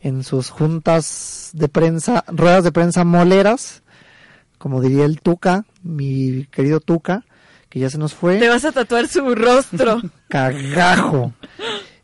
en 0.01 0.23
sus 0.23 0.49
juntas 0.49 1.49
de 1.53 1.67
prensa, 1.69 2.23
ruedas 2.27 2.63
de 2.63 2.71
prensa 2.71 3.03
moleras, 3.03 3.83
como 4.57 4.81
diría 4.81 5.05
el 5.05 5.21
Tuca, 5.21 5.65
mi 5.81 6.45
querido 6.51 6.79
Tuca, 6.79 7.25
que 7.75 7.81
ya 7.81 7.89
se 7.89 7.97
nos 7.97 8.13
fue. 8.13 8.37
Te 8.37 8.47
vas 8.47 8.63
a 8.63 8.71
tatuar 8.71 9.05
su 9.09 9.35
rostro. 9.35 10.01
cagajo. 10.29 11.33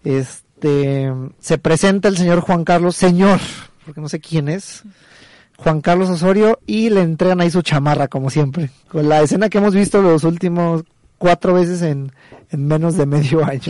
Este, 0.03 1.09
se 1.39 1.57
presenta 1.57 2.09
el 2.09 2.17
señor 2.17 2.41
Juan 2.41 2.65
Carlos, 2.65 2.97
señor, 2.97 3.39
porque 3.85 4.01
no 4.01 4.09
sé 4.09 4.19
quién 4.19 4.49
es, 4.49 4.83
Juan 5.55 5.79
Carlos 5.79 6.09
Osorio, 6.09 6.59
y 6.65 6.89
le 6.89 7.01
entregan 7.01 7.39
ahí 7.39 7.49
su 7.49 7.61
chamarra, 7.61 8.09
como 8.09 8.29
siempre, 8.29 8.69
con 8.89 9.07
la 9.07 9.21
escena 9.21 9.47
que 9.47 9.59
hemos 9.59 9.73
visto 9.73 10.01
los 10.01 10.25
últimos 10.25 10.83
cuatro 11.17 11.53
veces 11.53 11.81
en, 11.83 12.11
en 12.49 12.67
menos 12.67 12.97
de 12.97 13.05
medio 13.05 13.45
año. 13.45 13.61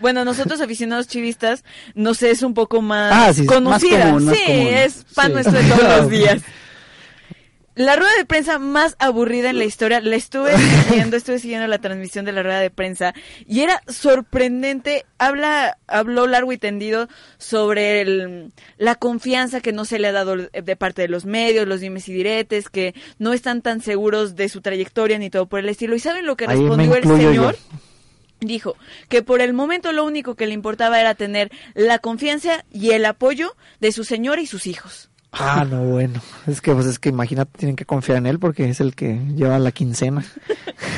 Bueno, 0.00 0.24
nosotros 0.24 0.60
aficionados 0.60 1.08
chivistas, 1.08 1.64
no 1.96 2.14
sé, 2.14 2.30
es 2.30 2.42
un 2.44 2.54
poco 2.54 2.82
más 2.82 3.12
Ah, 3.12 3.32
sí, 3.34 3.42
más 3.42 3.54
conocida. 3.56 4.04
común, 4.12 4.24
más 4.26 4.36
sí, 4.36 4.42
común. 4.46 4.66
es 4.68 5.04
pan 5.14 5.26
Sí. 5.26 5.32
nuestro 5.32 5.52
de 5.58 5.68
todos 5.70 5.82
los 6.02 6.10
días. 6.10 6.42
La 7.80 7.96
rueda 7.96 8.10
de 8.18 8.26
prensa 8.26 8.58
más 8.58 8.94
aburrida 8.98 9.48
en 9.48 9.56
la 9.58 9.64
historia, 9.64 10.00
la 10.02 10.14
estuve 10.14 10.52
siguiendo, 10.88 11.16
estuve 11.16 11.38
siguiendo 11.38 11.66
la 11.66 11.78
transmisión 11.78 12.26
de 12.26 12.32
la 12.32 12.42
rueda 12.42 12.60
de 12.60 12.68
prensa 12.68 13.14
y 13.46 13.60
era 13.60 13.80
sorprendente. 13.88 15.06
Habla, 15.16 15.78
habló 15.86 16.26
largo 16.26 16.52
y 16.52 16.58
tendido 16.58 17.08
sobre 17.38 18.02
el- 18.02 18.52
la 18.76 18.96
confianza 18.96 19.62
que 19.62 19.72
no 19.72 19.86
se 19.86 19.98
le 19.98 20.08
ha 20.08 20.12
dado 20.12 20.36
de 20.36 20.76
parte 20.76 21.00
de 21.00 21.08
los 21.08 21.24
medios, 21.24 21.66
los 21.66 21.80
dimes 21.80 22.06
y 22.08 22.12
diretes, 22.12 22.68
que 22.68 22.94
no 23.18 23.32
están 23.32 23.62
tan 23.62 23.80
seguros 23.80 24.36
de 24.36 24.50
su 24.50 24.60
trayectoria 24.60 25.18
ni 25.18 25.30
todo 25.30 25.46
por 25.46 25.60
el 25.60 25.68
estilo. 25.70 25.94
¿Y 25.96 26.00
saben 26.00 26.26
lo 26.26 26.36
que 26.36 26.44
Ahí 26.48 26.58
respondió 26.58 26.94
el 26.96 27.02
yo. 27.04 27.16
señor? 27.16 27.56
Dijo 28.40 28.76
que 29.08 29.22
por 29.22 29.40
el 29.42 29.52
momento 29.52 29.92
lo 29.92 30.04
único 30.04 30.34
que 30.34 30.46
le 30.46 30.54
importaba 30.54 30.98
era 31.00 31.14
tener 31.14 31.50
la 31.74 31.98
confianza 31.98 32.64
y 32.72 32.90
el 32.92 33.04
apoyo 33.04 33.54
de 33.80 33.92
su 33.92 34.04
señora 34.04 34.40
y 34.40 34.46
sus 34.46 34.66
hijos. 34.66 35.09
Ah, 35.32 35.64
no, 35.68 35.84
bueno. 35.84 36.20
Es 36.46 36.60
que, 36.60 36.72
pues 36.72 36.86
es 36.86 36.98
que 36.98 37.08
imagínate, 37.08 37.56
tienen 37.56 37.76
que 37.76 37.84
confiar 37.84 38.18
en 38.18 38.26
él 38.26 38.38
porque 38.38 38.68
es 38.68 38.80
el 38.80 38.94
que 38.94 39.20
lleva 39.36 39.58
la 39.58 39.72
quincena. 39.72 40.24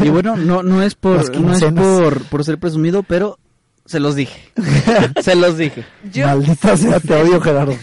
Y 0.00 0.08
bueno, 0.08 0.36
no, 0.36 0.62
no 0.62 0.82
es 0.82 0.94
por, 0.94 1.36
no 1.38 1.52
es 1.52 1.64
por, 1.64 2.24
por 2.24 2.44
ser 2.44 2.58
presumido, 2.58 3.02
pero 3.02 3.38
se 3.84 4.00
los 4.00 4.14
dije. 4.14 4.52
se 5.22 5.34
los 5.34 5.58
dije. 5.58 5.84
Maldita 6.16 6.76
sea, 6.76 7.00
te 7.00 7.14
odio, 7.14 7.40
Gerardo. 7.40 7.76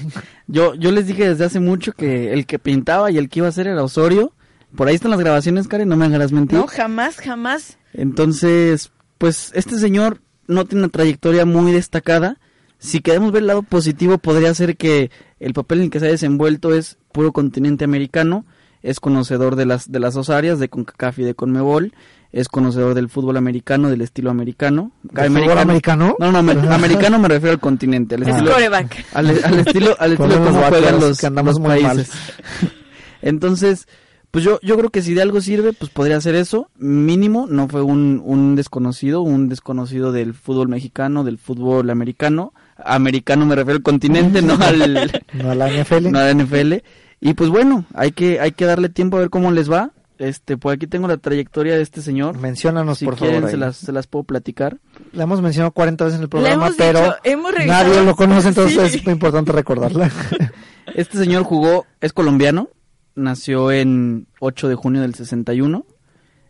Yo, 0.47 0.73
yo 0.73 0.91
les 0.91 1.07
dije 1.07 1.29
desde 1.29 1.45
hace 1.45 1.59
mucho 1.59 1.93
que 1.93 2.33
el 2.33 2.45
que 2.45 2.57
pintaba 2.57 3.11
y 3.11 3.17
el 3.17 3.29
que 3.29 3.39
iba 3.39 3.47
a 3.47 3.49
hacer 3.49 3.67
era 3.67 3.83
Osorio. 3.83 4.33
Por 4.75 4.87
ahí 4.87 4.95
están 4.95 5.11
las 5.11 5.19
grabaciones, 5.19 5.67
Karen, 5.67 5.89
no 5.89 5.97
me 5.97 6.05
hagas 6.05 6.31
mentir. 6.31 6.57
No, 6.57 6.67
jamás, 6.67 7.17
jamás. 7.17 7.77
Entonces, 7.93 8.91
pues 9.17 9.51
este 9.53 9.77
señor 9.77 10.21
no 10.47 10.65
tiene 10.65 10.83
una 10.83 10.91
trayectoria 10.91 11.45
muy 11.45 11.71
destacada. 11.71 12.37
Si 12.77 13.01
queremos 13.01 13.31
ver 13.31 13.41
el 13.41 13.47
lado 13.47 13.63
positivo, 13.63 14.17
podría 14.17 14.53
ser 14.53 14.77
que 14.77 15.11
el 15.39 15.53
papel 15.53 15.79
en 15.79 15.83
el 15.85 15.89
que 15.89 15.99
se 15.99 16.07
ha 16.07 16.11
desenvuelto 16.11 16.73
es 16.73 16.97
puro 17.11 17.31
continente 17.31 17.83
americano, 17.85 18.45
es 18.81 18.99
conocedor 18.99 19.55
de 19.55 19.65
las, 19.65 19.91
de 19.91 19.99
las 19.99 20.13
dos 20.13 20.29
áreas, 20.29 20.59
de 20.59 20.69
CONCACAF 20.69 21.19
y 21.19 21.23
de 21.23 21.33
CONMEBOL, 21.35 21.93
es 22.31 22.47
conocedor 22.47 22.93
del 22.93 23.09
fútbol 23.09 23.37
americano, 23.37 23.89
del 23.89 24.01
estilo 24.01 24.29
americano. 24.29 24.91
¿Del 25.03 25.31
fútbol 25.31 25.57
americano? 25.57 26.15
No, 26.19 26.31
no, 26.31 26.39
amer- 26.39 26.59
americano 26.71 27.17
me 27.19 27.27
refiero 27.27 27.53
al 27.53 27.59
continente, 27.59 28.15
al 28.15 28.21
Es 28.23 28.29
estilo, 28.29 28.51
coreback. 28.53 29.05
al, 29.13 29.27
al 29.29 29.59
estilo, 29.59 29.95
al 29.99 30.11
estilo 30.11 30.29
de 30.29 30.35
Ponemos 30.35 30.47
cómo 30.47 30.61
vatos 30.61 30.79
juegan 30.79 30.99
los, 30.99 31.17
que 31.19 31.25
andamos 31.27 31.53
los 31.55 31.59
muy 31.59 31.81
mal. 31.81 31.95
países. 31.95 32.11
Entonces, 33.21 33.87
pues 34.31 34.43
yo, 34.43 34.59
yo 34.61 34.77
creo 34.77 34.89
que 34.91 35.01
si 35.01 35.13
de 35.13 35.21
algo 35.21 35.41
sirve, 35.41 35.73
pues 35.73 35.89
podría 35.91 36.21
ser 36.21 36.35
eso. 36.35 36.69
Mínimo, 36.77 37.47
no 37.49 37.67
fue 37.67 37.81
un, 37.81 38.21
un 38.23 38.55
desconocido, 38.55 39.21
un 39.21 39.49
desconocido 39.49 40.11
del 40.11 40.33
fútbol 40.33 40.67
mexicano, 40.69 41.23
del 41.23 41.37
fútbol 41.37 41.89
americano. 41.89 42.53
Americano 42.85 43.45
me 43.45 43.55
refiero 43.55 43.77
al 43.77 43.83
continente, 43.83 44.41
no 44.41 44.53
al 44.61 45.11
No 45.33 45.51
a 45.51 45.55
la 45.55 45.69
NFL. 45.71 46.11
no 46.11 46.19
a 46.19 46.25
la 46.25 46.33
NFL. 46.33 46.73
Y 47.21 47.33
pues 47.33 47.49
bueno, 47.49 47.85
hay 47.93 48.11
que, 48.11 48.39
hay 48.39 48.51
que 48.51 48.65
darle 48.65 48.89
tiempo 48.89 49.17
a 49.17 49.21
ver 49.21 49.29
cómo 49.29 49.51
les 49.51 49.71
va. 49.71 49.91
Este, 50.19 50.57
por 50.57 50.73
aquí 50.73 50.85
tengo 50.85 51.07
la 51.07 51.15
trayectoria 51.17 51.75
de 51.75 51.81
este 51.81 52.01
señor. 52.01 52.37
Menciónanos, 52.37 52.97
si 52.99 53.05
por 53.05 53.15
quieren, 53.15 53.37
favor, 53.37 53.51
Se 53.51 53.57
las, 53.57 53.77
se 53.77 53.91
las 53.93 54.05
puedo 54.07 54.23
platicar. 54.23 54.77
La 55.13 55.23
hemos 55.23 55.41
mencionado 55.41 55.71
40 55.71 56.03
veces 56.03 56.17
en 56.17 56.23
el 56.23 56.29
programa, 56.29 56.65
hemos 56.67 56.75
pero 56.77 56.99
dicho, 57.01 57.15
hemos 57.23 57.51
revisado. 57.53 57.87
nadie 57.89 58.03
lo 58.05 58.15
conoce, 58.17 58.49
entonces 58.49 58.91
Sí. 58.91 58.97
es 58.97 59.05
muy 59.05 59.13
importante 59.13 59.51
recordarla. 59.53 60.11
Este 60.95 61.17
señor 61.19 61.43
jugó, 61.43 61.85
es 62.01 62.11
colombiano, 62.13 62.69
nació 63.15 63.71
en 63.71 64.27
8 64.39 64.67
de 64.69 64.75
junio 64.75 65.01
del 65.01 65.13
61. 65.13 65.85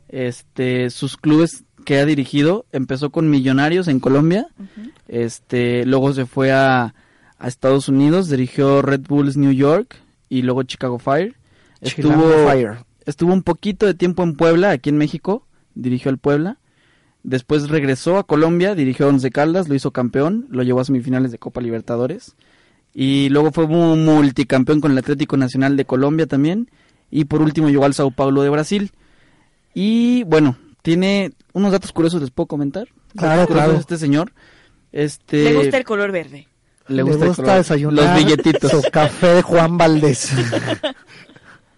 Este, 0.07 0.89
sus 0.89 1.17
clubes 1.17 1.65
que 1.85 1.99
ha 1.99 2.05
dirigido, 2.05 2.65
empezó 2.71 3.09
con 3.09 3.29
Millonarios 3.29 3.87
en 3.87 3.99
Colombia. 3.99 4.47
Este, 5.07 5.85
luego 5.85 6.13
se 6.13 6.25
fue 6.25 6.51
a, 6.51 6.93
a 7.37 7.47
Estados 7.47 7.87
Unidos, 7.89 8.29
dirigió 8.29 8.81
Red 8.81 9.01
Bulls 9.07 9.37
New 9.37 9.51
York 9.51 9.95
y 10.29 10.41
luego 10.43 10.63
Chicago 10.63 10.99
Fire. 10.99 11.35
Chicago 11.83 12.13
Estuvo, 12.13 12.49
Fire. 12.49 12.77
estuvo 13.05 13.33
un 13.33 13.43
poquito 13.43 13.85
de 13.85 13.93
tiempo 13.93 14.23
en 14.23 14.35
Puebla, 14.35 14.71
aquí 14.71 14.89
en 14.89 14.97
México, 14.97 15.45
dirigió 15.75 16.11
al 16.11 16.17
Puebla. 16.17 16.57
Después 17.23 17.69
regresó 17.69 18.17
a 18.17 18.23
Colombia, 18.25 18.75
dirigió 18.75 19.05
a 19.05 19.09
Once 19.09 19.29
Caldas, 19.31 19.67
lo 19.67 19.75
hizo 19.75 19.91
campeón, 19.91 20.47
lo 20.49 20.63
llevó 20.63 20.79
a 20.79 20.85
semifinales 20.85 21.31
de 21.31 21.37
Copa 21.37 21.59
Libertadores. 21.61 22.35
Y 22.93 23.29
luego 23.29 23.51
fue 23.51 23.67
mu- 23.67 23.95
multicampeón 23.95 24.79
con 24.81 24.91
el 24.93 24.97
Atlético 24.97 25.35
Nacional 25.37 25.75
de 25.77 25.85
Colombia 25.85 26.27
también. 26.27 26.69
Y 27.11 27.25
por 27.25 27.41
último 27.41 27.69
llegó 27.69 27.85
al 27.85 27.93
Sao 27.93 28.11
Paulo 28.11 28.41
de 28.41 28.49
Brasil. 28.49 28.91
Y 29.73 30.23
bueno, 30.23 30.57
tiene 30.81 31.31
unos 31.53 31.71
datos 31.71 31.91
curiosos, 31.91 32.21
¿les 32.21 32.31
puedo 32.31 32.47
comentar? 32.47 32.87
Claro, 33.15 33.47
claro. 33.47 33.73
Este 33.73 33.97
señor. 33.97 34.33
Este, 34.91 35.43
Le 35.43 35.53
gusta 35.55 35.77
el 35.77 35.83
color 35.83 36.11
verde. 36.11 36.47
le 36.87 37.03
gusta, 37.03 37.25
el 37.25 37.35
color- 37.35 37.57
desayunar 37.57 38.05
los 38.17 38.25
billetitos. 38.25 38.71
su 38.71 38.81
café 38.91 39.27
de 39.35 39.41
Juan 39.41 39.77
Valdés. 39.77 40.31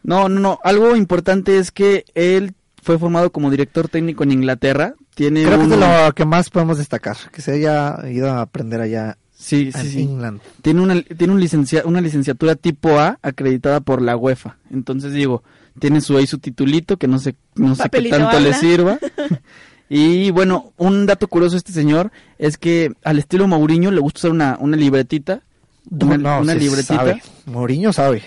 No, 0.04 0.30
no, 0.30 0.40
no. 0.40 0.60
Algo 0.64 0.96
importante 0.96 1.58
es 1.60 1.72
que 1.72 2.06
él 2.16 2.54
fue 2.82 2.98
formado 2.98 3.32
como 3.32 3.52
director 3.52 3.88
técnico 3.88 4.24
en 4.24 4.32
Inglaterra. 4.32 4.96
Tiene 5.14 5.44
Creo 5.44 5.60
que 5.60 5.66
es 5.76 5.80
lo 5.80 6.14
que 6.16 6.26
más 6.26 6.50
podemos 6.50 6.80
destacar, 6.80 7.18
que 7.32 7.42
se 7.42 7.52
haya 7.52 8.00
ido 8.10 8.30
a 8.32 8.42
aprender 8.42 8.82
allá 8.82 9.18
Sí, 9.32 9.70
en 9.76 9.82
sí, 9.82 9.90
sí. 9.92 10.02
England. 10.02 10.42
Tiene 10.64 10.82
una, 10.82 11.02
tiene 11.02 11.34
un 11.34 11.40
licencia, 11.40 11.84
una 11.86 12.02
licenciatura 12.02 12.56
tipo 12.56 13.00
A 13.00 13.20
acreditada 13.22 13.80
por 13.82 14.02
la 14.02 14.16
UEFA. 14.18 14.58
Entonces 14.72 15.14
digo, 15.14 15.44
tiene 15.82 16.00
su 16.00 16.16
ahí 16.16 16.28
su 16.28 16.38
titulito 16.38 16.96
que 16.98 17.08
no 17.08 17.18
sé, 17.20 17.36
no 17.56 17.76
sé 17.76 17.90
qué 17.90 18.04
tanto 18.10 18.40
le 18.40 18.54
sirva. 18.54 19.00
y 19.90 20.30
bueno, 20.32 20.72
un 20.78 21.06
dato 21.08 21.28
curioso 21.28 21.54
de 21.54 21.58
este 21.58 21.74
señor 21.74 22.12
es 22.38 22.58
que 22.58 22.94
al 23.04 23.18
estilo 23.20 23.48
Mourinho 23.48 23.92
le 23.92 24.00
gusta 24.00 24.20
usar 24.20 24.32
una, 24.32 24.58
una 24.60 24.78
libretita. 24.78 25.42
Una, 25.90 26.18
No, 26.18 26.42
una 26.42 26.54
sí 26.54 26.60
libretita. 26.60 26.96
sabe. 26.96 27.22
Mourinho 27.48 27.92
sabe. 27.92 28.22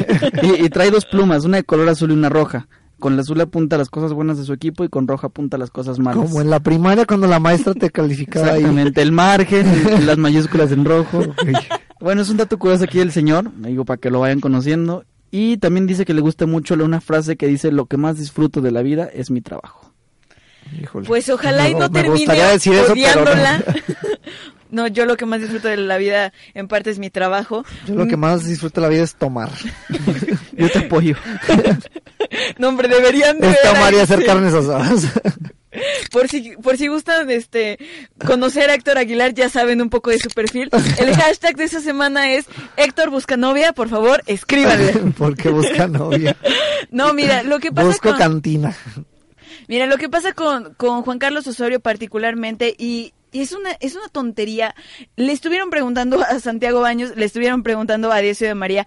y, 0.42 0.64
y 0.64 0.68
trae 0.70 0.90
dos 0.92 1.04
plumas, 1.04 1.44
una 1.44 1.56
de 1.58 1.64
color 1.64 1.88
azul 1.88 2.10
y 2.12 2.14
una 2.14 2.28
roja. 2.28 2.68
Con 3.00 3.16
la 3.16 3.22
azul 3.22 3.40
apunta 3.40 3.76
las 3.78 3.88
cosas 3.88 4.12
buenas 4.12 4.38
de 4.38 4.44
su 4.44 4.52
equipo 4.52 4.84
y 4.84 4.88
con 4.88 5.08
roja 5.08 5.26
apunta 5.28 5.58
las 5.58 5.70
cosas 5.70 5.98
malas. 5.98 6.22
Como 6.22 6.40
en 6.42 6.50
la 6.50 6.60
primaria 6.60 7.06
cuando 7.06 7.26
la 7.26 7.40
maestra 7.40 7.74
te 7.74 7.90
calificaba 7.90 8.48
ahí. 8.48 8.58
Exactamente, 8.60 9.02
el 9.02 9.10
margen, 9.10 9.66
las 10.06 10.18
mayúsculas 10.18 10.70
en 10.70 10.84
rojo. 10.84 11.22
Bueno, 11.98 12.22
es 12.22 12.28
un 12.30 12.36
dato 12.36 12.58
curioso 12.58 12.84
aquí 12.84 12.98
del 12.98 13.10
señor, 13.10 13.50
digo, 13.56 13.84
para 13.84 13.96
que 13.98 14.10
lo 14.10 14.20
vayan 14.20 14.40
conociendo. 14.40 15.04
Y 15.30 15.58
también 15.58 15.86
dice 15.86 16.04
que 16.04 16.14
le 16.14 16.20
gusta 16.20 16.46
mucho 16.46 16.74
una 16.74 17.00
frase 17.00 17.36
que 17.36 17.46
dice, 17.46 17.70
lo 17.70 17.86
que 17.86 17.96
más 17.96 18.18
disfruto 18.18 18.60
de 18.60 18.72
la 18.72 18.82
vida 18.82 19.08
es 19.12 19.30
mi 19.30 19.40
trabajo. 19.40 19.92
Pues 21.06 21.28
ojalá 21.28 21.68
y 21.68 21.74
no 21.74 21.88
me 21.88 22.02
termine 22.02 22.16
gustaría 22.16 22.48
decir 22.48 22.74
eso, 22.74 22.94
pero 22.94 23.24
no. 23.24 23.34
no, 24.70 24.86
yo 24.86 25.06
lo 25.06 25.16
que 25.16 25.26
más 25.26 25.40
disfruto 25.40 25.68
de 25.68 25.76
la 25.76 25.98
vida 25.98 26.32
en 26.54 26.68
parte 26.68 26.90
es 26.90 26.98
mi 26.98 27.10
trabajo. 27.10 27.64
Yo 27.86 27.94
lo 27.94 28.06
que 28.06 28.16
más 28.16 28.46
disfruto 28.46 28.80
de 28.80 28.86
la 28.86 28.90
vida 28.92 29.02
es 29.02 29.14
tomar. 29.14 29.50
Yo 30.56 30.70
te 30.70 30.78
apoyo. 30.80 31.16
No, 32.58 32.68
hombre, 32.68 32.86
deberían 32.86 33.40
de 33.40 33.50
Es 33.50 33.62
tomar 33.62 33.92
y 33.92 33.98
hacer 33.98 34.24
carnes 34.24 34.54
asadas. 34.54 35.06
Por 36.10 36.28
si, 36.28 36.56
por 36.56 36.76
si 36.76 36.88
gustan 36.88 37.30
este, 37.30 37.78
conocer 38.26 38.70
a 38.70 38.74
Héctor 38.74 38.98
Aguilar, 38.98 39.34
ya 39.34 39.48
saben 39.48 39.80
un 39.80 39.88
poco 39.88 40.10
de 40.10 40.18
su 40.18 40.28
perfil. 40.30 40.68
El 40.98 41.14
hashtag 41.14 41.56
de 41.56 41.64
esta 41.64 41.80
semana 41.80 42.32
es 42.32 42.46
Héctor 42.76 43.10
Busca 43.10 43.36
Novia, 43.36 43.72
por 43.72 43.88
favor, 43.88 44.22
escríbanle. 44.26 44.92
Porque 45.18 45.48
busca 45.48 45.86
novia. 45.86 46.36
No, 46.90 47.14
mira, 47.14 47.42
lo 47.44 47.60
que 47.60 47.70
pasa 47.70 47.86
Busco 47.86 48.10
con... 48.10 48.18
cantina. 48.18 48.76
Mira, 49.68 49.86
lo 49.86 49.96
que 49.98 50.08
pasa 50.08 50.32
con, 50.32 50.74
con 50.74 51.02
Juan 51.02 51.20
Carlos 51.20 51.46
Osorio 51.46 51.78
particularmente, 51.78 52.74
y, 52.76 53.12
y 53.30 53.40
es 53.40 53.52
una, 53.52 53.70
es 53.78 53.94
una 53.94 54.08
tontería, 54.08 54.74
le 55.14 55.30
estuvieron 55.32 55.70
preguntando 55.70 56.20
a 56.20 56.40
Santiago 56.40 56.80
Baños, 56.80 57.12
le 57.14 57.24
estuvieron 57.24 57.62
preguntando 57.62 58.10
a 58.10 58.20
Decio 58.20 58.48
de 58.48 58.54
María 58.56 58.86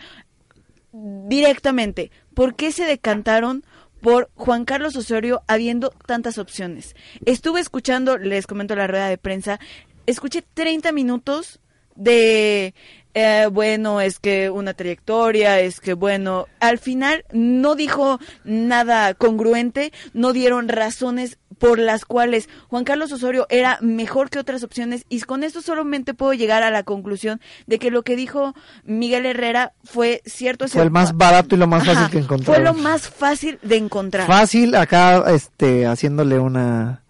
directamente, 0.91 2.11
¿por 2.33 2.55
qué 2.55 2.73
se 2.73 2.83
decantaron 2.83 3.63
por 4.03 4.29
Juan 4.35 4.65
Carlos 4.65 4.95
Osorio 4.97 5.41
habiendo 5.47 5.89
tantas 6.05 6.37
opciones? 6.37 6.95
Estuve 7.25 7.61
escuchando, 7.61 8.17
les 8.17 8.45
comento 8.45 8.75
la 8.75 8.85
rueda 8.85 9.07
de 9.07 9.17
prensa, 9.17 9.59
escuché 10.05 10.43
30 10.53 10.91
minutos 10.91 11.61
de 11.95 12.73
eh, 13.15 13.47
bueno, 13.51 14.01
es 14.01 14.17
que 14.19 14.49
una 14.49 14.73
trayectoria, 14.73 15.59
es 15.59 15.79
que 15.79 15.93
bueno, 15.93 16.47
al 16.59 16.79
final 16.79 17.25
no 17.31 17.75
dijo 17.75 18.19
nada 18.43 19.13
congruente, 19.13 19.93
no 20.13 20.33
dieron 20.33 20.67
razones 20.67 21.37
por 21.59 21.77
las 21.77 22.05
cuales 22.05 22.49
Juan 22.69 22.83
Carlos 22.83 23.11
Osorio 23.11 23.45
era 23.49 23.77
mejor 23.81 24.31
que 24.31 24.39
otras 24.39 24.63
opciones 24.63 25.05
y 25.09 25.21
con 25.21 25.43
esto 25.43 25.61
solamente 25.61 26.15
puedo 26.15 26.33
llegar 26.33 26.63
a 26.63 26.71
la 26.71 26.81
conclusión 26.81 27.39
de 27.67 27.77
que 27.77 27.91
lo 27.91 28.01
que 28.01 28.15
dijo 28.15 28.55
Miguel 28.83 29.27
Herrera 29.27 29.73
fue 29.83 30.23
cierto. 30.25 30.67
Fue 30.67 30.81
el 30.81 30.89
más 30.89 31.15
barato 31.15 31.53
y 31.53 31.59
lo 31.59 31.67
más 31.67 31.85
fácil 31.85 32.03
Ajá, 32.03 32.09
que 32.09 32.17
encontró. 32.17 32.51
Fue 32.51 32.63
lo 32.63 32.73
más 32.73 33.07
fácil 33.07 33.59
de 33.61 33.77
encontrar. 33.77 34.25
Fácil, 34.25 34.73
acá 34.73 35.23
este 35.27 35.85
haciéndole 35.85 36.39
una 36.39 37.02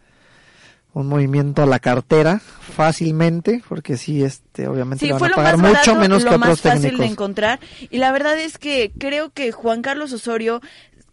un 0.94 1.08
movimiento 1.08 1.64
a 1.64 1.66
la 1.66 1.80
cartera 1.80 2.40
fácilmente, 2.40 3.64
porque 3.68 3.98
sí, 3.98 4.24
este, 4.24 4.68
obviamente 4.68 5.00
Sí, 5.02 5.08
le 5.08 5.14
van 5.14 5.20
fue 5.20 5.28
a 5.28 5.30
lo 5.32 5.36
pagar 5.36 5.58
mucho 5.58 5.96
menos 5.96 6.24
lo 6.24 6.32
que 6.32 6.38
más 6.38 6.50
otros 6.50 6.62
fácil 6.62 6.82
técnicos. 6.82 7.00
de 7.00 7.12
encontrar. 7.12 7.60
Y 7.90 7.98
la 7.98 8.12
verdad 8.12 8.38
es 8.38 8.58
que 8.58 8.92
creo 8.98 9.32
que 9.32 9.52
Juan 9.52 9.82
Carlos 9.82 10.12
Osorio 10.14 10.62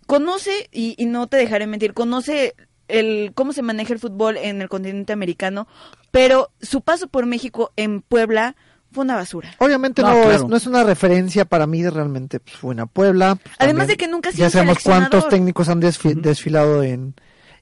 conoce, 0.07 0.69
y, 0.73 0.95
y 0.99 1.07
no 1.07 1.27
te 1.29 1.37
dejaré 1.37 1.67
mentir, 1.67 1.95
conoce 1.95 2.55
el 2.89 3.33
cómo 3.35 3.53
se 3.53 3.63
maneja 3.63 3.93
el 3.93 4.01
fútbol 4.01 4.37
en 4.37 4.61
el 4.63 4.69
continente 4.69 5.13
americano, 5.13 5.69
pero 6.11 6.51
su 6.61 6.81
paso 6.81 7.07
por 7.07 7.25
México 7.27 7.73
en 7.77 8.03
Puebla 8.03 8.57
fue 8.93 9.05
una 9.05 9.15
basura. 9.15 9.55
Obviamente 9.59 10.03
no, 10.03 10.31
es, 10.33 10.45
no 10.45 10.57
es 10.57 10.67
una 10.67 10.83
referencia 10.83 11.45
para 11.45 11.69
mí 11.69 11.81
de 11.83 11.91
realmente 11.91 12.41
pues, 12.41 12.57
fue 12.57 12.71
una 12.73 12.87
Puebla. 12.87 13.37
pues, 13.37 13.55
Además 13.61 13.83
también 13.83 13.87
de 13.87 13.97
que 14.05 14.09
nunca 14.11 14.29
ha 14.31 14.33
sido 14.33 14.45
Ya 14.47 14.51
sabemos 14.51 14.79
cuántos 14.83 15.29
técnicos 15.29 15.69
han 15.69 15.81
desfi- 15.81 16.21
desfilado 16.21 16.83
en, 16.83 17.15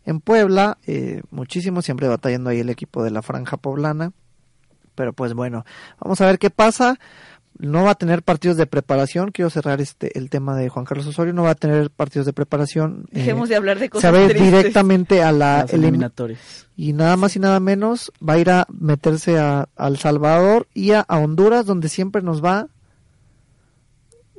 en 0.05 0.21
Puebla, 0.21 0.79
eh, 0.87 1.23
muchísimos, 1.31 1.85
siempre 1.85 2.09
batallando 2.09 2.51
ahí 2.51 2.61
el 2.61 2.71
equipo 2.71 3.03
de 3.03 3.11
la 3.11 3.23
franja 3.23 3.57
poblana. 3.57 4.13
Pero 4.95 5.13
pues 5.13 5.35
bueno, 5.35 5.65
vamos 6.01 6.21
a 6.21 6.27
ver 6.27 6.39
qué 6.39 6.51
pasa. 6.51 6.99
No 7.61 7.83
va 7.85 7.91
a 7.91 7.95
tener 7.97 8.23
partidos 8.23 8.57
de 8.57 8.67
preparación. 8.67 9.33
Quiero 9.33 9.51
cerrar 9.51 9.81
este 9.81 10.17
el 10.17 10.31
tema 10.31 10.57
de 10.57 10.69
Juan 10.69 10.85
Carlos 10.85 11.07
Osorio. 11.07 11.33
No 11.33 11.43
va 11.43 11.51
a 11.51 11.55
tener 11.57 11.91
partidos 11.91 12.27
de 12.27 12.33
preparación. 12.33 13.07
eh, 13.11 13.19
Dejemos 13.19 13.49
de 13.49 13.57
hablar 13.57 13.79
de 13.79 13.87
se 13.87 13.91
cosas 13.91 14.15
va 14.15 14.19
a 14.19 14.23
ir 14.23 14.29
tristes. 14.31 14.53
directamente 14.53 15.23
a 15.23 15.33
la 15.33 15.59
Las 15.63 15.73
eliminatorias. 15.73 16.69
y 16.77 16.93
nada 16.93 17.17
más 17.17 17.35
y 17.35 17.41
nada 17.41 17.59
menos 17.59 18.13
va 18.27 18.35
a 18.35 18.39
ir 18.39 18.51
a 18.51 18.67
meterse 18.71 19.39
a, 19.39 19.69
a 19.77 19.89
El 19.89 19.99
Salvador 19.99 20.69
y 20.73 20.93
a, 20.93 21.01
a 21.01 21.19
Honduras 21.19 21.67
donde 21.67 21.89
siempre 21.89 22.23
nos 22.23 22.45
va 22.45 22.69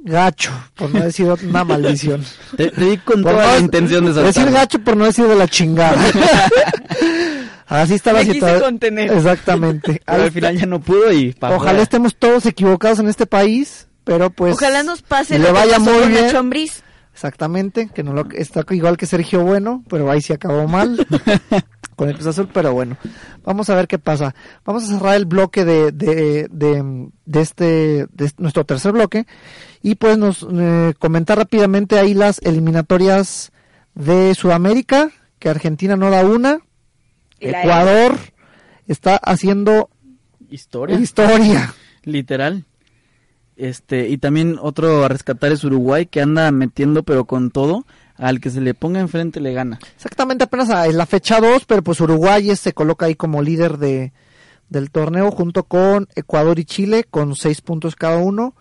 gacho, 0.04 0.52
por 0.76 0.94
no 0.94 1.02
decir 1.04 1.28
una 1.48 1.64
maldición. 1.64 2.24
Te, 2.58 2.72
te 2.72 2.86
di 2.86 2.98
con 2.98 3.22
Por 3.22 3.34
toda 3.34 3.46
no- 3.48 3.54
la 3.54 3.60
intención 3.60 4.06
de 4.06 4.24
Decir 4.24 4.50
gacho 4.52 4.80
por 4.80 4.96
no 4.98 5.06
decir 5.06 5.26
de 5.28 5.36
la 5.36 5.48
chingada. 5.48 6.02
Así 7.68 7.94
está 7.94 8.14
la 8.14 8.24
situación. 8.24 8.62
contener. 8.62 9.12
Exactamente. 9.12 10.02
Pero 10.06 10.24
al 10.24 10.32
final 10.32 10.58
ya 10.58 10.66
no 10.66 10.80
pudo 10.80 11.12
y 11.12 11.34
pa' 11.34 11.50
Ojalá 11.50 11.70
fuera. 11.72 11.84
estemos 11.84 12.16
todos 12.16 12.46
equivocados 12.48 13.00
en 13.00 13.08
este 13.08 13.28
país, 13.28 13.88
pero 14.04 14.32
pues 14.32 14.56
Ojalá 14.56 14.82
nos 14.82 15.04
pase 15.04 15.38
le 15.38 15.52
vaya 15.52 15.78
muy 15.78 16.08
bien. 16.08 16.32
Exactamente, 17.14 17.90
que 17.94 18.02
no 18.02 18.14
lo 18.14 18.26
está 18.32 18.64
igual 18.72 18.96
que 18.98 19.06
Sergio 19.06 19.44
Bueno, 19.44 19.84
pero 19.90 20.10
ahí 20.10 20.22
sí 20.22 20.32
acabó 20.34 20.68
mal 20.68 21.06
con 21.98 22.08
el 22.10 22.16
Cruz 22.16 22.28
Azul, 22.28 22.50
pero 22.54 22.74
bueno, 22.74 22.98
vamos 23.44 23.70
a 23.70 23.76
ver 23.76 23.88
qué 23.88 24.00
pasa. 24.00 24.34
Vamos 24.66 24.84
a 24.84 24.88
cerrar 24.88 25.16
el 25.16 25.26
bloque 25.26 25.66
de, 25.66 25.92
de, 25.92 26.48
de, 26.50 27.10
de 27.26 27.42
este, 27.42 27.66
de 28.12 28.26
este- 28.26 28.42
nuestro 28.42 28.64
tercer 28.66 28.94
bloque 28.94 29.28
y 29.82 29.96
pues 29.96 30.18
nos 30.18 30.46
eh, 30.52 30.94
comentar 31.00 31.38
rápidamente 31.38 31.98
ahí 32.00 32.14
las 32.14 32.40
eliminatorias 32.40 33.52
de 33.96 34.34
Sudamérica, 34.36 35.12
que 35.40 35.50
Argentina 35.50 35.96
no 35.96 36.10
da 36.10 36.24
una, 36.26 36.60
Ecuador 37.40 38.18
está 38.88 39.16
haciendo 39.18 39.90
Historia. 40.50 41.00
historia. 41.00 41.74
Literal. 42.04 42.66
Este, 43.56 44.08
y 44.10 44.18
también 44.18 44.58
otro 44.62 45.04
a 45.04 45.10
rescatar 45.10 45.52
es 45.52 45.64
Uruguay, 45.64 46.06
que 46.06 46.22
anda 46.22 46.50
metiendo 46.52 47.04
pero 47.04 47.26
con 47.26 47.52
todo. 47.52 47.86
Al 48.16 48.42
que 48.42 48.50
se 48.50 48.60
le 48.60 48.74
ponga 48.74 49.00
enfrente 49.00 49.40
le 49.40 49.54
gana. 49.54 49.80
Exactamente, 49.96 50.44
apenas 50.44 50.70
a- 50.70 50.88
en 50.88 50.98
la 50.98 51.06
fecha 51.06 51.40
2, 51.40 51.64
pero 51.66 51.82
pues 51.84 52.02
Uruguay 52.02 52.54
se 52.58 52.74
coloca 52.74 53.06
ahí 53.06 53.16
como 53.16 53.42
líder 53.42 53.78
de, 53.78 54.12
del 54.68 54.92
torneo 54.92 55.32
junto 55.32 55.64
con 55.64 56.10
Ecuador 56.16 56.60
y 56.60 56.66
Chile 56.66 57.06
con 57.10 57.34
seis 57.38 57.62
puntos 57.62 57.96
cada 57.96 58.18
uno. 58.18 58.56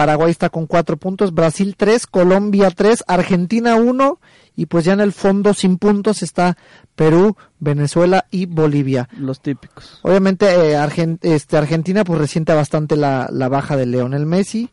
Paraguay 0.00 0.30
está 0.30 0.48
con 0.48 0.66
cuatro 0.66 0.96
puntos, 0.96 1.34
Brasil 1.34 1.74
tres, 1.76 2.06
Colombia 2.06 2.70
tres, 2.70 3.04
Argentina 3.06 3.74
uno 3.74 4.18
y 4.56 4.64
pues 4.64 4.86
ya 4.86 4.94
en 4.94 5.00
el 5.00 5.12
fondo 5.12 5.52
sin 5.52 5.76
puntos 5.76 6.22
está 6.22 6.56
Perú, 6.94 7.36
Venezuela 7.58 8.24
y 8.30 8.46
Bolivia. 8.46 9.10
Los 9.18 9.42
típicos. 9.42 9.98
Obviamente 10.02 10.46
eh, 10.46 10.76
Argen- 10.78 11.18
este, 11.20 11.58
Argentina 11.58 12.02
pues 12.04 12.18
resiente 12.18 12.54
bastante 12.54 12.96
la, 12.96 13.28
la 13.30 13.48
baja 13.50 13.76
de 13.76 13.84
Leonel 13.84 14.24
Messi. 14.24 14.70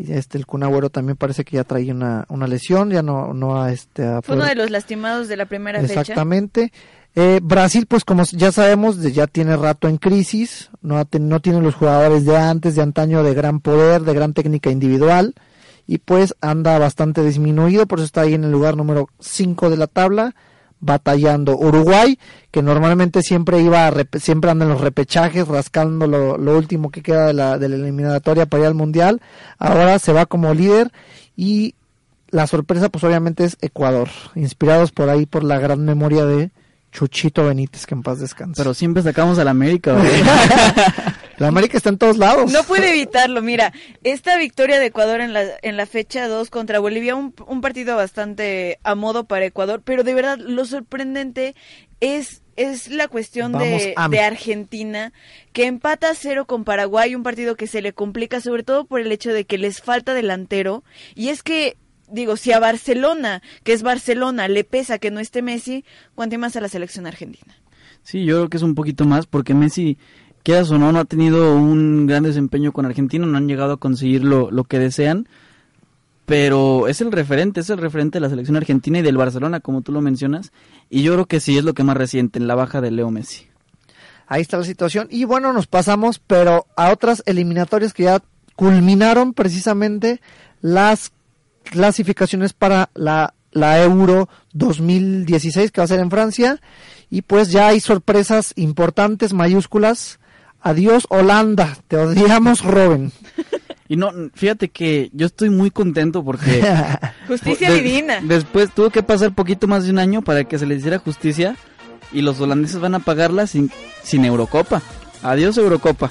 Y 0.00 0.12
Este, 0.12 0.38
el 0.38 0.46
Kun 0.46 0.62
Agüero 0.62 0.88
también 0.88 1.16
parece 1.16 1.44
que 1.44 1.56
ya 1.56 1.64
trae 1.64 1.90
una, 1.90 2.24
una 2.28 2.46
lesión, 2.46 2.90
ya 2.90 3.02
no, 3.02 3.34
no 3.34 3.60
ha 3.60 3.70
este, 3.70 4.22
Fue 4.22 4.34
uno 4.34 4.46
de 4.46 4.54
los 4.54 4.70
lastimados 4.70 5.28
de 5.28 5.36
la 5.36 5.44
primera 5.44 5.80
fecha. 5.82 6.00
Exactamente. 6.00 6.72
Eh, 7.16 7.40
Brasil, 7.42 7.86
pues 7.86 8.04
como 8.04 8.22
ya 8.24 8.50
sabemos, 8.50 9.02
ya 9.02 9.26
tiene 9.26 9.56
rato 9.56 9.88
en 9.88 9.98
crisis, 9.98 10.70
no, 10.80 11.06
no 11.20 11.40
tiene 11.40 11.60
los 11.60 11.74
jugadores 11.74 12.24
de 12.24 12.36
antes, 12.36 12.76
de 12.76 12.82
antaño, 12.82 13.22
de 13.22 13.34
gran 13.34 13.60
poder, 13.60 14.02
de 14.02 14.14
gran 14.14 14.32
técnica 14.32 14.70
individual, 14.70 15.34
y 15.86 15.98
pues 15.98 16.34
anda 16.40 16.78
bastante 16.78 17.22
disminuido, 17.22 17.86
por 17.86 17.98
eso 17.98 18.06
está 18.06 18.22
ahí 18.22 18.34
en 18.34 18.44
el 18.44 18.52
lugar 18.52 18.76
número 18.76 19.08
5 19.18 19.68
de 19.68 19.76
la 19.76 19.86
tabla, 19.86 20.34
batallando. 20.80 21.56
Uruguay, 21.56 22.18
que 22.50 22.62
normalmente 22.62 23.22
siempre 23.22 23.60
iba, 23.60 23.86
a 23.86 23.92
siempre 24.18 24.50
anda 24.50 24.64
en 24.64 24.70
los 24.70 24.80
repechajes, 24.80 25.46
rascando 25.46 26.06
lo, 26.06 26.38
lo 26.38 26.56
último 26.56 26.90
que 26.90 27.02
queda 27.02 27.26
de 27.26 27.34
la, 27.34 27.58
de 27.58 27.68
la 27.68 27.76
eliminatoria 27.76 28.46
para 28.46 28.62
ir 28.62 28.66
al 28.66 28.74
Mundial, 28.74 29.20
ahora 29.58 29.98
se 29.98 30.12
va 30.12 30.26
como 30.26 30.54
líder 30.54 30.90
y 31.36 31.74
la 32.30 32.46
sorpresa 32.46 32.88
pues 32.88 33.04
obviamente 33.04 33.44
es 33.44 33.56
Ecuador, 33.60 34.08
inspirados 34.34 34.92
por 34.92 35.08
ahí 35.08 35.26
por 35.26 35.44
la 35.44 35.58
gran 35.58 35.84
memoria 35.84 36.24
de 36.24 36.50
Chuchito 36.92 37.46
Benítez, 37.46 37.86
que 37.86 37.94
en 37.94 38.02
paz 38.02 38.18
descanse. 38.18 38.60
Pero 38.60 38.74
siempre 38.74 39.02
sacamos 39.02 39.38
a 39.38 39.44
la 39.44 39.52
América, 39.52 39.92
güey. 39.92 40.10
la 41.38 41.48
América 41.48 41.76
está 41.76 41.88
en 41.90 41.98
todos 41.98 42.18
lados. 42.18 42.50
No 42.52 42.64
puede 42.64 42.90
evitarlo, 42.90 43.42
mira, 43.42 43.72
esta 44.02 44.36
victoria 44.36 44.80
de 44.80 44.86
Ecuador 44.86 45.20
en 45.20 45.32
la, 45.32 45.44
en 45.62 45.76
la 45.76 45.86
fecha 45.86 46.26
2 46.26 46.50
contra 46.50 46.80
Bolivia, 46.80 47.14
un, 47.14 47.34
un 47.46 47.60
partido 47.60 47.96
bastante 47.96 48.78
a 48.82 48.94
modo 48.94 49.24
para 49.24 49.46
Ecuador, 49.46 49.82
pero 49.84 50.02
de 50.02 50.14
verdad 50.14 50.38
lo 50.38 50.64
sorprendente 50.64 51.54
es, 52.00 52.42
es 52.56 52.88
la 52.90 53.08
cuestión 53.08 53.52
de, 53.52 53.94
de 54.10 54.20
Argentina, 54.20 55.12
que 55.52 55.66
empata 55.66 56.10
a 56.10 56.14
cero 56.14 56.46
con 56.46 56.64
Paraguay, 56.64 57.14
un 57.14 57.22
partido 57.22 57.56
que 57.56 57.66
se 57.66 57.82
le 57.82 57.92
complica 57.92 58.40
sobre 58.40 58.62
todo 58.62 58.84
por 58.84 59.00
el 59.00 59.12
hecho 59.12 59.32
de 59.32 59.44
que 59.44 59.58
les 59.58 59.80
falta 59.80 60.14
delantero, 60.14 60.82
y 61.14 61.28
es 61.28 61.42
que 61.42 61.76
digo, 62.12 62.36
si 62.36 62.52
a 62.52 62.60
Barcelona, 62.60 63.42
que 63.64 63.72
es 63.72 63.82
Barcelona, 63.82 64.48
le 64.48 64.64
pesa 64.64 64.98
que 64.98 65.10
no 65.10 65.20
esté 65.20 65.42
Messi, 65.42 65.84
cuánto 66.14 66.38
más 66.38 66.56
a 66.56 66.60
la 66.60 66.68
selección 66.68 67.06
argentina. 67.06 67.54
Sí, 68.02 68.24
yo 68.24 68.36
creo 68.36 68.48
que 68.48 68.56
es 68.56 68.62
un 68.62 68.74
poquito 68.74 69.04
más 69.04 69.26
porque 69.26 69.54
Messi, 69.54 69.98
quieras 70.42 70.70
o 70.70 70.78
no, 70.78 70.92
no 70.92 71.00
ha 71.00 71.04
tenido 71.04 71.54
un 71.54 72.06
gran 72.06 72.22
desempeño 72.22 72.72
con 72.72 72.86
Argentina, 72.86 73.26
no 73.26 73.36
han 73.36 73.48
llegado 73.48 73.74
a 73.74 73.76
conseguir 73.76 74.24
lo, 74.24 74.50
lo 74.50 74.64
que 74.64 74.78
desean, 74.78 75.28
pero 76.26 76.88
es 76.88 77.00
el 77.00 77.12
referente, 77.12 77.60
es 77.60 77.70
el 77.70 77.78
referente 77.78 78.16
de 78.16 78.20
la 78.20 78.30
selección 78.30 78.56
argentina 78.56 78.98
y 78.98 79.02
del 79.02 79.16
Barcelona, 79.16 79.60
como 79.60 79.82
tú 79.82 79.92
lo 79.92 80.00
mencionas, 80.00 80.52
y 80.88 81.02
yo 81.02 81.12
creo 81.14 81.26
que 81.26 81.40
sí 81.40 81.58
es 81.58 81.64
lo 81.64 81.74
que 81.74 81.84
más 81.84 81.96
reciente 81.96 82.38
en 82.38 82.46
la 82.46 82.54
baja 82.54 82.80
de 82.80 82.90
Leo 82.90 83.10
Messi. 83.10 83.46
Ahí 84.28 84.42
está 84.42 84.56
la 84.56 84.64
situación. 84.64 85.08
Y 85.10 85.24
bueno, 85.24 85.52
nos 85.52 85.66
pasamos, 85.66 86.20
pero 86.24 86.66
a 86.76 86.92
otras 86.92 87.24
eliminatorias 87.26 87.92
que 87.92 88.04
ya 88.04 88.22
culminaron 88.54 89.34
precisamente 89.34 90.20
las 90.60 91.10
clasificaciones 91.70 92.52
para 92.52 92.90
la, 92.94 93.34
la 93.52 93.82
Euro 93.82 94.28
2016 94.52 95.70
que 95.70 95.80
va 95.80 95.84
a 95.84 95.88
ser 95.88 96.00
en 96.00 96.10
Francia. 96.10 96.60
Y 97.08 97.22
pues 97.22 97.50
ya 97.50 97.68
hay 97.68 97.80
sorpresas 97.80 98.52
importantes, 98.56 99.32
mayúsculas. 99.32 100.18
Adiós 100.60 101.06
Holanda, 101.08 101.78
te 101.88 101.96
odiamos 101.96 102.62
Robin. 102.64 103.12
Y 103.88 103.96
no, 103.96 104.12
fíjate 104.34 104.68
que 104.68 105.10
yo 105.12 105.26
estoy 105.26 105.50
muy 105.50 105.70
contento 105.70 106.22
porque... 106.22 106.62
Justicia 107.26 107.70
de- 107.70 107.82
divina. 107.82 108.20
Después 108.22 108.70
tuvo 108.72 108.90
que 108.90 109.02
pasar 109.02 109.34
poquito 109.34 109.66
más 109.66 109.84
de 109.84 109.90
un 109.90 109.98
año 109.98 110.22
para 110.22 110.44
que 110.44 110.58
se 110.58 110.66
les 110.66 110.78
hiciera 110.78 110.98
justicia 110.98 111.56
y 112.12 112.22
los 112.22 112.40
holandeses 112.40 112.78
van 112.80 112.94
a 112.94 113.00
pagarla 113.00 113.46
sin, 113.46 113.70
sin 114.02 114.24
Eurocopa. 114.24 114.82
Adiós 115.22 115.58
Eurocopa. 115.58 116.10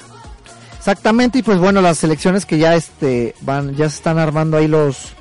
Exactamente, 0.76 1.38
y 1.38 1.42
pues 1.42 1.58
bueno, 1.58 1.82
las 1.82 1.98
selecciones 1.98 2.46
que 2.46 2.58
ya 2.58 2.74
este 2.74 3.34
van, 3.42 3.74
ya 3.76 3.88
se 3.90 3.96
están 3.96 4.18
armando 4.18 4.56
ahí 4.56 4.66
los 4.66 5.12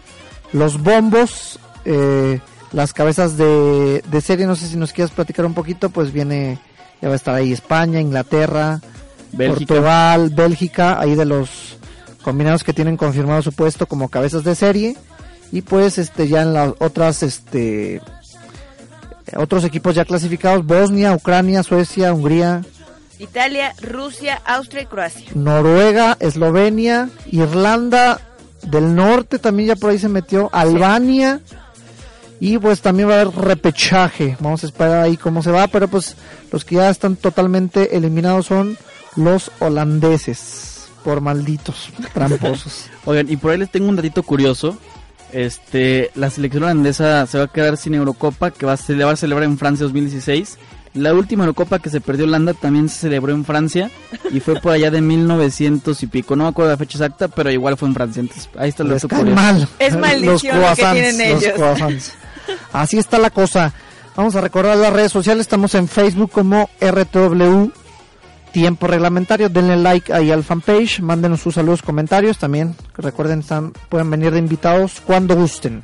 los 0.54 0.82
bombos, 0.82 1.60
eh, 1.86 2.40
las 2.72 2.94
cabezas 2.94 3.38
de, 3.38 4.04
de 4.10 4.22
serie, 4.22 4.46
no 4.46 4.56
sé 4.56 4.68
si 4.68 4.78
nos 4.78 4.94
quieres 4.94 5.12
platicar 5.12 5.46
un 5.46 5.54
poquito, 5.54 5.90
pues 5.90 6.12
viene, 6.12 6.60
ya 7.02 7.08
va 7.08 7.14
a 7.14 7.18
estar 7.18 7.36
ahí 7.36 7.52
España, 7.52 8.00
Inglaterra, 8.00 8.82
Bélgica. 9.32 9.74
Portugal, 9.74 10.30
Bélgica, 10.30 11.00
ahí 11.00 11.16
de 11.16 11.26
los 11.26 11.78
combinados 12.22 12.64
que 12.64 12.74
tienen 12.74 12.98
confirmado 12.98 13.42
su 13.42 13.54
puesto 13.54 13.88
como 13.88 14.10
cabezas 14.10 14.44
de 14.44 14.56
serie, 14.56 14.98
y 15.52 15.62
pues 15.62 15.98
este 15.98 16.28
ya 16.28 16.42
en 16.42 16.54
las 16.54 16.74
otras 16.80 17.24
este 17.24 18.02
otros 19.36 19.64
equipos 19.64 19.96
ya 19.96 20.06
clasificados, 20.06 20.66
Bosnia, 20.66 21.14
Ucrania, 21.14 21.64
Suecia, 21.64 22.14
Hungría, 22.14 22.64
Italia, 23.20 23.74
Rusia, 23.82 24.42
Austria 24.46 24.84
y 24.84 24.86
Croacia. 24.86 25.28
Noruega, 25.36 26.18
Eslovenia, 26.20 27.10
Irlanda 27.32 28.22
del 28.64 28.96
Norte 28.96 29.40
también 29.40 29.70
ya 29.70 29.76
por 29.76 29.92
ahí 29.92 30.00
se 30.00 30.10
metió, 30.10 30.50
Albania 30.52 31.42
y 32.40 32.58
pues 32.58 32.82
también 32.82 33.10
va 33.10 33.18
a 33.18 33.22
haber 33.22 33.36
repechaje. 33.36 34.38
Vamos 34.40 34.64
a 34.64 34.68
esperar 34.68 35.04
ahí 35.04 35.18
cómo 35.18 35.44
se 35.44 35.52
va, 35.52 35.68
pero 35.68 35.88
pues 35.88 36.16
los 36.52 36.64
que 36.64 36.76
ya 36.76 36.90
están 36.90 37.16
totalmente 37.16 37.96
eliminados 37.96 38.48
son 38.48 38.78
los 39.16 39.52
holandeses, 39.60 40.90
por 41.04 41.22
malditos, 41.22 41.90
tramposos. 42.14 42.86
Oigan, 43.06 43.30
y 43.30 43.38
por 43.38 43.52
ahí 43.52 43.58
les 43.58 43.70
tengo 43.70 43.90
un 43.90 43.96
datito 43.96 44.24
curioso. 44.24 44.78
Este, 45.32 46.10
la 46.16 46.30
selección 46.30 46.64
holandesa 46.64 47.28
se 47.28 47.38
va 47.38 47.44
a 47.44 47.48
quedar 47.48 47.78
sin 47.78 47.94
Eurocopa, 47.94 48.52
que 48.52 48.66
va 48.66 48.74
a 48.74 48.78
celebrar, 48.78 49.18
celebrar 49.18 49.44
en 49.44 49.58
Francia 49.58 49.84
2016. 49.84 50.58
La 50.96 51.14
última 51.14 51.44
Eurocopa 51.44 51.80
que 51.80 51.90
se 51.90 52.02
perdió 52.02 52.26
Holanda 52.26 52.54
también 52.54 52.90
se 52.90 53.00
celebró 53.00 53.32
en 53.34 53.46
Francia 53.46 53.92
y 54.32 54.40
fue 54.40 54.60
por 54.60 54.72
allá 54.72 54.90
de 54.90 55.02
1900 55.02 56.02
y 56.04 56.08
pico. 56.08 56.36
No 56.36 56.44
me 56.46 56.50
acuerdo 56.50 56.72
la 56.72 56.78
fecha 56.78 56.98
exacta, 56.98 57.28
pero 57.28 57.52
igual 57.52 57.78
fue 57.78 57.88
en 57.90 57.94
Francia. 57.94 58.20
Entonces, 58.22 58.50
ahí 58.58 58.70
está 58.70 58.84
cae 58.84 59.00
curioso. 59.20 59.36
mal. 59.36 59.68
Es 59.78 59.94
Los 59.94 60.02
maldición 60.02 60.62
lo 60.62 60.68
que 60.76 60.76
tienen 60.76 61.34
los 61.34 61.44
ellos. 61.44 61.54
croissants. 61.56 62.14
Así 62.74 62.98
está 62.98 63.20
la 63.20 63.30
cosa. 63.30 63.74
Vamos 64.16 64.36
a 64.36 64.42
recordar 64.42 64.78
las 64.78 64.92
redes 64.92 65.12
sociales. 65.12 65.42
Estamos 65.42 65.76
en 65.76 65.88
Facebook 65.88 66.32
como 66.32 66.70
RTW 66.82 67.70
Tiempo 68.52 68.88
Reglamentario. 68.88 69.50
Denle 69.50 69.78
like 69.78 70.12
ahí 70.12 70.32
al 70.32 70.44
fanpage. 70.44 71.02
Mándenos 71.02 71.42
sus 71.42 71.54
saludos, 71.56 71.82
comentarios. 71.84 72.38
También 72.40 72.76
recuerden, 72.98 73.40
están, 73.42 73.74
pueden 73.90 74.10
venir 74.10 74.32
de 74.32 74.40
invitados 74.40 75.02
cuando 75.06 75.36
gusten. 75.36 75.84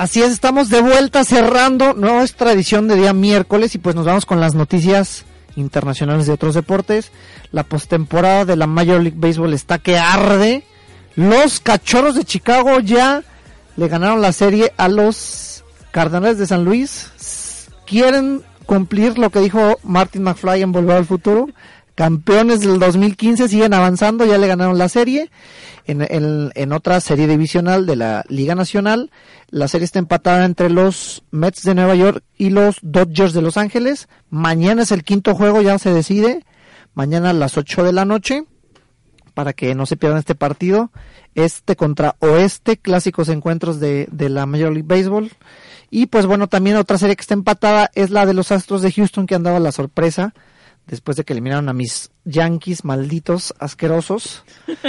Así 0.00 0.22
es, 0.22 0.32
estamos 0.32 0.70
de 0.70 0.80
vuelta 0.80 1.24
cerrando 1.24 1.92
nuestra 1.92 2.52
edición 2.52 2.88
de 2.88 2.96
día 2.96 3.12
miércoles 3.12 3.74
y 3.74 3.78
pues 3.78 3.94
nos 3.94 4.06
vamos 4.06 4.24
con 4.24 4.40
las 4.40 4.54
noticias 4.54 5.26
internacionales 5.56 6.26
de 6.26 6.32
otros 6.32 6.54
deportes. 6.54 7.12
La 7.52 7.64
postemporada 7.64 8.46
de 8.46 8.56
la 8.56 8.66
Major 8.66 9.02
League 9.02 9.18
Baseball 9.18 9.52
está 9.52 9.76
que 9.76 9.98
arde. 9.98 10.64
Los 11.16 11.60
cachorros 11.60 12.14
de 12.14 12.24
Chicago 12.24 12.80
ya 12.80 13.22
le 13.76 13.88
ganaron 13.88 14.22
la 14.22 14.32
serie 14.32 14.72
a 14.78 14.88
los 14.88 15.64
Cardenales 15.90 16.38
de 16.38 16.46
San 16.46 16.64
Luis. 16.64 17.68
Quieren 17.86 18.40
cumplir 18.64 19.18
lo 19.18 19.28
que 19.28 19.40
dijo 19.40 19.80
Martin 19.82 20.22
McFly 20.22 20.62
en 20.62 20.72
Volver 20.72 20.96
al 20.96 21.04
Futuro. 21.04 21.50
Campeones 21.94 22.60
del 22.60 22.78
2015 22.78 23.48
siguen 23.48 23.74
avanzando, 23.74 24.24
ya 24.24 24.38
le 24.38 24.46
ganaron 24.46 24.78
la 24.78 24.88
serie. 24.88 25.30
En, 25.86 26.06
en- 26.54 26.72
otra 26.72 27.00
serie 27.00 27.26
divisional 27.26 27.84
de 27.86 27.96
la 27.96 28.24
Liga 28.28 28.54
Nacional, 28.54 29.10
la 29.48 29.66
serie 29.66 29.84
está 29.86 29.98
empatada 29.98 30.44
entre 30.44 30.70
los 30.70 31.24
Mets 31.30 31.62
de 31.64 31.74
Nueva 31.74 31.94
York 31.96 32.22
y 32.36 32.50
los 32.50 32.76
Dodgers 32.82 33.32
de 33.32 33.42
Los 33.42 33.56
Ángeles. 33.56 34.08
Mañana 34.30 34.82
es 34.82 34.92
el 34.92 35.02
quinto 35.04 35.34
juego, 35.34 35.62
ya 35.62 35.78
se 35.78 35.92
decide. 35.92 36.44
Mañana 36.94 37.30
a 37.30 37.34
las 37.34 37.56
8 37.56 37.82
de 37.84 37.92
la 37.92 38.04
noche, 38.04 38.44
para 39.34 39.52
que 39.52 39.74
no 39.74 39.84
se 39.86 39.96
pierdan 39.96 40.18
este 40.20 40.34
partido. 40.34 40.90
Este 41.34 41.76
contra 41.76 42.16
Oeste, 42.20 42.76
clásicos 42.76 43.28
encuentros 43.28 43.80
de, 43.80 44.08
de 44.10 44.28
la 44.28 44.46
Major 44.46 44.72
League 44.72 44.86
Baseball. 44.86 45.30
Y 45.90 46.06
pues 46.06 46.26
bueno, 46.26 46.48
también 46.48 46.76
otra 46.76 46.98
serie 46.98 47.16
que 47.16 47.22
está 47.22 47.34
empatada 47.34 47.90
es 47.94 48.10
la 48.10 48.26
de 48.26 48.34
los 48.34 48.52
Astros 48.52 48.82
de 48.82 48.92
Houston, 48.92 49.26
que 49.26 49.34
han 49.34 49.42
dado 49.42 49.58
la 49.58 49.72
sorpresa 49.72 50.34
después 50.90 51.16
de 51.16 51.24
que 51.24 51.32
eliminaron 51.32 51.68
a 51.68 51.72
mis 51.72 52.10
Yankees 52.24 52.84
malditos, 52.84 53.54
asquerosos. 53.58 54.44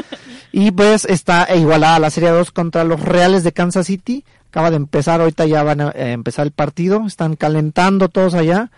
Y 0.54 0.72
pues 0.72 1.06
está 1.06 1.47
igualada 1.56 1.97
la 1.99 2.10
serie 2.10 2.30
2 2.30 2.52
contra 2.52 2.84
los 2.84 2.99
Reales 2.99 3.45
de 3.45 3.54
Kansas 3.54 3.88
City. 3.88 4.26
Acaba 4.49 4.70
de 4.70 4.76
empezar, 4.76 5.22
ahorita 5.22 5.45
ya 5.45 5.64
van 5.64 5.80
a 5.80 5.91
eh, 5.91 6.12
empezar 6.12 6.45
el 6.45 6.52
partido. 6.52 7.08
Están 7.08 7.38
calentando 7.38 8.10
todos 8.10 8.34
allá. 8.34 8.70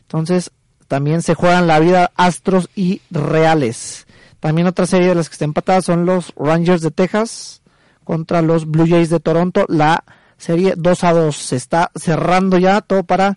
Entonces 0.00 0.52
también 0.86 1.20
se 1.20 1.34
juegan 1.34 1.66
la 1.66 1.80
vida 1.80 2.12
Astros 2.16 2.70
y 2.74 3.02
Reales. 3.10 4.06
También 4.40 4.68
otra 4.68 4.86
serie 4.86 5.08
de 5.08 5.16
las 5.16 5.28
que 5.28 5.34
está 5.34 5.44
empatada 5.44 5.82
son 5.82 6.06
los 6.06 6.32
Rangers 6.34 6.80
de 6.80 6.92
Texas 6.92 7.60
contra 8.04 8.40
los 8.40 8.64
Blue 8.64 8.88
Jays 8.88 9.10
de 9.10 9.20
Toronto. 9.20 9.66
La 9.68 10.04
serie 10.38 10.72
2 10.78 11.04
a 11.04 11.12
2 11.12 11.36
se 11.36 11.56
está 11.56 11.90
cerrando 11.94 12.56
ya 12.56 12.80
todo 12.80 13.02
para 13.02 13.36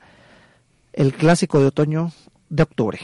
el 0.94 1.14
clásico 1.14 1.60
de 1.60 1.68
otoño 1.68 2.14
de 2.48 2.64
octubre. 2.64 3.00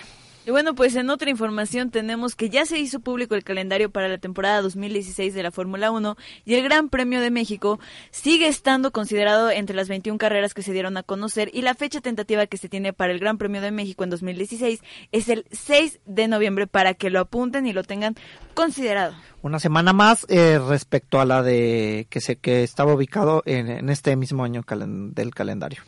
Y 0.48 0.52
bueno, 0.52 0.76
pues 0.76 0.96
en 0.96 1.10
otra 1.10 1.30
información 1.30 1.92
tenemos 1.92 2.34
que 2.34 2.50
ya 2.50 2.66
se 2.66 2.80
hizo 2.80 3.02
público 3.02 3.36
el 3.36 3.44
calendario 3.44 3.90
para 3.90 4.08
la 4.08 4.18
temporada 4.18 4.62
2016 4.62 5.34
de 5.34 5.44
la 5.44 5.52
Fórmula 5.52 5.92
1 5.92 6.16
y 6.46 6.54
el 6.54 6.64
Gran 6.64 6.88
Premio 6.88 7.20
de 7.20 7.32
México 7.32 7.82
sigue 8.12 8.48
estando 8.48 8.92
considerado 8.94 9.52
entre 9.52 9.76
las 9.76 9.90
21 9.90 10.18
carreras 10.18 10.54
que 10.54 10.62
se 10.62 10.72
dieron 10.72 10.96
a 10.96 11.04
conocer 11.04 11.50
y 11.54 11.64
la 11.64 11.74
fecha 11.76 12.00
tentativa 12.00 12.48
que 12.48 12.56
se 12.56 12.70
tiene 12.70 12.94
para 12.94 13.12
el 13.12 13.20
Gran 13.20 13.38
Premio 13.38 13.60
de 13.60 13.72
México 13.72 14.06
en 14.06 14.10
2016 14.10 14.80
es 15.12 15.28
el 15.28 15.44
6 15.52 16.00
de 16.06 16.30
noviembre 16.30 16.66
para 16.66 16.94
que 16.94 17.10
lo 17.10 17.20
apunten 17.20 17.68
y 17.68 17.74
lo 17.74 17.84
tengan 17.84 18.16
considerado. 18.54 19.16
Una 19.42 19.60
semana 19.60 19.92
más 19.92 20.26
eh, 20.30 20.60
respecto 20.66 21.20
a 21.20 21.26
la 21.26 21.44
de 21.44 22.08
que 22.10 22.22
se 22.22 22.38
que 22.38 22.64
estaba 22.64 22.94
ubicado 22.94 23.44
en, 23.46 23.68
en 23.68 23.90
este 23.90 24.16
mismo 24.16 24.46
año 24.46 24.64
calen- 24.64 25.14
del 25.14 25.36
calendario. 25.36 25.82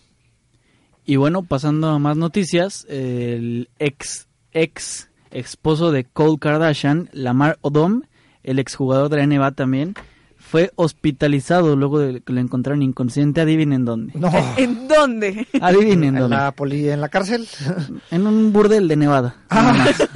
Y 1.05 1.16
bueno, 1.16 1.43
pasando 1.43 1.88
a 1.88 1.97
más 1.97 2.18
noticias, 2.18 2.86
el 2.89 3.70
ex 3.80 4.28
ex 4.54 5.10
esposo 5.32 5.91
de 5.91 6.04
Cole 6.06 6.38
Kardashian, 6.39 7.10
Lamar 7.14 7.58
Odom, 7.62 8.02
el 8.43 8.60
exjugador 8.60 9.10
de 9.10 9.18
la 9.18 9.28
NBA 9.28 9.52
también, 9.52 9.93
fue 10.38 10.72
hospitalizado 10.76 11.76
luego 11.76 12.00
de 12.00 12.22
que 12.22 12.34
lo 12.34 12.39
encontraron 12.39 12.82
inconsciente. 12.82 13.41
Adivinen 13.41 13.86
dónde. 13.86 14.14
No. 14.18 14.32
¿En 14.58 14.88
dónde? 14.88 15.47
Adivinen 15.62 16.16
en 16.16 16.22
dónde. 16.22 16.36
la 16.38 16.52
poli- 16.54 16.89
en 16.89 17.02
la 17.02 17.10
cárcel. 17.10 17.47
En 18.12 18.26
un 18.26 18.52
burdel 18.52 18.88
de 18.88 18.95
Nevada. 18.95 19.36
más. 19.50 20.08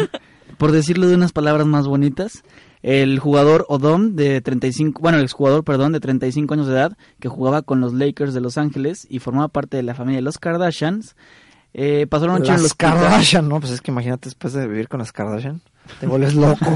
Por 0.58 0.72
decirlo 0.72 1.08
de 1.08 1.16
unas 1.16 1.32
palabras 1.34 1.68
más 1.68 1.88
bonitas, 1.88 2.44
el 2.84 3.20
jugador 3.20 3.66
Odom 3.70 4.16
de 4.16 4.40
35, 4.42 5.02
bueno, 5.02 5.18
el 5.18 5.24
exjugador, 5.26 5.64
perdón, 5.64 5.92
de 5.92 6.00
35 6.00 6.54
años 6.54 6.68
de 6.68 6.74
edad, 6.74 6.98
que 7.20 7.28
jugaba 7.30 7.62
con 7.62 7.82
los 7.82 7.94
Lakers 7.94 8.34
de 8.34 8.42
Los 8.42 8.58
Ángeles 8.58 9.06
y 9.10 9.20
formaba 9.20 9.48
parte 9.50 9.78
de 9.78 9.84
la 9.84 9.94
familia 9.96 10.18
de 10.20 10.24
los 10.24 10.38
Kardashians, 10.38 11.16
eh, 11.74 12.06
pasó 12.10 12.28
la 12.28 12.34
noche 12.34 12.50
en 12.52 12.56
Las 12.58 12.66
hospital. 12.66 12.94
Kardashian, 13.00 13.48
¿no? 13.50 13.60
Pues 13.60 13.72
es 13.74 13.82
que 13.82 13.92
imagínate 13.92 14.30
después 14.30 14.54
de 14.54 14.68
vivir 14.68 14.88
con 14.88 15.00
las 15.00 15.12
Kardashian, 15.12 15.62
te 16.00 16.08
vuelves 16.08 16.36
loco. 16.36 16.66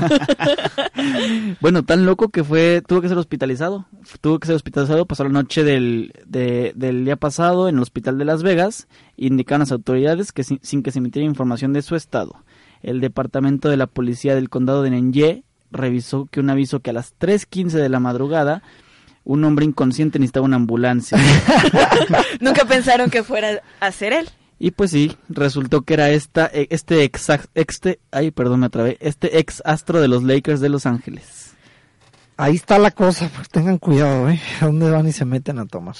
Bueno, 1.62 1.84
tan 1.84 2.06
loco 2.06 2.30
que 2.30 2.44
fue, 2.44 2.82
tuvo 2.86 3.02
que 3.02 3.08
ser 3.10 3.18
hospitalizado. 3.18 3.86
Tuvo 4.22 4.40
que 4.40 4.48
ser 4.48 4.56
hospitalizado, 4.56 5.06
pasó 5.06 5.24
la 5.24 5.30
noche 5.30 5.64
del, 5.64 6.14
de- 6.26 6.74
del 6.76 7.06
día 7.06 7.16
pasado 7.16 7.70
en 7.70 7.76
el 7.76 7.82
hospital 7.82 8.18
de 8.18 8.26
Las 8.26 8.44
Vegas. 8.44 8.88
Indicaron 9.16 9.62
las 9.62 9.72
autoridades 9.72 10.32
que 10.32 10.44
sin, 10.44 10.60
sin 10.62 10.84
que 10.84 10.92
se 10.92 11.00
emitiera 11.00 11.26
información 11.26 11.74
de 11.74 11.82
su 11.82 11.96
estado. 11.96 12.44
El 12.84 13.02
departamento 13.02 13.70
de 13.70 13.78
la 13.78 13.88
policía 13.88 14.36
del 14.36 14.50
condado 14.50 14.84
de 14.84 14.92
Nenye 14.92 15.44
revisó 15.72 16.28
que 16.32 16.40
un 16.40 16.50
aviso 16.50 16.80
que 16.80 16.92
a 16.92 16.94
las 16.94 17.14
3.15 17.20 17.72
de 17.72 17.90
la 17.90 18.00
madrugada 18.00 18.62
un 19.24 19.44
hombre 19.44 19.66
inconsciente 19.66 20.20
necesitaba 20.20 20.46
una 20.46 20.56
ambulancia. 20.56 21.18
Nunca 22.40 22.64
pensaron 22.66 23.10
que 23.10 23.24
fuera 23.24 23.62
a 23.82 23.92
ser 23.92 24.14
él. 24.14 24.30
Y 24.60 24.72
pues 24.72 24.92
sí, 24.92 25.16
resultó 25.30 25.82
que 25.82 25.94
era 25.94 26.10
esta, 26.10 26.50
eh, 26.52 26.68
este 26.72 27.04
ex, 27.04 27.28
este, 27.54 28.00
ay, 28.12 28.32
perdón, 28.32 28.62
me 28.62 28.66
atrabé, 28.68 28.98
este 29.02 29.38
ex 29.40 29.62
astro 29.66 30.02
de 30.02 30.08
los 30.08 30.24
Lakers 30.24 30.60
de 30.62 30.70
Los 30.70 30.86
Ángeles. 30.86 31.54
Ahí 32.38 32.56
está 32.56 32.78
la 32.78 32.92
cosa, 32.92 33.30
pues 33.36 33.50
tengan 33.50 33.78
cuidado, 33.78 34.30
¿eh? 34.30 34.40
¿A 34.62 34.66
dónde 34.66 34.90
van 34.92 35.08
y 35.08 35.12
se 35.12 35.26
meten 35.26 35.58
a 35.60 35.66
tomar? 35.66 35.96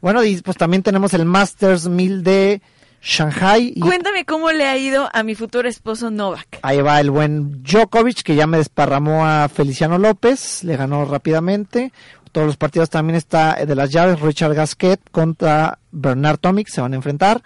Bueno, 0.00 0.22
y 0.24 0.36
pues 0.40 0.56
también 0.56 0.82
tenemos 0.82 1.12
el 1.14 1.24
Masters 1.24 1.88
1000 1.88 2.22
de 2.22 2.62
Shanghai. 3.02 3.72
Y 3.74 3.80
Cuéntame 3.80 4.24
cómo 4.24 4.50
le 4.52 4.66
ha 4.66 4.76
ido 4.76 5.08
a 5.12 5.22
mi 5.22 5.34
futuro 5.34 5.68
esposo 5.68 6.10
Novak. 6.10 6.58
ahí 6.62 6.80
va 6.80 7.00
el 7.00 7.10
buen 7.10 7.62
Djokovic, 7.62 8.22
que 8.22 8.34
ya 8.34 8.46
me 8.46 8.58
desparramó 8.58 9.26
a 9.26 9.48
Feliciano 9.48 9.98
López, 9.98 10.62
le 10.64 10.76
ganó 10.76 11.04
rápidamente. 11.04 11.92
Todos 12.32 12.46
los 12.46 12.56
partidos 12.56 12.90
también 12.90 13.16
está 13.16 13.54
de 13.64 13.74
las 13.74 13.90
llaves, 13.90 14.20
Richard 14.20 14.54
Gasquet 14.54 15.00
contra 15.10 15.78
Bernard 15.90 16.38
Tomic, 16.38 16.68
se 16.68 16.80
van 16.80 16.92
a 16.92 16.96
enfrentar. 16.96 17.42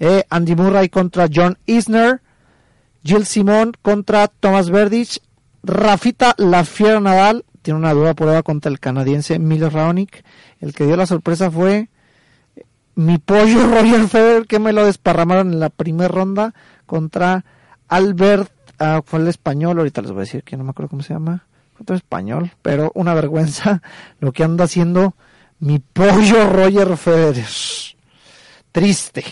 Eh, 0.00 0.24
Andy 0.30 0.56
Murray 0.56 0.88
contra 0.88 1.28
John 1.32 1.56
Isner. 1.66 2.20
Jill 3.04 3.26
Simon 3.26 3.72
contra 3.80 4.26
Thomas 4.26 4.70
Verdich. 4.70 5.20
Rafita 5.62 6.34
Lafiera 6.38 7.00
Nadal 7.00 7.44
tiene 7.62 7.78
una 7.78 7.92
dura 7.92 8.14
prueba 8.14 8.42
contra 8.42 8.70
el 8.70 8.80
canadiense 8.80 9.38
Milo 9.38 9.70
Raonic. 9.70 10.24
El 10.60 10.74
que 10.74 10.86
dio 10.86 10.96
la 10.96 11.06
sorpresa 11.06 11.50
fue 11.50 11.88
mi 12.94 13.18
pollo 13.18 13.66
Roger 13.74 14.08
Federer 14.08 14.46
que 14.46 14.58
me 14.58 14.72
lo 14.72 14.84
desparramaron 14.84 15.52
en 15.52 15.60
la 15.60 15.70
primera 15.70 16.08
ronda 16.08 16.54
contra 16.86 17.44
Albert, 17.88 18.52
ah, 18.78 19.02
fue 19.04 19.20
el 19.20 19.28
español, 19.28 19.78
ahorita 19.78 20.02
les 20.02 20.10
voy 20.10 20.20
a 20.20 20.20
decir 20.20 20.42
que 20.42 20.56
no 20.56 20.64
me 20.64 20.70
acuerdo 20.70 20.90
cómo 20.90 21.02
se 21.02 21.14
llama, 21.14 21.44
otro 21.80 21.96
español, 21.96 22.52
pero 22.62 22.92
una 22.94 23.14
vergüenza 23.14 23.82
lo 24.20 24.32
que 24.32 24.44
anda 24.44 24.64
haciendo 24.64 25.14
mi 25.58 25.78
pollo 25.78 26.48
Roger 26.48 26.96
Federer. 26.96 27.48
Triste. 28.72 29.24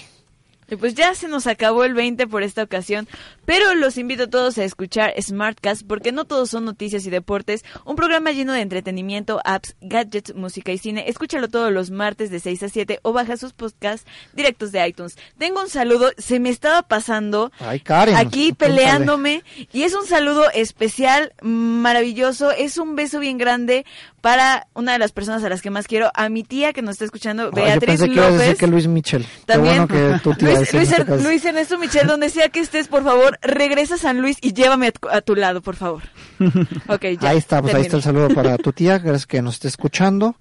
Y 0.70 0.76
pues 0.76 0.94
ya 0.94 1.14
se 1.14 1.28
nos 1.28 1.46
acabó 1.46 1.84
el 1.84 1.94
20 1.94 2.26
por 2.26 2.42
esta 2.42 2.62
ocasión, 2.62 3.08
pero 3.48 3.74
los 3.74 3.96
invito 3.96 4.24
a 4.24 4.26
todos 4.26 4.58
a 4.58 4.64
escuchar 4.64 5.14
Smartcast 5.18 5.86
porque 5.86 6.12
no 6.12 6.26
todos 6.26 6.50
son 6.50 6.66
noticias 6.66 7.06
y 7.06 7.10
deportes, 7.10 7.64
un 7.86 7.96
programa 7.96 8.30
lleno 8.30 8.52
de 8.52 8.60
entretenimiento, 8.60 9.40
apps, 9.42 9.74
gadgets, 9.80 10.34
música 10.34 10.70
y 10.70 10.76
cine. 10.76 11.08
Escúchalo 11.08 11.48
todos 11.48 11.72
los 11.72 11.90
martes 11.90 12.30
de 12.30 12.40
6 12.40 12.64
a 12.64 12.68
7 12.68 13.00
o 13.00 13.14
baja 13.14 13.38
sus 13.38 13.54
podcasts 13.54 14.06
directos 14.34 14.70
de 14.70 14.86
iTunes. 14.86 15.16
Tengo 15.38 15.62
un 15.62 15.70
saludo, 15.70 16.10
se 16.18 16.40
me 16.40 16.50
estaba 16.50 16.82
pasando 16.82 17.50
Ay, 17.58 17.80
Karen. 17.80 18.16
aquí 18.16 18.52
peleándome 18.52 19.42
y 19.72 19.84
es 19.84 19.94
un 19.94 20.04
saludo 20.04 20.50
especial, 20.52 21.32
maravilloso, 21.40 22.50
es 22.50 22.76
un 22.76 22.96
beso 22.96 23.18
bien 23.18 23.38
grande 23.38 23.86
para 24.20 24.66
una 24.74 24.92
de 24.92 24.98
las 24.98 25.12
personas 25.12 25.42
a 25.44 25.48
las 25.48 25.62
que 25.62 25.70
más 25.70 25.86
quiero, 25.86 26.10
a 26.14 26.28
mi 26.28 26.42
tía 26.42 26.72
que 26.72 26.82
nos 26.82 26.96
está 26.96 27.06
escuchando, 27.06 27.44
Ay, 27.44 27.50
yo 27.50 27.64
Beatriz 27.64 27.86
pensé 27.86 28.04
que 28.08 28.12
ibas 28.12 28.26
a 28.26 28.30
decir 28.32 28.46
López. 28.46 28.58
que 28.58 28.66
Luis 28.66 28.86
Michel. 28.88 29.26
También. 29.46 29.86
Qué 29.86 29.94
bueno 29.94 30.16
que 30.16 30.22
tú 30.22 30.34
te 30.34 30.44
Luis, 30.44 30.72
Luis, 30.74 31.22
Luis 31.22 31.44
Ernesto 31.44 31.78
Michel, 31.78 32.06
donde 32.06 32.28
sea 32.28 32.48
que 32.48 32.60
estés, 32.60 32.88
por 32.88 33.04
favor, 33.04 33.37
regresa 33.42 33.94
a 33.94 33.98
San 33.98 34.20
Luis 34.20 34.38
y 34.40 34.52
llévame 34.52 34.88
a 34.88 34.92
tu, 34.92 35.08
a 35.08 35.20
tu 35.20 35.34
lado, 35.36 35.60
por 35.60 35.76
favor. 35.76 36.02
Ok, 36.88 37.04
ya. 37.20 37.30
Ahí 37.30 37.38
está, 37.38 37.60
pues 37.62 37.74
ahí 37.74 37.82
está 37.82 37.96
el 37.96 38.02
saludo 38.02 38.28
para 38.30 38.56
tu 38.58 38.72
tía, 38.72 38.98
gracias 38.98 39.26
que 39.26 39.42
nos 39.42 39.54
esté 39.54 39.68
escuchando. 39.68 40.36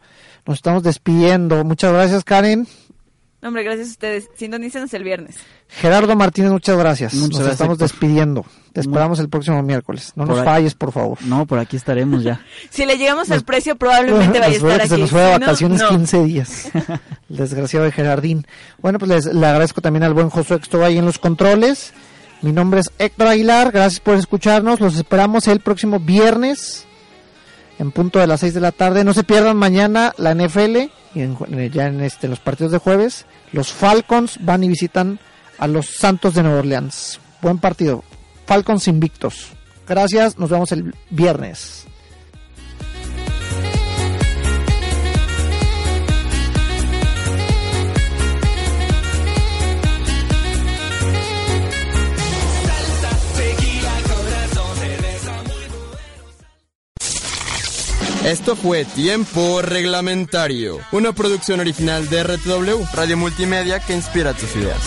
Nos 0.46 0.58
estamos 0.58 0.84
despidiendo. 0.84 1.64
Muchas 1.66 1.92
gracias, 1.92 2.24
Karen. 2.24 2.68
No, 3.42 3.50
Hombre, 3.50 3.64
gracias 3.64 3.90
a 3.90 3.92
ustedes. 3.92 4.30
Sintonícenos 4.36 4.92
el 4.96 5.04
viernes. 5.04 5.36
Gerardo 5.68 6.16
Martínez, 6.16 6.52
muchas 6.52 6.76
gracias. 6.78 7.14
Muchas 7.14 7.30
nos 7.30 7.38
gracias, 7.40 7.54
estamos 7.54 7.76
Héctor. 7.76 7.88
despidiendo. 7.90 8.46
Te 8.74 8.82
esperamos 8.82 9.20
el 9.20 9.30
próximo 9.30 9.62
miércoles. 9.62 10.14
No 10.16 10.26
nos 10.26 10.40
ahí. 10.40 10.46
falles, 10.46 10.74
por 10.74 10.92
favor. 10.92 11.18
No, 11.24 11.46
por 11.46 11.60
aquí 11.60 11.76
estaremos 11.78 12.24
ya. 12.24 12.42
Si 12.72 12.86
le 12.86 12.98
llegamos 12.98 13.30
al 13.30 13.44
precio, 13.44 13.76
probablemente 13.76 14.40
vaya 14.40 14.54
a 14.54 14.56
estar 14.56 14.82
que 14.82 14.88
se 14.88 14.94
aquí. 14.96 15.02
nos 15.02 15.12
fue 15.12 15.22
de 15.22 15.34
no, 15.34 15.40
vacaciones 15.40 15.82
no. 15.82 15.90
15 15.90 16.24
días. 16.24 16.72
El 17.30 17.38
desgraciado 17.38 17.86
de 17.86 17.92
Gerardín. 17.92 18.48
Bueno, 18.80 18.98
pues 18.98 19.10
les, 19.10 19.26
le 19.36 19.46
agradezco 19.46 19.82
también 19.82 20.04
al 20.04 20.14
buen 20.16 20.30
Josué 20.30 20.58
que 20.58 20.64
estuvo 20.64 20.84
ahí 20.84 20.98
en 20.98 21.06
los 21.06 21.20
controles. 21.20 21.94
Mi 22.42 22.52
nombre 22.52 22.82
es 22.82 22.92
Héctor 23.00 23.28
Aguilar. 23.28 23.72
Gracias 23.72 24.00
por 24.00 24.16
escucharnos. 24.16 24.80
Los 24.80 24.96
esperamos 24.96 25.48
el 25.48 25.60
próximo 25.60 26.00
viernes 26.00 26.86
en 27.80 27.92
punto 27.92 28.20
de 28.20 28.28
las 28.28 28.42
6 28.42 28.54
de 28.54 28.62
la 28.62 28.72
tarde. 28.72 29.04
No 29.04 29.14
se 29.14 29.24
pierdan 29.24 29.58
mañana 29.58 30.14
la 30.18 30.34
NFL 30.34 30.78
y 31.16 31.22
en 31.22 31.72
ya 31.72 31.88
en 31.88 32.02
este 32.02 32.28
los 32.28 32.40
partidos 32.40 32.72
de 32.72 32.78
jueves. 32.78 33.26
Los 33.52 33.72
Falcons 33.72 34.38
van 34.42 34.64
y 34.64 34.68
visitan 34.68 35.20
a 35.58 35.68
los 35.68 35.88
Santos 35.88 36.36
de 36.36 36.44
Nueva 36.44 36.60
Orleans. 36.60 37.20
Buen 37.42 37.58
partido. 37.58 38.04
Falcons 38.46 38.88
invictos. 38.88 39.54
Gracias. 39.88 40.38
Nos 40.38 40.50
vemos 40.50 40.72
el 40.72 40.94
viernes. 41.10 41.88
Esto 58.26 58.56
fue 58.56 58.84
Tiempo 58.84 59.62
Reglamentario, 59.62 60.80
una 60.92 61.14
producción 61.14 61.60
original 61.60 62.10
de 62.10 62.24
RTW, 62.24 62.84
Radio 62.94 63.16
Multimedia 63.16 63.80
que 63.80 63.94
inspira 63.94 64.34
tus 64.34 64.54
ideas. 64.56 64.82